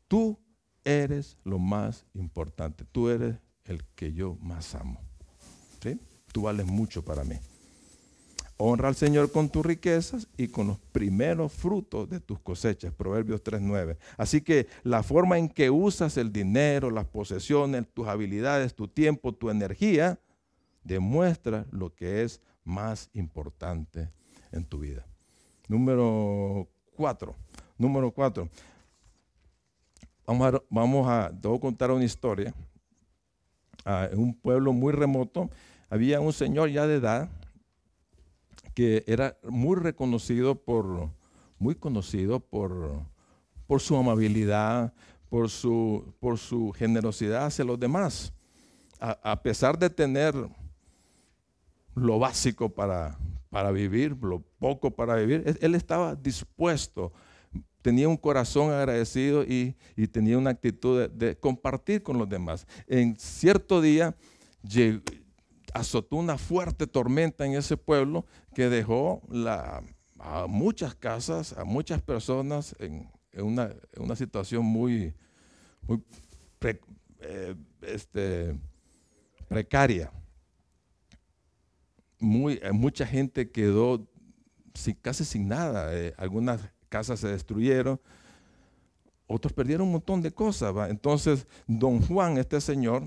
tú 0.09 0.37
eres 0.83 1.39
lo 1.45 1.61
más 1.61 2.05
importante, 2.15 2.85
tú 2.91 3.09
eres 3.11 3.37
el 3.65 3.85
que 3.95 4.13
yo 4.13 4.37
más 4.41 4.75
amo. 4.75 5.01
¿Sí? 5.81 5.97
Tú 6.33 6.43
vales 6.43 6.67
mucho 6.67 7.05
para 7.05 7.23
mí. 7.23 7.37
Honra 8.57 8.89
al 8.89 8.95
Señor 8.95 9.33
con 9.33 9.49
tus 9.49 9.67
riquezas 9.67 10.29
y 10.37 10.49
con 10.49 10.69
los 10.69 10.79
primeros 10.93 11.53
frutos 11.53 12.09
de 12.09 12.21
tus 12.21 12.39
cosechas. 12.39 12.95
Proverbios 12.95 13.43
3.9. 13.43 13.97
Así 14.17 14.43
que 14.43 14.69
la 14.85 15.03
forma 15.03 15.39
en 15.39 15.49
que 15.49 15.71
usas 15.71 16.17
el 16.17 16.33
dinero, 16.33 16.91
las 16.91 17.07
posesiones, 17.07 17.87
tus 17.93 18.07
habilidades, 18.07 18.75
tu 18.75 18.87
tiempo, 18.87 19.33
tu 19.33 19.51
energía, 19.51 20.21
demuestra 20.85 21.67
lo 21.73 21.95
que 21.95 22.23
es 22.23 22.41
más 22.63 23.11
importante 23.13 24.11
en 24.53 24.65
tu 24.65 24.79
vida. 24.79 25.05
Número 25.67 26.69
4. 26.95 27.35
Número 27.77 28.13
4. 28.13 28.49
Vamos 30.71 31.09
a, 31.09 31.27
a, 31.27 31.61
contar 31.61 31.91
una 31.91 32.05
historia. 32.05 32.55
Ah, 33.85 34.09
en 34.11 34.19
un 34.19 34.33
pueblo 34.33 34.73
muy 34.73 34.93
remoto 34.93 35.51
había 35.91 36.21
un 36.21 36.33
señor 36.33 36.71
ya 36.71 36.87
de 36.87 36.97
edad 36.97 37.29
que 38.75 39.05
era 39.07 39.39
muy 39.45 39.77
reconocido 39.77 40.57
por, 40.57 41.09
muy 41.59 41.75
conocido 41.75 42.41
por, 42.41 43.01
por 43.67 43.81
su 43.81 43.97
amabilidad, 43.97 44.93
por 45.29 45.49
su, 45.49 46.15
por 46.21 46.39
su 46.39 46.73
generosidad 46.73 47.47
hacia 47.47 47.65
los 47.65 47.79
demás. 47.79 48.33
A, 49.01 49.43
pesar 49.43 49.79
de 49.79 49.91
tener 49.91 50.35
lo 51.95 52.19
básico 52.19 52.71
para, 52.71 53.19
para 53.51 53.71
vivir, 53.71 54.17
lo 54.23 54.41
poco 54.59 54.91
para 54.91 55.17
vivir, 55.17 55.59
él 55.61 55.75
estaba 55.75 56.15
dispuesto, 56.15 57.13
tenía 57.83 58.09
un 58.09 58.17
corazón 58.17 58.73
agradecido 58.73 59.45
y, 59.45 59.77
tenía 60.11 60.39
una 60.39 60.51
actitud 60.51 61.01
de, 61.01 61.09
de, 61.09 61.37
compartir 61.37 62.03
con 62.03 62.17
los 62.17 62.29
demás. 62.29 62.67
En 62.87 63.15
cierto 63.19 63.83
día 63.83 64.17
azotó 65.75 66.17
una 66.17 66.39
fuerte 66.39 66.87
tormenta 66.87 67.45
en 67.45 67.55
ese 67.55 67.77
pueblo 67.77 68.25
que 68.55 68.69
dejó 68.69 69.21
a 70.19 70.47
muchas 70.49 70.95
casas, 70.95 71.53
a 71.53 71.65
muchas 71.65 72.01
personas 72.01 72.75
en, 72.79 73.11
una, 73.37 73.75
situación 74.15 74.65
muy, 74.65 75.13
eh, 77.21 77.57
este, 77.83 78.57
precaria. 79.49 80.13
Muy, 82.21 82.61
eh, 82.63 82.73
mucha 82.73 83.05
gente 83.05 83.51
quedó 83.51 84.07
casi 85.03 85.25
sin 85.25 85.49
nada. 85.49 85.95
Eh, 85.95 86.15
algunas 86.17 86.61
casas 86.89 87.19
se 87.19 87.29
destruyeron, 87.29 88.01
otros 89.27 89.53
perdieron 89.53 89.89
un 89.89 89.95
montón 89.95 90.23
de 90.23 90.31
cosas. 90.31 90.73
Entonces, 90.89 91.49
don 91.67 92.01
Juan, 92.01 92.39
este 92.39 92.61
señor, 92.61 93.03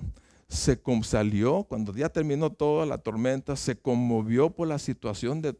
se 0.48 0.80
salió, 1.04 1.64
cuando 1.64 1.94
ya 1.94 2.10
terminó 2.10 2.52
toda 2.52 2.86
la 2.86 2.98
tormenta, 2.98 3.56
se 3.56 3.78
conmovió 3.78 4.50
por 4.50 4.68
la 4.68 4.80
situación 4.80 5.42
de, 5.42 5.56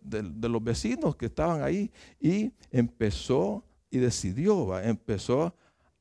los 0.50 0.64
vecinos 0.64 1.16
que 1.16 1.26
estaban 1.26 1.62
ahí 1.62 1.92
y 2.20 2.54
empezó 2.72 3.66
y 3.90 3.98
decidió, 3.98 4.80
empezó 4.80 5.54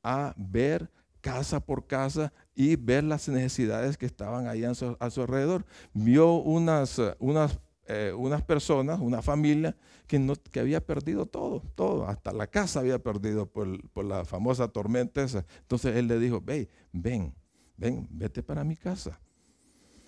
a 0.03 0.33
ver 0.37 0.89
casa 1.19 1.59
por 1.59 1.85
casa 1.85 2.31
y 2.55 2.77
ver 2.77 3.03
las 3.03 3.27
necesidades 3.27 3.97
que 3.97 4.05
estaban 4.05 4.47
ahí 4.47 4.63
a 4.63 4.73
su, 4.73 4.95
alrededor. 5.21 5.65
Vio 5.93 6.35
unas, 6.35 7.01
unas 7.19 7.59
eh, 7.89 8.13
unas 8.13 8.41
personas, 8.43 8.99
una 8.99 9.21
familia 9.21 9.75
que, 10.07 10.19
no, 10.19 10.33
que 10.35 10.59
había 10.59 10.85
perdido 10.85 11.25
todo, 11.25 11.61
todo, 11.73 12.05
hasta 12.05 12.33
la 12.33 12.47
casa 12.47 12.81
había 12.81 12.99
perdido 12.99 13.45
por, 13.45 13.89
por 13.91 14.03
la 14.03 14.25
famosa 14.25 14.67
tormenta 14.67 15.23
esa. 15.23 15.45
Entonces 15.61 15.95
él 15.95 16.07
le 16.07 16.19
dijo, 16.19 16.41
ve, 16.41 16.67
ven, 16.91 17.33
ven, 17.77 18.07
vete 18.09 18.43
para 18.43 18.63
mi 18.63 18.75
casa. 18.75 19.19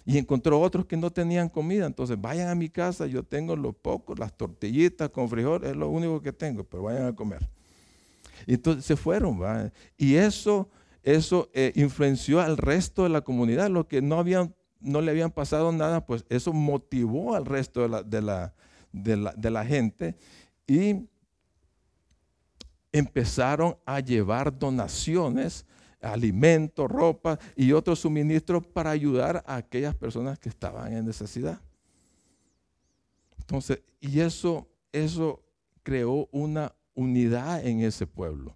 Y 0.06 0.18
encontró 0.18 0.60
otros 0.60 0.86
que 0.86 0.98
no 0.98 1.12
tenían 1.12 1.50
comida. 1.50 1.86
Entonces, 1.86 2.20
vayan 2.20 2.50
a 2.50 2.56
mi 2.56 2.70
casa, 2.70 3.06
yo 3.06 3.24
tengo 3.24 3.56
lo 3.56 3.74
poco, 3.74 4.16
las 4.16 4.36
tortillitas 4.36 5.10
con 5.10 5.30
frijol, 5.30 5.64
es 5.66 5.76
lo 5.76 5.90
único 5.90 6.22
que 6.22 6.34
tengo, 6.34 6.64
pero 6.64 6.84
vayan 6.84 7.06
a 7.06 7.16
comer. 7.16 7.48
Y 8.48 8.56
entonces 8.56 8.86
se 8.86 8.96
fueron. 8.96 9.40
Y 9.98 10.16
eso, 10.16 10.70
eso 11.04 11.50
eh, 11.54 11.72
influenció 11.76 12.42
al 12.42 12.58
resto 12.58 13.04
de 13.04 13.10
la 13.10 13.22
comunidad. 13.22 13.70
Los 13.70 13.86
que 13.86 14.02
no, 14.02 14.18
habían, 14.18 14.56
no 14.80 15.02
le 15.02 15.12
habían 15.12 15.32
pasado 15.32 15.72
nada, 15.72 16.06
pues 16.06 16.26
eso 16.30 16.54
motivó 16.54 17.36
al 17.36 17.46
resto 17.46 17.82
de 17.82 17.90
la, 17.90 18.04
de 18.92 19.18
la, 19.18 19.34
de 19.34 19.50
la 19.52 19.66
gente. 19.66 20.16
Y 20.66 21.08
empezaron 22.92 23.78
a 23.86 24.00
llevar 24.00 24.58
donaciones 24.58 25.66
alimento, 26.02 26.88
ropa 26.88 27.40
y 27.56 27.72
otros 27.72 28.00
suministros 28.00 28.66
para 28.66 28.92
ayudar 28.92 29.44
a 29.46 29.56
aquellas 29.58 29.96
personas 29.96 30.40
que 30.40 30.50
estaban 30.50 30.94
en 30.94 31.06
necesidad. 31.06 31.62
Entonces, 33.40 33.82
y 34.00 34.20
eso, 34.20 34.68
eso 34.92 35.44
creó 35.84 36.28
una 36.32 36.74
unidad 36.94 37.66
en 37.66 37.82
ese 37.82 38.06
pueblo. 38.06 38.56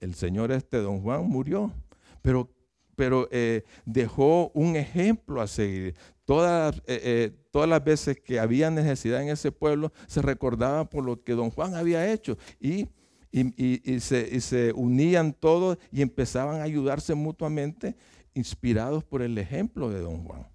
El 0.00 0.14
señor 0.14 0.50
este, 0.50 0.78
don 0.78 1.00
Juan, 1.00 1.24
murió, 1.24 1.72
pero, 2.20 2.50
pero 2.96 3.28
eh, 3.30 3.62
dejó 3.84 4.50
un 4.54 4.74
ejemplo 4.76 5.40
a 5.40 5.46
seguir. 5.46 5.94
Todas, 6.24 6.76
eh, 6.86 7.00
eh, 7.04 7.30
todas 7.50 7.68
las 7.68 7.84
veces 7.84 8.20
que 8.20 8.40
había 8.40 8.70
necesidad 8.70 9.22
en 9.22 9.28
ese 9.28 9.52
pueblo, 9.52 9.92
se 10.08 10.22
recordaba 10.22 10.88
por 10.88 11.04
lo 11.04 11.22
que 11.22 11.34
don 11.34 11.50
Juan 11.50 11.74
había 11.74 12.10
hecho. 12.10 12.36
Y 12.58 12.88
y, 13.32 14.00
se, 14.00 14.72
unían 14.74 15.32
todos 15.32 15.78
y 15.90 16.02
empezaban 16.02 16.60
a 16.60 16.64
ayudarse 16.64 17.14
mutuamente, 17.14 17.96
inspirados 18.34 19.04
por 19.04 19.22
el 19.22 19.36
ejemplo 19.38 19.88
de 19.88 20.00
don 20.00 20.24
Juan. 20.24 20.46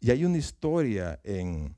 Y 0.00 0.10
hay 0.10 0.24
una 0.24 0.38
historia 0.38 1.20
en, 1.22 1.74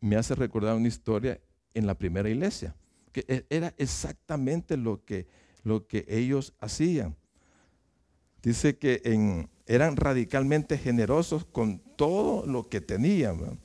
me 0.00 0.16
hace 0.16 0.34
recordar 0.34 0.76
una 0.76 0.88
historia 0.88 1.40
en 1.74 1.86
la 1.86 1.94
primera 1.94 2.28
iglesia, 2.28 2.76
que 3.12 3.24
e, 3.26 3.46
era 3.50 3.74
exactamente 3.78 4.76
lo 4.76 5.04
que, 5.04 5.26
lo 5.64 5.86
que 5.86 6.04
ellos 6.08 6.54
hacían. 6.60 7.16
Dice 8.42 8.78
que 8.78 9.00
en, 9.04 9.48
eran 9.66 9.96
radicalmente 9.96 10.78
generosos 10.78 11.44
con 11.44 11.80
todo 11.96 12.46
lo 12.46 12.68
que 12.68 12.80
tenían. 12.80 13.58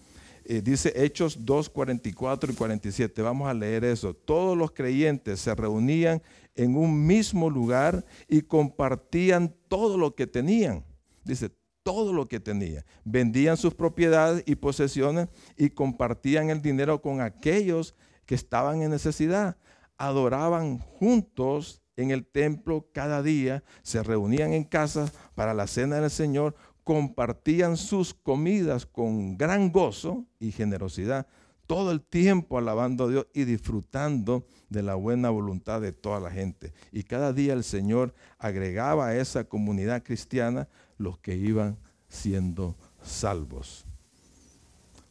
Eh, 0.52 0.62
dice 0.62 0.92
Hechos 0.94 1.46
2, 1.46 1.70
44 1.70 2.52
y 2.52 2.56
47. 2.56 3.22
Vamos 3.22 3.48
a 3.48 3.54
leer 3.54 3.86
eso. 3.86 4.14
Todos 4.14 4.58
los 4.58 4.72
creyentes 4.72 5.40
se 5.40 5.56
reunían 5.56 6.22
en 6.56 6.76
un 6.76 7.08
mismo 7.08 7.50
lugar 7.50 8.04
y 8.28 8.42
compartían 8.42 9.56
todo 9.70 9.98
lo 9.98 10.14
que 10.14 10.28
tenían. 10.28 10.84
Dice, 11.24 11.52
todo 11.84 12.12
lo 12.12 12.28
que 12.28 12.42
tenían. 12.42 12.84
Vendían 13.06 13.56
sus 13.56 13.74
propiedades 13.74 14.44
y 14.46 14.56
posesiones 14.56 15.30
y 15.56 15.70
compartían 15.70 16.50
el 16.50 16.62
dinero 16.62 17.02
con 17.02 17.22
aquellos 17.22 17.96
que 18.26 18.36
estaban 18.36 18.82
en 18.82 18.92
necesidad. 18.92 19.56
Adoraban 19.98 20.80
juntos 20.80 21.82
en 21.96 22.12
el 22.12 22.26
templo 22.26 22.90
cada 22.92 23.24
día, 23.24 23.64
se 23.84 24.04
reunían 24.04 24.52
en 24.52 24.66
casa 24.66 25.12
para 25.34 25.54
la 25.54 25.68
cena 25.68 26.02
del 26.02 26.10
Señor, 26.10 26.56
compartían 26.84 27.78
sus 27.78 28.14
comidas 28.14 28.86
con 28.86 29.38
gran 29.38 29.72
gozo 29.72 30.26
y 30.40 30.52
generosidad, 30.52 31.28
todo 31.68 31.92
el 31.92 32.02
tiempo 32.02 32.58
alabando 32.58 33.06
a 33.06 33.10
Dios 33.10 33.28
y 33.34 33.46
disfrutando 33.46 34.46
de 34.70 34.84
la 34.84 34.96
buena 34.96 35.30
voluntad 35.30 35.80
de 35.80 35.94
toda 35.94 36.20
la 36.20 36.32
gente. 36.32 36.74
Y 36.92 37.04
cada 37.04 37.34
día 37.34 37.54
el 37.54 37.64
Señor 37.64 38.14
agregaba 38.38 39.08
a 39.08 39.16
esa 39.16 39.46
comunidad 39.46 40.04
cristiana 40.04 40.68
los 40.98 41.18
que 41.20 41.36
iban 41.36 41.78
siendo 42.10 42.76
salvos. 43.02 43.86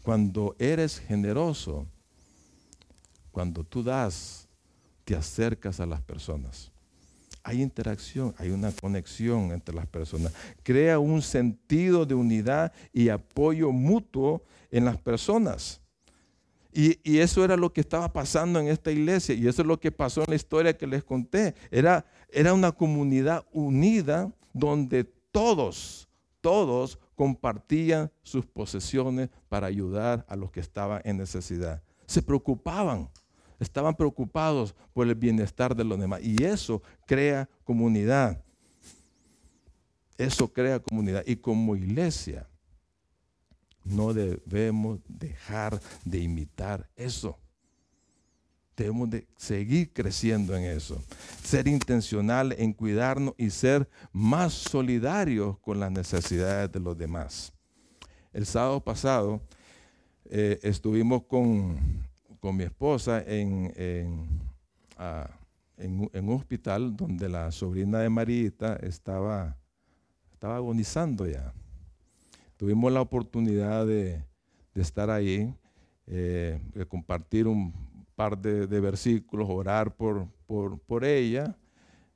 Cuando 0.03 0.57
eres 0.59 0.99
generoso, 0.99 1.87
cuando 3.31 3.65
tú 3.65 3.83
das, 3.83 4.49
te 5.05 5.15
acercas 5.15 5.81
a 5.81 5.87
las 5.87 6.03
personas 6.03 6.73
hay 7.43 7.63
interacción, 7.63 8.35
hay 8.39 8.51
una 8.51 8.73
conexión 8.73 9.53
entre 9.53 9.75
las 9.75 9.87
personas. 9.87 10.33
Crea 10.63 10.99
un 10.99 11.23
sentido 11.23 12.05
de 12.07 12.15
unidad 12.15 12.73
y 12.93 13.09
apoyo 13.09 13.73
mutuo 13.73 14.43
en 14.71 14.85
las 14.85 14.97
personas. 14.99 15.81
Y, 16.73 17.19
eso 17.19 17.45
era 17.45 17.57
lo 17.57 17.73
que 17.73 17.81
estaba 17.81 18.13
pasando 18.13 18.61
en 18.61 18.69
esta 18.69 18.93
iglesia 18.93 19.35
y 19.35 19.49
eso 19.49 19.63
es 19.63 19.69
lo 19.69 19.81
que 19.81 19.91
pasó 19.91 20.23
en 20.23 20.31
la 20.31 20.37
historia 20.37 20.77
que 20.77 20.87
les 20.87 21.03
conté. 21.03 21.55
Era, 21.71 22.05
era 22.31 22.55
una 22.55 22.71
comunidad 22.71 23.45
unida 23.53 24.33
donde 24.53 25.05
todos, 25.33 26.09
todos 26.41 26.99
compartían 27.17 28.11
sus 28.23 28.47
posesiones 28.47 29.31
para 29.49 29.67
ayudar 29.67 30.25
a 30.29 30.37
los 30.37 30.53
que 30.53 30.61
estaban 30.61 31.03
en 31.05 31.17
necesidad. 31.17 31.83
Se 32.07 32.23
preocupaban 32.23 33.09
estaban 33.61 33.95
preocupados 33.95 34.75
por 34.93 35.07
el 35.07 35.15
bienestar 35.15 35.77
de 35.77 35.85
los 35.85 36.01
demás. 36.01 36.21
Y 36.23 36.43
eso 36.43 36.83
crea 37.07 37.49
comunidad. 37.65 38.43
Eso 40.19 40.53
crea 40.53 40.81
comunidad. 40.81 41.23
Y 41.27 41.37
como 41.37 41.77
iglesia, 41.77 42.49
no 43.85 44.13
debemos 44.13 45.01
dejar 45.07 45.81
de 46.05 46.19
imitar 46.19 46.89
eso. 46.97 47.39
Debemos 48.77 49.11
de 49.11 49.27
seguir 49.37 49.93
creciendo 49.93 50.57
en 50.57 50.65
eso. 50.65 51.03
Ser 51.45 51.69
intencional 51.69 52.55
en 52.59 52.73
cuidarnos 52.73 53.35
y 53.37 53.51
ser 53.51 53.89
más 54.11 54.55
solidarios 54.55 55.59
con 55.59 55.79
las 55.81 55.91
necesidades 55.91 56.73
de 56.73 56.81
los 56.81 56.97
demás. 56.97 57.53
El 58.33 58.47
sábado 58.47 58.83
pasado 58.83 59.43
eh, 60.31 60.59
estuvimos 60.63 61.25
con 61.25 62.10
con 62.41 62.57
mi 62.57 62.65
esposa 62.65 63.23
en, 63.27 63.73
en, 65.77 66.29
un 66.29 66.35
hospital 66.35 66.97
donde 66.97 67.29
la 67.29 67.51
sobrina 67.53 68.01
de 68.01 68.11
Marita 68.11 68.77
estaba, 68.77 69.57
estaba 70.33 70.57
agonizando 70.57 71.27
ya. 71.27 71.53
Tuvimos 72.57 72.93
la 72.93 73.01
oportunidad 73.01 73.87
de, 73.87 74.25
estar 74.75 75.11
ahí, 75.11 75.55
eh, 76.07 76.61
de 76.75 76.87
compartir 76.87 77.47
un 77.47 77.73
par 78.15 78.37
de, 78.37 78.67
versículos, 78.81 79.49
orar 79.49 79.95
por, 79.95 80.29
por, 80.47 81.05
ella, 81.05 81.57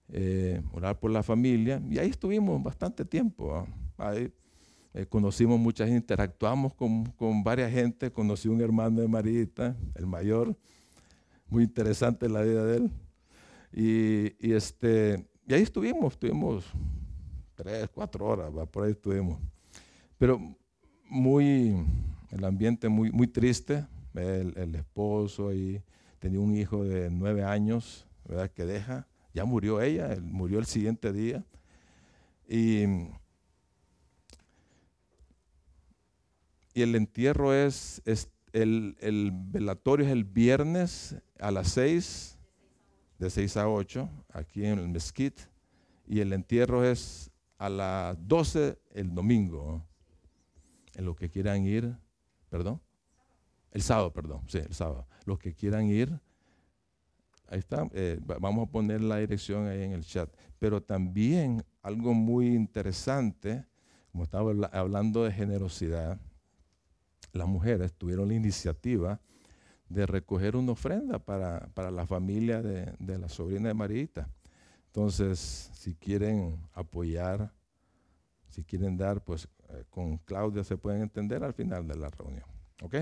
eh, 0.09 0.61
orar 0.73 0.99
por 0.99 1.11
la 1.11 1.23
familia, 1.23 1.83
y 1.89 1.99
ahí 1.99 2.11
estuvimos 2.11 2.63
bastante 2.63 3.05
tiempo. 3.05 3.67
Ahí, 3.97 4.31
eh, 4.95 5.07
conocimos 5.07 5.59
mucha 5.59 5.85
gente, 5.85 5.99
interactuamos 5.99 6.73
con, 6.73 7.05
con, 7.13 7.43
varias 7.43 7.73
gente, 7.73 8.13
conocí 8.13 8.49
un 8.49 8.61
hermano 8.61 9.01
de 9.01 9.09
Marita, 9.09 9.77
el 9.97 10.07
mayor, 10.07 10.57
muy 11.49 11.65
interesante 11.65 12.29
la 12.29 12.43
vida 12.43 12.65
de 12.65 12.77
él. 12.77 12.91
Y, 13.73 14.49
y, 14.49 14.53
este, 14.53 15.27
y 15.49 15.55
ahí 15.55 15.63
estuvimos, 15.63 16.13
estuvimos 16.13 16.65
tres, 17.57 17.89
cuatro 17.93 18.25
horas, 18.25 18.53
por 18.71 18.85
ahí 18.85 18.93
estuvimos. 18.93 19.39
Pero 20.17 20.41
muy, 21.09 21.75
el 22.31 22.45
ambiente 22.45 22.89
muy, 22.89 23.11
muy 23.11 23.27
triste, 23.27 23.85
el, 24.15 24.75
esposo 24.77 25.53
y 25.53 25.83
tenía 26.21 26.39
un 26.39 26.55
hijo 26.57 26.85
de 26.85 27.11
nueve 27.11 27.43
años, 27.43 28.07
¿verdad? 28.25 28.49
Que 28.51 28.65
deja, 28.65 29.09
ya 29.33 29.45
murió 29.45 29.81
ella, 29.81 30.17
murió 30.23 30.61
el 30.61 30.67
siguiente 30.67 31.13
día. 31.13 31.45
Y 32.49 32.85
y 36.75 36.83
el 36.83 36.97
entierro 36.97 37.55
es, 37.55 38.03
el, 38.53 39.31
velatorio 39.33 40.05
es 40.07 40.13
el 40.13 40.25
viernes 40.25 41.17
a 41.39 41.53
las 41.53 41.69
6, 41.69 42.37
de 43.19 43.31
6 43.31 43.57
a 43.57 43.69
8, 43.69 44.11
aquí 44.33 44.67
en 44.67 44.81
el 44.81 44.89
mezquite, 44.89 45.45
y 46.05 46.19
el 46.19 46.33
entierro 46.33 46.85
es 46.85 47.31
a 47.59 47.69
las 47.69 48.17
12 48.27 48.77
el 48.91 49.15
domingo. 49.15 49.87
En 50.97 51.05
los 51.05 51.17
que 51.17 51.31
quieran 51.31 51.65
ir, 51.65 51.97
perdón, 52.51 52.81
el 53.71 53.83
sábado, 53.83 54.13
perdón, 54.13 54.43
sí, 54.49 54.59
el 54.59 54.75
sábado. 54.75 55.07
Los 55.27 55.39
que 55.39 55.55
quieran 55.55 55.87
ir, 55.87 56.21
ahí 57.49 57.61
está, 57.61 57.89
eh, 57.93 58.19
vamos 58.21 58.69
a 58.69 58.71
poner 58.71 59.01
la 59.01 59.19
dirección 59.19 59.69
ahí 59.69 59.83
en 59.83 59.93
el 59.93 60.05
chat. 60.05 60.29
Pero 60.59 60.83
también 60.83 61.65
algo 61.83 62.15
muy 62.15 62.49
interesante, 62.49 63.65
como 64.11 64.25
estaba 64.25 64.53
hablando 64.73 65.25
de 65.25 65.33
generosidad, 65.33 66.21
las 67.39 67.49
mujeres 67.49 67.93
tuvieron 67.93 68.29
la 68.29 68.35
iniciativa 68.35 69.21
de 69.89 70.07
recoger 70.07 70.57
una 70.57 70.73
ofrenda 70.73 71.19
para, 71.19 71.91
la 71.91 72.07
familia 72.07 72.63
de, 72.63 73.19
la 73.19 73.29
sobrina 73.29 73.69
de 73.69 73.75
Marita. 73.75 74.29
Entonces, 74.87 75.71
si 75.75 75.95
quieren 75.95 76.57
apoyar, 76.73 77.53
Si 78.49 78.63
quieren 78.63 78.97
dar, 78.97 79.25
pues 79.25 79.49
eh, 79.71 79.85
con 79.91 80.19
Claudia 80.19 80.63
se 80.63 80.77
pueden 80.77 81.03
entender 81.03 81.43
al 81.43 81.55
final 81.55 81.89
de 81.89 81.97
la 81.97 82.09
reunión. 82.09 82.47
¿Ok? 82.83 82.95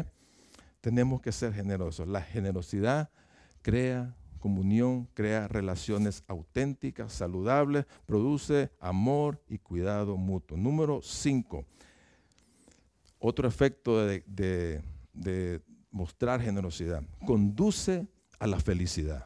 Tenemos 0.81 1.21
que 1.21 1.31
ser 1.31 1.53
generosos. 1.53 2.09
La 2.09 2.23
generosidad 2.23 3.11
crea 3.61 4.17
comunión, 4.43 5.09
crea 5.15 5.47
relaciones 5.47 6.25
auténticas, 6.27 7.13
saludables, 7.13 7.87
produce 8.07 8.71
amor 8.81 9.41
y 9.49 9.59
cuidado 9.59 10.17
mutuo. 10.17 10.57
Número 10.57 11.01
cinco, 11.01 11.65
otro 13.23 13.47
efecto 13.47 14.05
de, 14.05 14.83
mostrar 15.91 16.41
generosidad, 16.41 17.03
conduce 17.25 18.07
a 18.39 18.47
la 18.47 18.59
felicidad. 18.59 19.25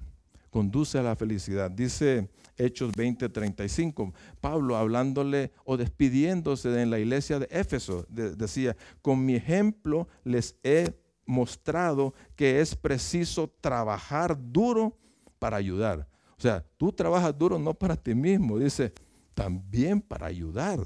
Conduce 0.50 0.98
a 0.98 1.02
la 1.02 1.16
felicidad. 1.16 1.70
Dice 1.70 2.28
Hechos 2.56 2.92
20:35, 2.92 4.12
Pablo 4.40 4.76
hablándole 4.76 5.52
o 5.64 5.76
despidiéndose 5.76 6.80
en 6.80 6.90
la 6.90 6.98
iglesia 6.98 7.38
de 7.38 7.48
Éfeso, 7.50 8.06
decía, 8.08 8.76
con 9.00 9.24
mi 9.24 9.34
ejemplo 9.34 10.08
les 10.24 10.56
he 10.62 10.92
mostrado 11.24 12.14
que 12.36 12.60
es 12.60 12.74
preciso 12.74 13.52
trabajar 13.60 14.36
duro 14.38 14.96
para 15.38 15.56
ayudar. 15.56 16.08
O 16.38 16.40
sea, 16.40 16.64
tú 16.76 16.92
trabajas 16.92 17.36
duro 17.36 17.58
no 17.58 17.72
para 17.72 17.96
ti 17.96 18.14
mismo, 18.14 18.58
dice, 18.58 18.92
también 19.34 20.00
para 20.00 20.26
ayudar 20.26 20.80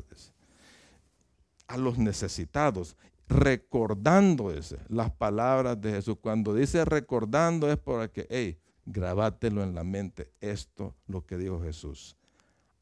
a 1.70 1.76
los 1.76 1.98
necesitados, 1.98 2.96
recordando 3.28 4.52
las 4.88 5.10
palabras 5.12 5.80
de 5.80 5.92
Jesús. 5.92 6.16
Cuando 6.20 6.52
dice 6.52 6.84
recordando 6.84 7.70
es 7.70 7.78
para 7.78 8.08
que, 8.08 8.26
hey, 8.28 8.58
grabátelo 8.84 9.62
en 9.62 9.74
la 9.74 9.84
mente, 9.84 10.32
esto 10.40 10.96
lo 11.06 11.24
que 11.24 11.36
dijo 11.36 11.62
Jesús. 11.62 12.16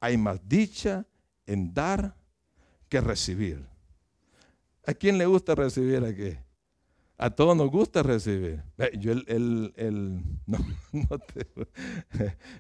Hay 0.01 0.17
más 0.17 0.41
dicha 0.49 1.07
en 1.47 1.75
dar 1.75 2.15
que 2.89 3.01
recibir. 3.03 3.67
¿A 4.87 4.95
quién 4.95 5.19
le 5.19 5.27
gusta 5.27 5.55
recibir 5.55 6.03
aquí? 6.03 6.39
A 7.19 7.29
todos 7.29 7.55
nos 7.57 7.71
gusta 7.71 8.03
recibir. 8.03 8.63
Yo 8.99 9.13
el, 9.13 9.25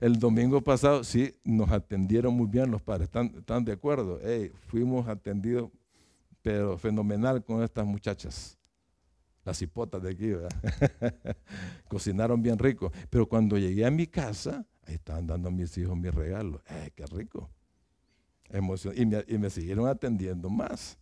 el, 0.00 0.18
domingo 0.18 0.60
pasado 0.60 1.04
sí 1.04 1.32
nos 1.44 1.70
atendieron 1.70 2.34
muy 2.34 2.48
bien 2.48 2.70
los 2.70 2.82
padres. 2.82 3.08
¿Están, 3.08 3.64
de 3.64 3.72
acuerdo? 3.72 4.20
fuimos 4.66 5.08
atendidos, 5.08 5.70
pero 6.49 6.78
fenomenal 6.78 7.44
con 7.44 7.62
estas 7.62 7.84
muchachas. 7.84 8.57
Las 9.44 9.61
hipotas 9.61 10.03
de 10.03 10.11
aquí, 10.11 10.32
Cocinaron 11.88 12.40
bien 12.40 12.59
rico. 12.59 12.90
Pero 13.11 13.28
cuando 13.28 13.59
llegué 13.59 13.84
a 13.84 13.90
mi 13.90 14.07
casa, 14.07 14.64
ahí 14.86 14.94
estaban 14.94 15.26
dando 15.26 15.49
a 15.49 15.53
mis 15.53 15.76
hijos 15.76 15.94
mis 15.94 16.14
regalos. 16.14 16.62
¡Eh, 16.70 16.90
qué 16.94 17.05
rico! 17.05 17.51
y 18.96 19.36
me 19.36 19.51
siguieron 19.51 19.86
atendiendo 19.88 20.49
más 20.49 20.99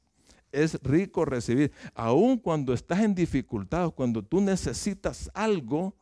es 0.51 0.83
rico 0.83 1.25
recibir. 1.25 1.71
Aun 1.95 2.39
cuando 2.39 2.73
estás 2.73 3.01
en 3.01 3.15
dificultad, 3.15 3.91
cuando 3.91 4.25
tú 4.25 4.41
necesitas 4.41 5.31
algo, 5.33 5.95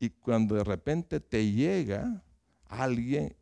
y 0.00 0.10
cuando 0.10 0.56
de 0.56 0.64
repente 0.64 1.20
te 1.20 1.52
llega 1.52 2.24
alguien, 2.66 3.36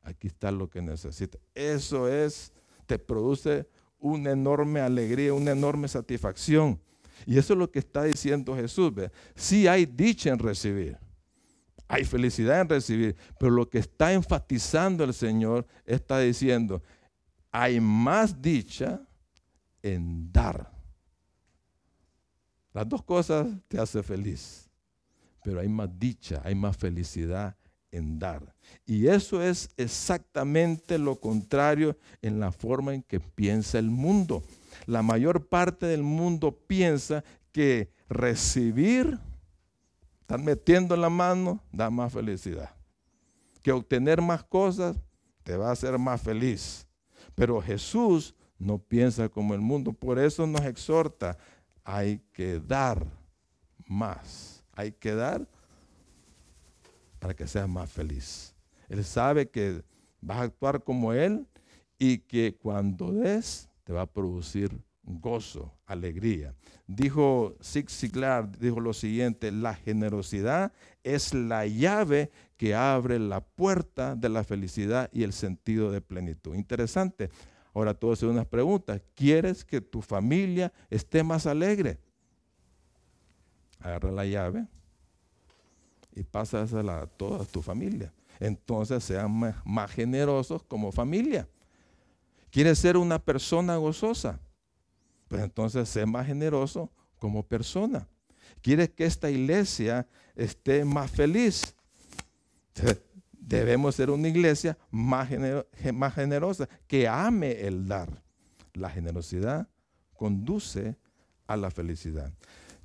aquí 0.00 0.28
está 0.28 0.50
lo 0.50 0.70
que 0.70 0.80
necesitas. 0.80 1.40
Eso 1.54 2.08
es, 2.08 2.52
te 2.86 2.98
produce 2.98 3.68
una 3.98 4.30
enorme 4.30 4.80
alegría, 4.80 5.34
una 5.34 5.52
enorme 5.52 5.88
satisfacción. 5.88 6.80
Y 7.24 7.38
eso 7.38 7.54
es 7.54 7.58
lo 7.58 7.70
que 7.70 7.80
está 7.80 8.04
diciendo 8.04 8.54
Jesús. 8.54 8.92
Si 9.34 9.60
Sí 9.60 9.68
hay 9.68 9.86
dicha 9.86 10.30
en 10.30 10.38
recibir, 10.38 10.98
hay 11.88 12.04
felicidad 12.04 12.60
en 12.60 12.68
recibir, 12.68 13.16
pero 13.38 13.52
lo 13.52 13.68
que 13.68 13.78
está 13.78 14.12
enfatizando 14.12 15.04
el 15.04 15.14
Señor 15.14 15.66
está 15.84 16.18
diciendo, 16.20 16.82
hay 17.50 17.80
más 17.80 18.40
dicha 18.40 19.00
en 19.82 20.30
dar. 20.32 20.70
Las 22.72 22.88
dos 22.88 23.02
cosas 23.02 23.46
te 23.68 23.78
hacen 23.78 24.04
feliz, 24.04 24.68
pero 25.42 25.60
hay 25.60 25.68
más 25.68 25.88
dicha, 25.98 26.42
hay 26.44 26.54
más 26.54 26.76
felicidad 26.76 27.56
en 27.90 28.18
dar. 28.18 28.54
Y 28.84 29.06
eso 29.06 29.42
es 29.42 29.70
exactamente 29.76 30.98
lo 30.98 31.16
contrario 31.16 31.96
en 32.22 32.40
la 32.40 32.52
forma 32.52 32.94
en 32.94 33.02
que 33.02 33.20
piensa 33.20 33.78
el 33.78 33.90
mundo. 33.90 34.42
La 34.86 35.02
mayor 35.02 35.46
parte 35.48 35.86
del 35.86 36.02
mundo 36.02 36.52
piensa 36.66 37.24
que 37.52 37.90
recibir, 38.08 39.18
estar 40.20 40.40
metiendo 40.40 40.96
la 40.96 41.08
mano, 41.08 41.62
da 41.72 41.90
más 41.90 42.12
felicidad. 42.12 42.70
Que 43.62 43.72
obtener 43.72 44.20
más 44.20 44.44
cosas 44.44 44.96
te 45.42 45.56
va 45.56 45.68
a 45.68 45.72
hacer 45.72 45.98
más 45.98 46.20
feliz. 46.20 46.86
Pero 47.34 47.60
Jesús 47.60 48.34
no 48.58 48.78
piensa 48.78 49.28
como 49.28 49.54
el 49.54 49.60
mundo. 49.60 49.92
Por 49.92 50.18
eso 50.18 50.46
nos 50.46 50.64
exhorta, 50.64 51.36
hay 51.84 52.20
que 52.32 52.60
dar 52.60 53.06
más. 53.86 54.64
Hay 54.72 54.92
que 54.92 55.14
dar 55.14 55.48
para 57.26 57.34
que 57.34 57.48
seas 57.48 57.68
más 57.68 57.90
feliz. 57.90 58.54
Él 58.88 59.02
sabe 59.02 59.50
que 59.50 59.82
vas 60.20 60.38
a 60.38 60.42
actuar 60.42 60.84
como 60.84 61.12
Él 61.12 61.48
y 61.98 62.18
que 62.18 62.54
cuando 62.54 63.10
des 63.10 63.68
te 63.82 63.92
va 63.92 64.02
a 64.02 64.06
producir 64.06 64.70
gozo, 65.02 65.76
alegría. 65.86 66.54
Dijo 66.86 67.56
Zig 67.60 67.90
Ziglar, 67.90 68.56
dijo 68.60 68.78
lo 68.78 68.92
siguiente, 68.92 69.50
la 69.50 69.74
generosidad 69.74 70.72
es 71.02 71.34
la 71.34 71.66
llave 71.66 72.30
que 72.56 72.76
abre 72.76 73.18
la 73.18 73.40
puerta 73.40 74.14
de 74.14 74.28
la 74.28 74.44
felicidad 74.44 75.10
y 75.12 75.24
el 75.24 75.32
sentido 75.32 75.90
de 75.90 76.00
plenitud. 76.00 76.54
Interesante. 76.54 77.30
Ahora 77.74 77.94
todo 77.94 78.12
es 78.12 78.22
unas 78.22 78.46
preguntas. 78.46 79.02
¿Quieres 79.16 79.64
que 79.64 79.80
tu 79.80 80.00
familia 80.00 80.72
esté 80.90 81.24
más 81.24 81.44
alegre? 81.48 81.98
Agarra 83.80 84.12
la 84.12 84.24
llave 84.26 84.68
y 86.16 86.24
pásasela 86.24 87.02
a 87.02 87.06
toda 87.06 87.44
tu 87.44 87.62
familia. 87.62 88.12
Entonces 88.40 89.04
sean 89.04 89.30
más, 89.30 89.54
más 89.64 89.90
generosos 89.92 90.62
como 90.64 90.90
familia. 90.90 91.48
¿Quieres 92.50 92.78
ser 92.78 92.96
una 92.96 93.18
persona 93.18 93.76
gozosa? 93.76 94.40
Pues 95.28 95.42
entonces 95.42 95.88
sé 95.88 96.06
más 96.06 96.26
generoso 96.26 96.90
como 97.18 97.42
persona. 97.42 98.08
¿Quieres 98.62 98.90
que 98.90 99.04
esta 99.04 99.30
iglesia 99.30 100.08
esté 100.34 100.84
más 100.84 101.10
feliz? 101.10 101.74
Debemos 103.32 103.94
ser 103.94 104.10
una 104.10 104.28
iglesia 104.28 104.76
más, 104.90 105.28
más 105.92 106.14
generosa, 106.14 106.68
que 106.86 107.06
ame 107.06 107.60
el 107.60 107.86
dar. 107.86 108.22
La 108.72 108.90
generosidad 108.90 109.68
conduce 110.14 110.96
a 111.46 111.56
la 111.56 111.70
felicidad. 111.70 112.32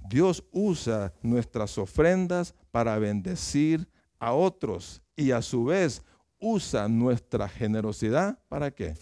Dios 0.10 0.44
usa 0.52 1.14
nuestras 1.22 1.78
ofrendas 1.78 2.54
para 2.72 2.98
bendecir 3.00 3.88
a 4.20 4.34
otros 4.34 5.02
y 5.16 5.32
a 5.32 5.42
su 5.42 5.66
vez 5.66 6.04
usa 6.40 6.88
nuestra 6.88 7.48
generosidad 7.48 8.40
para 8.50 8.72
qué? 8.72 8.96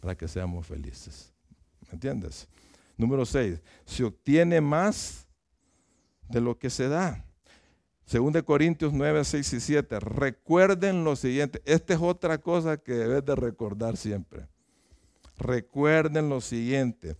Para 0.00 0.16
que 0.16 0.28
seamos 0.28 0.66
felices. 0.66 1.32
¿Me 1.88 1.94
entiendes? 1.94 2.48
Número 2.96 3.24
6. 3.24 3.60
Se 3.84 4.04
obtiene 4.04 4.60
más 4.60 5.26
de 6.28 6.40
lo 6.40 6.58
que 6.58 6.70
se 6.70 6.88
da. 6.88 7.24
Según 8.04 8.32
de 8.32 8.42
Corintios 8.42 8.92
9, 8.92 9.24
6 9.24 9.52
y 9.52 9.60
7. 9.60 10.00
Recuerden 10.00 11.04
lo 11.04 11.16
siguiente. 11.16 11.60
Esta 11.64 11.94
es 11.94 12.00
otra 12.00 12.38
cosa 12.38 12.76
que 12.76 12.92
debes 12.92 13.24
de 13.24 13.34
recordar 13.34 13.96
siempre. 13.96 14.46
Recuerden 15.38 16.28
lo 16.28 16.40
siguiente. 16.40 17.16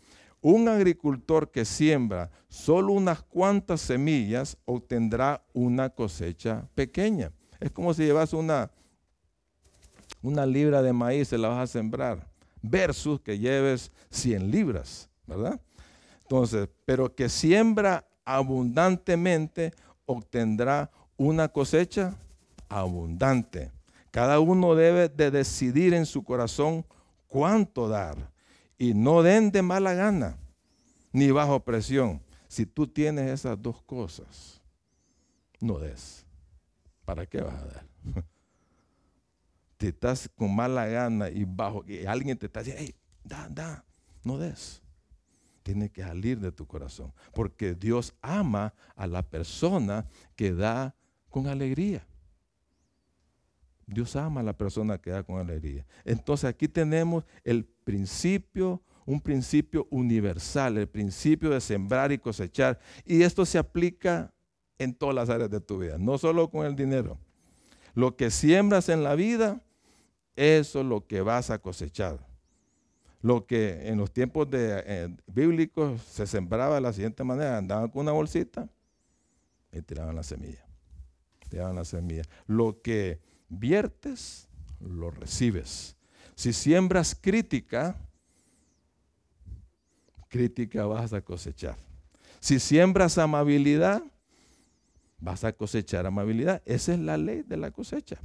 Un 0.49 0.69
agricultor 0.69 1.51
que 1.51 1.65
siembra 1.65 2.31
solo 2.49 2.93
unas 2.93 3.21
cuantas 3.21 3.81
semillas 3.81 4.57
obtendrá 4.65 5.45
una 5.53 5.91
cosecha 5.91 6.69
pequeña. 6.77 7.33
Es 7.59 7.73
como 7.73 7.93
si 7.93 8.05
llevas 8.05 8.33
una, 8.33 8.71
una 10.23 10.47
libra 10.47 10.83
de 10.83 10.93
maíz 10.93 11.33
y 11.33 11.37
la 11.37 11.49
vas 11.49 11.59
a 11.69 11.73
sembrar, 11.73 12.29
versus 12.63 13.21
que 13.21 13.41
lleves 13.41 13.91
100 14.11 14.53
libras, 14.53 15.11
¿verdad? 15.27 15.61
Entonces, 16.23 16.69
pero 16.85 17.13
que 17.13 17.29
siembra 17.29 18.07
abundantemente 18.25 19.73
obtendrá 20.05 20.93
una 21.17 21.49
cosecha 21.49 22.15
abundante. 22.69 23.73
Cada 24.13 24.39
uno 24.39 24.77
debe 24.77 25.09
de 25.09 25.33
decidir 25.33 25.93
en 25.93 26.07
su 26.07 26.23
corazón 26.23 26.87
cuánto 27.27 27.89
dar. 27.89 28.36
Y 28.79 28.95
no 28.95 29.23
den 29.23 29.51
de 29.51 29.63
mala 29.63 29.95
gana, 29.95 30.39
ni 31.13 31.31
bajo 31.31 31.61
presión. 31.61 32.23
Si 32.49 32.67
tú 32.67 32.87
tienes 32.87 33.31
esas 33.31 33.61
dos 33.61 33.83
cosas, 33.83 34.61
no 35.61 35.79
des. 35.79 36.25
¿Para 37.05 37.27
qué 37.27 37.41
vas 37.41 37.63
a 37.63 37.67
dar? 37.67 37.87
Si 39.79 39.89
estás 39.89 40.31
con 40.35 40.57
mala 40.57 40.87
gana 40.87 41.29
y 41.29 41.45
bajo, 41.45 41.85
y 41.87 42.07
alguien 42.07 42.39
te 42.39 42.47
está 42.47 42.61
diciendo, 42.61 42.83
hey, 42.83 42.95
da, 43.23 43.47
da, 43.51 43.85
no 44.25 44.39
des 44.39 44.81
tiene 45.67 45.91
que 45.91 46.01
salir 46.01 46.39
de 46.39 46.53
tu 46.53 46.65
corazón. 46.65 47.13
Porque 47.35 47.75
Dios 47.75 48.15
ama 48.23 48.73
a 48.95 49.09
la 49.09 49.25
persona 49.25 50.07
que 50.37 50.55
da 50.55 50.95
con 51.29 51.49
alegría. 51.49 52.07
Dios 53.87 54.17
ama 54.17 54.41
a 54.41 54.45
la 54.45 54.53
persona 54.53 54.99
que 54.99 55.11
da 55.11 55.23
con 55.23 55.39
alegría. 55.39 55.87
Entonces 56.05 56.51
aquí 56.51 56.67
tenemos 56.67 57.25
el 57.45 57.65
principio, 57.65 58.83
un 59.05 59.21
principio 59.21 59.87
universal, 59.91 60.77
el 60.77 60.89
principio 60.89 61.51
de 61.51 61.61
sembrar 61.61 62.11
y 62.11 62.19
cosechar. 62.19 62.81
Y 63.05 63.23
esto 63.23 63.47
se 63.47 63.59
aplica 63.59 64.33
en 64.79 64.93
todas 64.93 65.15
las 65.15 65.31
áreas 65.31 65.51
de 65.51 65.61
tu 65.61 65.79
vida, 65.79 65.97
no 65.99 66.19
solo 66.19 66.51
con 66.51 66.67
el 66.67 66.75
dinero. 66.75 67.19
Lo 67.95 68.17
que 68.17 68.31
siembras 68.31 68.89
en 68.89 69.05
la 69.05 69.15
vida, 69.15 69.63
eso 70.35 70.81
es 70.81 70.87
lo 70.87 71.07
que 71.07 71.23
vas 71.23 71.51
a 71.51 71.61
cosechar. 71.61 72.19
Lo 73.23 73.47
que 73.47 73.89
en 73.89 73.99
los 73.99 74.13
tiempos 74.13 74.51
de, 74.51 74.83
eh, 74.85 75.17
bíblicos 75.27 76.03
se 76.03 76.27
sembraba 76.27 76.75
de 76.75 76.81
la 76.81 76.93
siguiente 76.93 77.25
manera, 77.25 77.57
andaban 77.57 77.89
con 77.89 78.03
una 78.03 78.13
bolsita 78.13 78.69
y 79.73 79.81
tiraban 79.81 80.17
la 80.17 80.23
semilla. 80.23 80.65
Tiraban 81.49 81.77
la 81.77 81.85
semilla. 81.85 82.25
Lo 82.47 82.83
que 82.83 83.21
viertes, 83.49 84.49
lo 84.81 85.11
recibes. 85.11 85.97
Si 86.35 86.53
siembras 86.53 87.15
crítica, 87.19 87.97
crítica 90.29 90.87
vas 90.87 91.13
a 91.13 91.21
cosechar. 91.21 91.77
Si 92.41 92.61
siembras 92.61 93.19
amabilidad, 93.19 94.03
vas 95.19 95.45
a 95.45 95.53
cosechar 95.53 96.07
amabilidad. 96.07 96.63
Esa 96.65 96.93
es 96.93 96.99
la 96.99 97.17
ley 97.17 97.43
de 97.43 97.57
la 97.57 97.71
cosecha. 97.71 98.19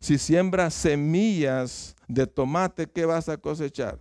Si 0.00 0.18
siembras 0.18 0.74
semillas 0.74 1.96
de 2.08 2.26
tomate, 2.26 2.86
¿qué 2.86 3.06
vas 3.06 3.28
a 3.28 3.36
cosechar? 3.36 3.98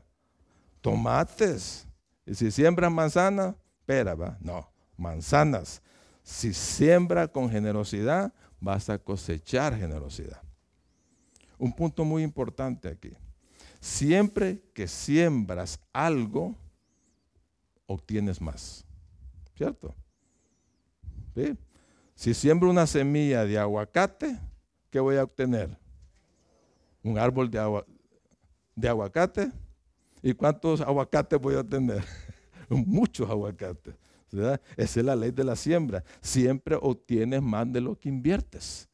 Tomates. 0.81 1.87
Y 2.25 2.35
si 2.35 2.51
siembras 2.51 2.91
manzanas, 2.91 3.55
pera, 3.85 4.15
¿va? 4.15 4.37
No, 4.41 4.69
manzanas. 4.97 5.81
Si 6.23 6.53
siembra 6.53 7.27
con 7.27 7.49
generosidad, 7.49 8.33
vas 8.63 8.89
a 8.89 8.97
cosechar 8.97 9.77
generosidad. 9.77 10.41
Un 11.57 11.73
punto 11.73 12.05
muy 12.05 12.23
importante 12.23 12.87
aquí. 12.87 13.11
Siempre 13.81 14.63
que 14.73 14.87
siembras 14.87 15.79
algo, 15.91 16.55
obtienes 17.85 18.39
más. 18.39 18.85
¿Cierto? 19.55 19.93
Si 22.15 22.33
siembro 22.33 22.69
una 22.69 22.87
semilla 22.87 23.43
de 23.43 23.59
aguacate, 23.59 24.39
¿qué 24.89 24.99
voy 25.01 25.17
a 25.17 25.23
obtener? 25.23 25.77
Un 27.03 27.17
árbol 27.17 27.51
de, 27.51 27.83
de 28.75 28.87
aguacate. 28.87 29.51
¿Y 30.21 30.33
cuántos 30.33 30.79
aguacates 30.79 31.37
voy 31.37 31.55
a 31.55 31.59
obtener? 31.59 32.01
Muchos 32.69 33.29
aguacates. 33.29 33.93
Esa 34.33 34.99
es 34.99 35.05
la 35.05 35.15
ley 35.15 35.31
de 35.31 35.43
la 35.43 35.55
siembra. 35.55 36.03
Siempre 36.21 36.77
obtienes 36.81 37.41
más 37.41 37.71
de 37.71 37.81
lo 37.81 37.99
que 37.99 38.09
inviertes. 38.09 38.89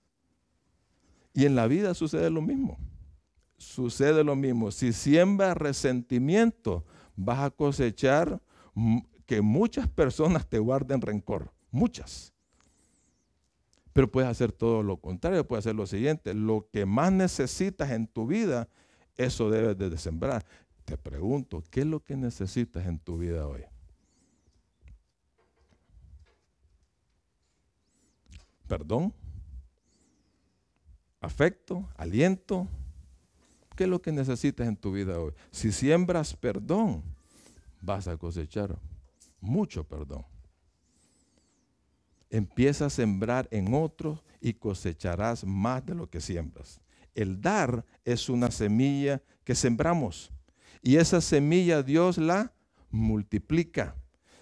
Y 1.33 1.45
en 1.45 1.55
la 1.55 1.67
vida 1.67 1.93
sucede 1.93 2.29
lo 2.29 2.41
mismo. 2.41 2.77
Sucede 3.57 4.23
lo 4.23 4.35
mismo. 4.35 4.71
Si 4.71 4.93
siembras 4.93 5.55
resentimiento, 5.55 6.85
vas 7.15 7.39
a 7.39 7.49
cosechar 7.49 8.41
que 9.25 9.41
muchas 9.41 9.87
personas 9.87 10.47
te 10.47 10.59
guarden 10.59 11.01
rencor. 11.01 11.51
Muchas. 11.71 12.33
Pero 13.93 14.09
puedes 14.09 14.29
hacer 14.29 14.51
todo 14.51 14.83
lo 14.83 14.97
contrario, 14.97 15.47
puedes 15.47 15.65
hacer 15.65 15.75
lo 15.75 15.85
siguiente. 15.85 16.33
Lo 16.33 16.67
que 16.71 16.85
más 16.85 17.11
necesitas 17.11 17.91
en 17.91 18.07
tu 18.07 18.27
vida, 18.27 18.67
eso 19.15 19.49
debes 19.49 19.77
de 19.77 19.97
sembrar. 19.97 20.45
Te 20.85 20.97
pregunto, 20.97 21.63
¿qué 21.69 21.81
es 21.81 21.85
lo 21.85 22.03
que 22.03 22.15
necesitas 22.15 22.85
en 22.85 22.99
tu 22.99 23.17
vida 23.17 23.47
hoy? 23.47 23.63
Perdón, 28.69 29.11
afecto, 31.19 31.89
aliento. 31.97 32.67
¿Qué 33.75 33.85
es 33.85 33.89
lo 33.89 34.01
que 34.01 34.11
necesitas 34.11 34.67
en 34.67 34.77
tu 34.77 34.91
vida 34.91 35.19
hoy? 35.19 35.33
Si 35.51 35.71
siembras 35.71 36.35
perdón, 36.35 37.03
vas 37.81 38.07
a 38.07 38.15
cosechar 38.15 38.77
mucho 39.41 39.83
perdón. 39.83 40.23
Empieza 42.29 42.85
a 42.85 42.89
sembrar 42.91 43.47
en 43.49 43.73
otros 43.73 44.23
y 44.39 44.53
cosecharás 44.53 45.43
más 45.43 45.83
de 45.85 45.95
lo 45.95 46.07
que 46.07 46.21
siembras. 46.21 46.79
El 47.15 47.41
dar 47.41 47.83
es 48.05 48.29
una 48.29 48.51
semilla 48.51 49.21
que 49.43 49.55
sembramos 49.55 50.31
y 50.83 50.97
esa 50.97 51.21
semilla 51.21 51.81
Dios 51.81 52.19
la 52.19 52.53
multiplica. 52.91 53.95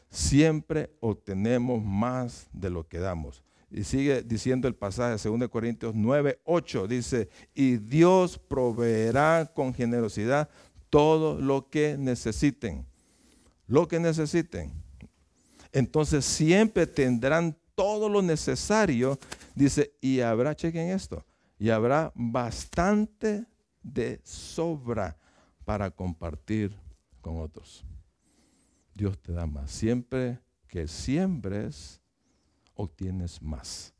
Siempre 0.10 0.92
obtenemos 1.00 1.82
más 1.82 2.50
de 2.52 2.70
lo 2.70 2.88
que 2.88 3.00
damos. 3.00 3.47
Y 3.70 3.84
sigue 3.84 4.22
diciendo 4.22 4.68
el 4.68 4.76
pasaje, 4.76 5.30
2 5.30 5.50
Corintios 5.50 5.94
9, 5.94 6.40
8, 6.46 6.88
dice, 6.88 7.30
y 7.54 7.78
Dios 7.78 8.38
proveerá 8.38 9.52
con 9.54 9.74
generosidad 9.74 10.50
todo 10.90 11.40
lo 11.40 11.70
que 11.70 11.98
necesiten. 11.98 12.86
Lo 13.68 13.88
que 13.88 14.00
necesiten. 14.00 14.72
Entonces 15.74 16.24
siempre 16.24 16.88
tendrán 16.88 17.58
todo 17.76 18.10
lo 18.10 18.22
necesario, 18.22 19.20
dice, 19.54 19.94
y 20.02 20.22
habrá, 20.22 20.56
chequen 20.56 20.90
esto, 20.90 21.26
y 21.60 21.70
habrá 21.70 22.12
bastante 22.16 23.46
de 23.84 24.20
sobra 24.24 25.18
para 25.66 25.92
compartir 25.92 26.74
con 27.22 27.42
otros. 27.42 27.86
Dios 28.94 29.20
te 29.20 29.34
da 29.34 29.46
más. 29.46 29.70
Siempre 29.70 30.40
que 30.68 30.88
siembres, 30.88 32.02
obtienes 32.78 33.42
más. 33.42 33.94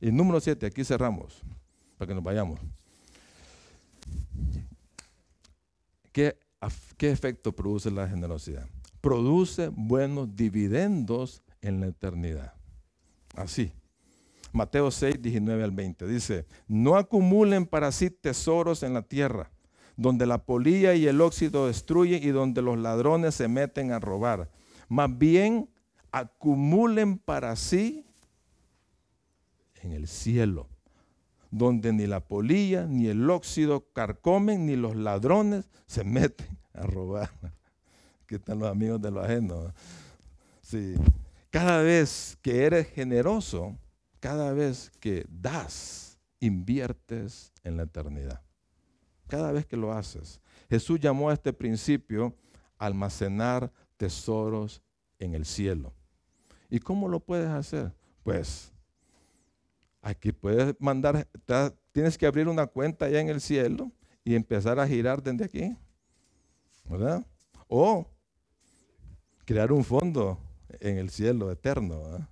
Y 0.00 0.10
número 0.10 0.40
7, 0.40 0.66
aquí 0.66 0.84
cerramos, 0.84 1.42
para 1.98 2.08
que 2.08 2.14
nos 2.14 2.24
vayamos. 2.24 2.60
¿Qué, 6.12 6.38
¿Qué 6.96 7.10
efecto 7.10 7.52
produce 7.52 7.90
la 7.90 8.08
generosidad? 8.08 8.66
Produce 9.00 9.68
buenos 9.68 10.34
dividendos 10.34 11.42
en 11.62 11.80
la 11.80 11.88
eternidad. 11.88 12.54
Así. 13.34 13.72
Mateo 14.52 14.90
6, 14.90 15.22
19 15.22 15.62
al 15.62 15.70
20. 15.70 16.06
Dice, 16.06 16.46
no 16.66 16.96
acumulen 16.96 17.66
para 17.66 17.92
sí 17.92 18.10
tesoros 18.10 18.82
en 18.82 18.94
la 18.94 19.02
tierra, 19.02 19.50
donde 19.96 20.26
la 20.26 20.38
polilla 20.38 20.94
y 20.94 21.06
el 21.06 21.20
óxido 21.20 21.68
destruyen 21.68 22.22
y 22.22 22.28
donde 22.28 22.62
los 22.62 22.78
ladrones 22.78 23.34
se 23.34 23.48
meten 23.48 23.92
a 23.92 24.00
robar. 24.00 24.50
Más 24.88 25.16
bien, 25.16 25.68
acumulen 26.10 27.18
para 27.18 27.54
sí 27.54 28.04
en 29.82 29.92
el 29.92 30.06
cielo, 30.06 30.68
donde 31.50 31.92
ni 31.92 32.06
la 32.06 32.20
polilla 32.20 32.86
ni 32.86 33.08
el 33.08 33.28
óxido 33.28 33.86
carcomen, 33.92 34.66
ni 34.66 34.76
los 34.76 34.96
ladrones 34.96 35.68
se 35.86 36.04
meten 36.04 36.58
a 36.72 36.82
robar. 36.82 37.30
Aquí 38.24 38.36
están 38.36 38.60
los 38.60 38.70
amigos 38.70 39.00
de 39.00 39.10
lo 39.10 39.20
ajeno. 39.20 39.72
Sí. 40.62 40.94
Cada 41.50 41.82
vez 41.82 42.38
que 42.42 42.64
eres 42.64 42.88
generoso, 42.88 43.76
cada 44.20 44.52
vez 44.52 44.90
que 45.00 45.26
das, 45.28 46.18
inviertes 46.38 47.52
en 47.64 47.76
la 47.76 47.84
eternidad. 47.84 48.40
Cada 49.26 49.52
vez 49.52 49.66
que 49.66 49.76
lo 49.76 49.92
haces. 49.92 50.40
Jesús 50.68 51.00
llamó 51.00 51.30
a 51.30 51.34
este 51.34 51.52
principio 51.52 52.34
almacenar 52.78 53.72
tesoros 53.96 54.82
en 55.18 55.34
el 55.34 55.44
cielo. 55.44 55.92
¿Y 56.70 56.78
cómo 56.78 57.08
lo 57.08 57.20
puedes 57.20 57.48
hacer? 57.48 57.92
Pues 58.22 58.72
Aquí 60.02 60.32
puedes 60.32 60.74
mandar, 60.78 61.28
tienes 61.92 62.16
que 62.16 62.26
abrir 62.26 62.48
una 62.48 62.66
cuenta 62.66 63.06
allá 63.06 63.20
en 63.20 63.28
el 63.28 63.40
cielo 63.40 63.92
y 64.24 64.34
empezar 64.34 64.78
a 64.78 64.86
girar 64.86 65.22
desde 65.22 65.44
aquí. 65.44 65.76
¿Verdad? 66.84 67.26
O 67.68 68.06
crear 69.44 69.72
un 69.72 69.84
fondo 69.84 70.38
en 70.80 70.96
el 70.96 71.10
cielo 71.10 71.50
eterno. 71.50 72.26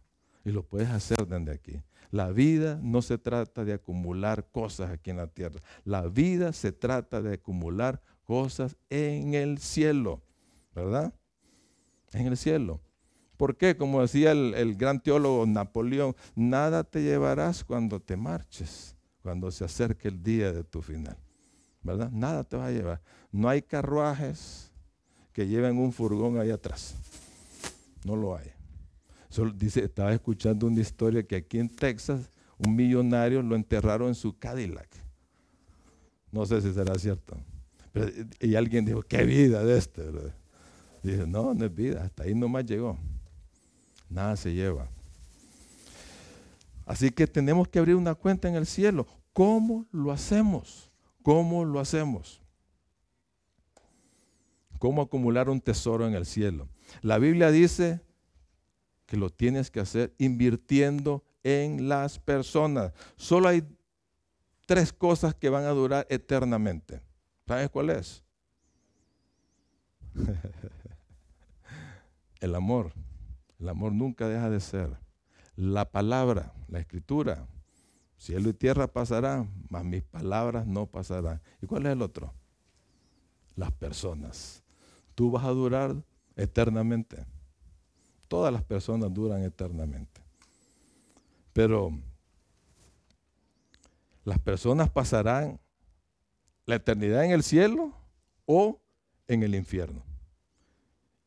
Y 0.45 0.51
lo 0.51 0.62
puedes 0.62 0.89
hacer 0.89 1.27
desde 1.27 1.53
aquí. 1.53 1.83
La 2.11 2.31
vida 2.31 2.81
no 2.83 3.03
se 3.03 3.19
trata 3.19 3.64
de 3.64 3.75
acumular 3.75 4.49
cosas 4.51 4.91
aquí 4.91 5.11
en 5.11 5.19
la 5.19 5.27
tierra. 5.27 5.61
La 5.85 6.09
vida 6.09 6.53
se 6.55 6.73
trata 6.73 7.21
de 7.21 7.35
acumular 7.35 8.01
cosas 8.25 8.77
en 8.89 9.35
el 9.35 9.59
cielo. 9.59 10.23
¿Verdad? 10.75 11.12
En 12.12 12.27
el 12.27 12.37
cielo. 12.37 12.81
¿Por 13.39 13.57
qué? 13.57 13.76
Como 13.76 14.03
decía 14.03 14.32
el, 14.32 14.74
gran 14.74 15.01
teólogo 15.01 15.47
Napoleón, 15.47 16.16
nada 16.34 16.82
te 16.82 17.05
llevarás 17.05 17.62
cuando 17.62 18.01
te 18.01 18.16
marches, 18.16 18.97
cuando 19.22 19.53
se 19.53 19.64
acerque 19.64 20.09
el 20.09 20.20
día 20.20 20.53
de 20.53 20.64
tu 20.64 20.82
final. 20.82 21.16
¿Verdad? 21.84 22.11
Nada 22.11 22.43
te 22.43 22.57
va 22.57 22.66
a 22.66 22.72
llevar. 22.72 23.01
No 23.30 23.49
hay 23.49 23.62
carruajes 23.62 24.72
que 25.32 25.47
lleven 25.47 25.78
un 25.78 25.93
furgón 25.93 26.41
ahí 26.41 26.51
atrás. 26.51 26.97
No 28.05 28.16
lo 28.16 28.36
hay. 28.36 28.51
Solo 29.28 29.53
dice, 29.53 29.84
estaba 29.84 30.12
escuchando 30.12 30.66
una 30.66 30.80
historia 30.80 31.22
que 31.22 31.36
aquí 31.36 31.61
en 31.61 31.68
Texas 31.68 32.32
un 32.59 32.74
millonario 32.74 33.41
lo 33.41 33.55
enterraron 33.55 34.09
en 34.09 34.14
su 34.16 34.36
Cadillac. 34.36 34.89
No 36.32 36.45
sé 36.45 36.61
si 36.61 36.74
será 36.74 36.99
cierto. 36.99 37.36
y 38.41 38.57
alguien 38.57 38.84
dijo, 38.84 39.03
qué 39.03 39.22
vida 39.22 39.62
de 39.62 39.78
este. 39.78 40.03
Dice, 41.05 41.24
no, 41.28 41.55
no 41.55 41.64
es 41.64 41.72
vida, 41.72 42.03
hasta 42.03 42.24
ahí 42.24 42.34
nomás 42.34 42.64
llegó 42.66 42.99
nada 44.09 44.37
se 44.37 44.55
lleva. 44.55 44.89
Así 46.87 47.11
que 47.11 47.27
tenemos 47.27 47.69
que 47.69 47.79
abrir 47.79 47.97
una 47.97 48.15
cuenta 48.15 48.49
en 48.49 48.55
el 48.55 48.67
cielo. 48.67 49.07
¿Cómo 49.33 49.87
lo 49.93 50.11
hacemos? 50.11 50.91
¿Cómo 51.23 51.65
lo 51.65 51.81
hacemos? 51.81 52.41
¿Cómo 54.79 55.03
acumular 55.03 55.51
un 55.51 55.61
tesoro 55.61 56.07
en 56.07 56.15
el 56.15 56.25
cielo? 56.25 56.69
La 57.03 57.19
Biblia 57.19 57.51
dice 57.51 58.01
que 59.07 59.17
lo 59.17 59.31
tienes 59.31 59.71
que 59.71 59.81
hacer 59.81 60.15
invirtiendo 60.19 61.25
en 61.43 61.89
las 61.89 62.19
personas. 62.19 62.93
Solo 63.17 63.49
hay 63.49 63.65
tres 64.67 64.93
cosas 64.93 65.35
que 65.35 65.49
van 65.49 65.65
a 65.65 65.71
durar 65.71 66.07
eternamente. 66.09 67.01
¿Sabes 67.47 67.71
cuál 67.71 67.91
es? 67.91 68.23
el 72.41 72.55
amor. 72.55 72.93
El 73.59 73.69
amor 73.69 73.93
nunca 73.93 74.29
deja 74.29 74.51
de 74.51 74.61
ser. 74.61 74.97
La 75.57 75.91
palabra, 75.91 76.53
la 76.69 76.79
escritura. 76.79 77.47
Cielo 78.17 78.49
y 78.51 78.55
tierra 78.55 78.87
pasarán, 78.87 79.51
mas 79.69 79.85
mis 79.85 80.03
palabras 80.03 80.67
no 80.67 80.87
pasarán. 80.87 81.41
¿Y 81.61 81.67
cuál 81.67 81.87
es 81.87 81.93
el 81.93 82.03
otro? 82.03 82.33
Las 83.57 83.73
personas. 83.73 84.63
Tú 85.15 85.31
vas 85.31 85.45
a 85.45 85.51
durar 85.51 85.95
eternamente. 86.37 87.25
Todas 88.29 88.53
las 88.53 88.63
personas 88.63 89.13
duran 89.13 89.43
eternamente. 89.43 90.21
Pero 91.53 91.91
las 94.25 94.39
personas 94.39 94.91
pasarán 94.91 95.59
la 96.67 96.75
eternidad 96.75 97.25
en 97.25 97.31
el 97.33 97.43
cielo 97.43 97.93
o 98.45 98.81
en 99.27 99.43
el 99.43 99.55
infierno. 99.55 100.08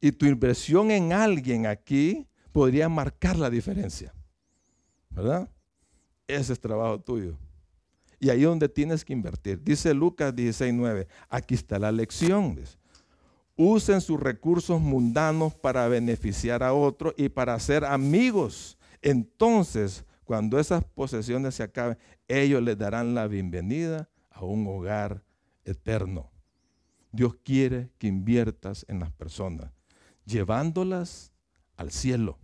Y 0.02 0.12
tu 0.12 0.26
inversión 0.26 0.92
en 0.92 1.14
alguien 1.14 1.68
aquí 1.68 2.28
podría 2.52 2.90
marcar 2.90 3.38
la 3.38 3.50
diferencia. 3.50 4.14
¿Verdad? 5.12 5.50
Ese 6.28 6.54
es 6.54 6.60
trabajo 6.60 7.00
tuyo. 7.00 7.38
Y 8.20 8.30
ahí 8.30 8.42
es 8.42 8.48
donde 8.48 8.70
tienes 8.70 9.06
que 9.06 9.14
invertir. 9.14 9.64
Dice 9.64 9.94
Lucas 9.94 10.36
16:9. 10.36 11.08
Aquí 11.30 11.56
está 11.56 11.80
la 11.80 11.92
lección. 11.92 12.60
Usen 13.56 14.02
sus 14.02 14.20
recursos 14.20 14.82
mundanos 14.82 15.54
para 15.54 15.88
beneficiar 15.88 16.64
a 16.64 16.74
otros 16.74 17.14
y 17.18 17.30
para 17.30 17.60
ser 17.60 17.86
amigos. 17.86 18.78
Entonces, 19.02 20.06
cuando 20.24 20.60
esas 20.60 20.84
posesiones 20.84 21.56
se 21.56 21.64
acaben, 21.64 21.98
ellos 22.28 22.62
les 22.62 22.78
darán 22.78 23.14
la 23.14 23.28
bienvenida 23.28 24.10
a 24.30 24.46
un 24.46 24.66
hogar 24.68 25.24
eterno. 25.66 26.32
Dios 27.12 27.36
quiere 27.44 27.90
que 27.98 28.08
inviertas 28.08 28.86
en 28.88 29.00
las 29.00 29.12
personas, 29.12 29.72
llevándolas 30.26 31.32
al 31.76 31.92
cielo. 31.92 32.38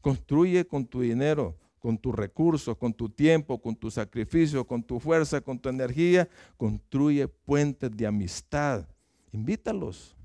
Construye 0.00 0.66
con 0.66 0.86
tu 0.86 1.00
dinero, 1.00 1.56
con 1.78 1.98
tus 1.98 2.14
recursos, 2.14 2.76
con 2.76 2.92
tu 2.92 3.08
tiempo, 3.08 3.60
con 3.60 3.76
tu 3.76 3.90
sacrificio, 3.90 4.66
con 4.66 4.82
tu 4.82 4.98
fuerza, 5.00 5.40
con 5.40 5.58
tu 5.58 5.68
energía. 5.68 6.28
Construye 6.56 7.28
puentes 7.28 7.90
de 7.96 8.06
amistad. 8.06 8.86
Invítalos. 9.32 10.16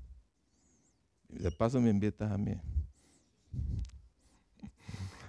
De 1.28 1.50
paso 1.50 1.80
me 1.80 1.90
invitas 1.90 2.30
a 2.30 2.38
mí. 2.38 2.54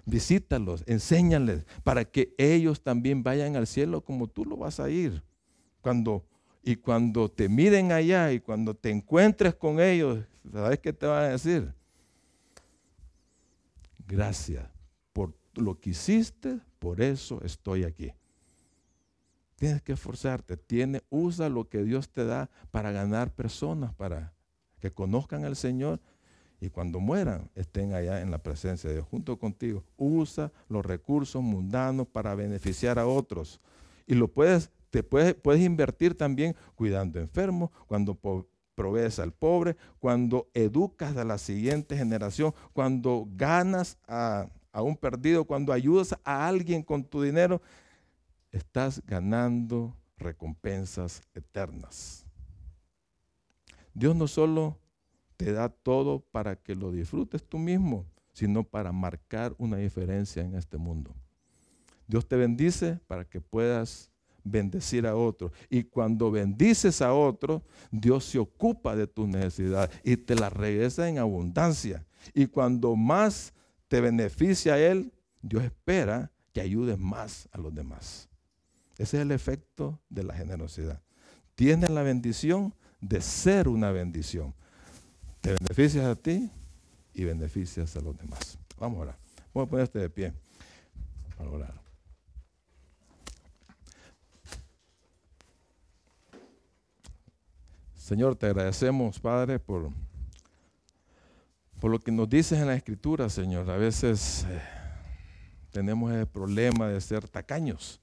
Visítalos, 0.05 0.83
enséñales 0.85 1.65
para 1.83 2.03
que 2.03 2.35
ellos 2.37 2.81
también 2.81 3.23
vayan 3.23 3.55
al 3.55 3.67
cielo 3.67 4.01
como 4.01 4.27
tú 4.27 4.43
lo 4.43 4.57
vas 4.57 4.79
a 4.79 4.89
ir. 4.89 5.23
Cuando 5.81 6.25
y 6.63 6.77
cuando 6.77 7.29
te 7.29 7.49
miren 7.49 7.91
allá 7.91 8.31
y 8.31 8.39
cuando 8.39 8.73
te 8.73 8.89
encuentres 8.89 9.53
con 9.53 9.81
ellos, 9.81 10.25
¿sabes 10.51 10.79
qué 10.79 10.93
te 10.93 11.05
van 11.05 11.25
a 11.25 11.29
decir? 11.29 11.73
Gracias 14.07 14.65
por 15.11 15.33
lo 15.55 15.79
que 15.79 15.89
hiciste, 15.89 16.59
por 16.79 17.01
eso 17.01 17.41
estoy 17.43 17.83
aquí. 17.83 18.13
Tienes 19.57 19.81
que 19.81 19.93
esforzarte, 19.93 20.55
tiene, 20.55 21.01
usa 21.09 21.49
lo 21.49 21.67
que 21.67 21.83
Dios 21.83 22.09
te 22.09 22.25
da 22.25 22.49
para 22.71 22.91
ganar 22.91 23.33
personas, 23.33 23.93
para 23.93 24.33
que 24.79 24.91
conozcan 24.91 25.43
al 25.43 25.57
Señor 25.57 25.99
y 26.61 26.69
cuando 26.69 27.01
mueran 27.01 27.49
estén 27.55 27.93
allá 27.93 28.21
en 28.21 28.31
la 28.31 28.37
presencia 28.37 28.89
de 28.89 28.97
Dios 28.97 29.07
junto 29.09 29.37
contigo. 29.37 29.83
Usa 29.97 30.49
los 30.69 30.85
recursos 30.85 31.43
mundanos 31.43 32.07
para 32.07 32.35
beneficiar 32.35 32.99
a 32.99 33.05
otros. 33.05 33.59
Y 34.07 34.15
lo 34.15 34.29
puedes 34.29 34.71
te 34.93 35.01
puedes, 35.01 35.35
invertir 35.59 36.15
también 36.15 36.55
cuidando 36.75 37.19
enfermos, 37.19 37.71
cuando 37.87 38.15
provees 38.75 39.17
al 39.17 39.33
pobre, 39.33 39.75
cuando 39.97 40.51
educas 40.53 41.17
a 41.17 41.23
la 41.23 41.39
siguiente 41.39 41.97
generación, 41.97 42.53
cuando 42.73 43.27
ganas 43.31 43.97
a, 44.07 44.47
a 44.71 44.83
un 44.83 44.95
perdido, 44.95 45.45
cuando 45.45 45.73
ayudas 45.73 46.15
a 46.23 46.47
alguien 46.47 46.83
con 46.83 47.03
tu 47.03 47.23
dinero, 47.23 47.59
estás 48.51 49.01
ganando 49.07 49.97
recompensas 50.17 51.23
eternas. 51.33 52.27
Dios 53.95 54.15
no 54.15 54.27
solo 54.27 54.77
te 55.37 55.53
da 55.53 55.69
todo 55.69 56.19
para 56.19 56.55
que 56.55 56.75
lo 56.75 56.91
disfrutes 56.91 57.43
tú 57.43 57.57
mismo, 57.57 58.05
sino 58.31 58.63
para 58.63 58.91
marcar 58.91 59.55
una 59.57 59.77
diferencia 59.77 60.43
en 60.43 60.53
este 60.53 60.77
mundo. 60.77 61.15
Dios 62.05 62.27
te 62.27 62.35
bendice 62.35 62.99
para 63.07 63.25
que 63.25 63.41
puedas 63.41 64.12
bendecir 64.43 65.07
a 65.07 65.15
otro. 65.15 65.51
Y 65.69 65.83
cuando 65.83 66.31
bendices 66.31 67.01
a 67.01 67.13
otro, 67.13 67.63
Dios 67.91 68.25
se 68.25 68.39
ocupa 68.39 68.95
de 68.95 69.07
tus 69.07 69.27
necesidades 69.27 69.89
y 70.03 70.17
te 70.17 70.35
las 70.35 70.51
regresa 70.51 71.07
en 71.09 71.17
abundancia. 71.17 72.05
Y 72.33 72.47
cuando 72.47 72.95
más 72.95 73.53
te 73.87 74.01
beneficia 74.01 74.75
a 74.75 74.79
Él, 74.79 75.11
Dios 75.41 75.63
espera 75.63 76.31
que 76.51 76.61
ayudes 76.61 76.97
más 76.99 77.49
a 77.51 77.57
los 77.57 77.73
demás. 77.73 78.29
Ese 78.97 79.17
es 79.17 79.23
el 79.23 79.31
efecto 79.31 79.99
de 80.09 80.23
la 80.23 80.35
generosidad. 80.35 81.01
Tienes 81.55 81.89
la 81.89 82.03
bendición 82.03 82.73
de 83.01 83.21
ser 83.21 83.67
una 83.67 83.91
bendición. 83.91 84.53
Te 85.41 85.53
beneficias 85.53 86.05
a 86.05 86.15
ti 86.15 86.49
y 87.13 87.23
beneficias 87.23 87.95
a 87.97 88.01
los 88.01 88.17
demás. 88.17 88.57
Vamos 88.79 88.99
a 88.99 89.01
orar. 89.01 89.17
Vamos 89.53 89.67
a 89.67 89.69
ponerte 89.69 89.99
de 89.99 90.09
pie 90.09 90.33
para 91.37 91.49
orar. 91.49 91.82
Señor, 98.03 98.35
te 98.35 98.47
agradecemos, 98.47 99.17
Padre, 99.17 99.59
por, 99.59 99.89
por 101.79 101.89
lo 101.89 101.99
que 101.99 102.11
nos 102.11 102.29
dices 102.29 102.59
en 102.59 102.67
la 102.67 102.75
Escritura, 102.75 103.29
Señor. 103.29 103.71
A 103.71 103.77
veces 103.77 104.45
eh, 104.49 104.61
tenemos 105.71 106.11
el 106.11 106.27
problema 106.27 106.89
de 106.89 106.99
ser 106.99 107.29
tacaños. 107.29 108.01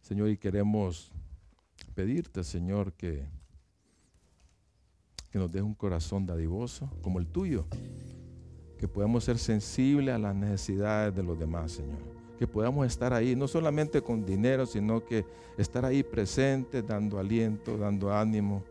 Señor, 0.00 0.30
y 0.30 0.38
queremos 0.38 1.12
pedirte, 1.94 2.44
Señor, 2.44 2.94
que, 2.94 3.26
que 5.30 5.38
nos 5.38 5.52
des 5.52 5.60
un 5.60 5.74
corazón 5.74 6.24
dadivoso 6.24 6.90
como 7.02 7.18
el 7.18 7.26
tuyo, 7.26 7.66
que 8.78 8.88
podamos 8.88 9.24
ser 9.24 9.36
sensibles 9.36 10.14
a 10.14 10.18
las 10.18 10.34
necesidades 10.34 11.14
de 11.14 11.22
los 11.22 11.38
demás, 11.38 11.72
Señor 11.72 12.19
que 12.40 12.46
podamos 12.46 12.86
estar 12.86 13.12
ahí, 13.12 13.36
no 13.36 13.46
solamente 13.46 14.00
con 14.00 14.24
dinero, 14.24 14.64
sino 14.64 15.04
que 15.04 15.26
estar 15.58 15.84
ahí 15.84 16.02
presente, 16.02 16.80
dando 16.80 17.18
aliento, 17.18 17.76
dando 17.76 18.10
ánimo, 18.10 18.62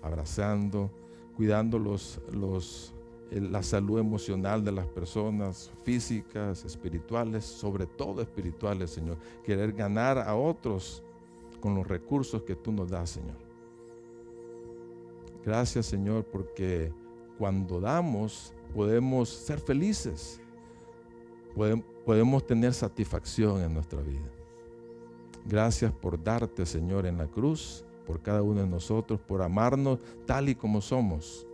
abrazando, 0.00 0.88
cuidando 1.36 1.76
los, 1.76 2.20
la 3.32 3.64
salud 3.64 3.98
emocional 3.98 4.62
de 4.62 4.70
las 4.70 4.86
personas, 4.86 5.72
físicas, 5.82 6.64
espirituales, 6.64 7.44
sobre 7.44 7.86
todo 7.86 8.22
espirituales, 8.22 8.90
Señor. 8.90 9.16
Querer 9.42 9.72
ganar 9.72 10.16
a 10.16 10.36
otros 10.36 11.02
con 11.58 11.74
los 11.74 11.88
recursos 11.88 12.44
que 12.44 12.54
tú 12.54 12.70
nos 12.70 12.90
das, 12.90 13.10
Señor. 13.10 13.38
Gracias, 15.44 15.86
Señor, 15.86 16.24
porque 16.26 16.92
cuando 17.36 17.80
damos 17.80 18.54
podemos 18.72 19.28
ser 19.28 19.58
felices. 19.58 20.40
Podemos, 21.56 21.84
podemos 22.04 22.46
tener 22.46 22.72
satisfacción 22.74 23.62
en 23.62 23.74
nuestra 23.74 24.00
vida. 24.00 24.30
Gracias 25.46 25.92
por 25.92 26.22
darte, 26.22 26.66
Señor, 26.66 27.06
en 27.06 27.18
la 27.18 27.26
cruz, 27.26 27.84
por 28.06 28.20
cada 28.20 28.42
uno 28.42 28.60
de 28.60 28.66
nosotros, 28.66 29.20
por 29.20 29.42
amarnos 29.42 29.98
tal 30.26 30.48
y 30.48 30.54
como 30.54 30.80
somos. 30.80 31.46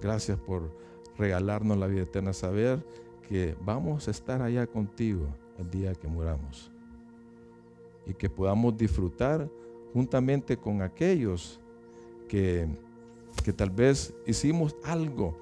Gracias 0.00 0.38
por 0.38 0.70
regalarnos 1.16 1.76
la 1.76 1.86
vida 1.86 2.02
eterna, 2.02 2.32
saber 2.32 2.84
que 3.28 3.56
vamos 3.64 4.08
a 4.08 4.10
estar 4.10 4.40
allá 4.40 4.66
contigo 4.66 5.26
el 5.58 5.70
día 5.70 5.94
que 5.94 6.08
muramos. 6.08 6.70
Y 8.06 8.14
que 8.14 8.30
podamos 8.30 8.76
disfrutar 8.76 9.48
juntamente 9.92 10.56
con 10.56 10.82
aquellos 10.82 11.60
que, 12.28 12.68
que 13.44 13.52
tal 13.52 13.70
vez 13.70 14.14
hicimos 14.26 14.76
algo, 14.84 15.36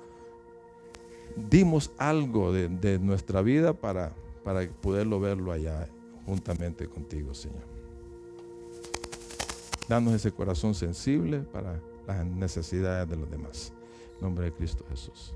dimos 1.37 1.93
algo 1.99 2.53
de, 2.53 2.69
de 2.69 2.99
nuestra 2.99 3.43
vida 3.43 3.73
para 3.73 4.13
para 4.47 4.71
poderlo 4.71 5.19
verlo 5.19 5.51
allá 5.51 5.89
juntamente 6.25 6.87
contigo, 6.87 7.35
Señor. 7.35 7.65
Danos 9.89 10.15
ese 10.15 10.31
corazón 10.31 10.73
sensible 10.73 11.41
para 11.41 11.81
las 12.07 12.25
necesidades 12.25 13.09
de 13.09 13.17
los 13.17 13.29
demás. 13.29 13.73
En 14.15 14.21
nombre 14.21 14.45
de 14.45 14.53
Cristo 14.53 14.85
Jesús. 14.89 15.35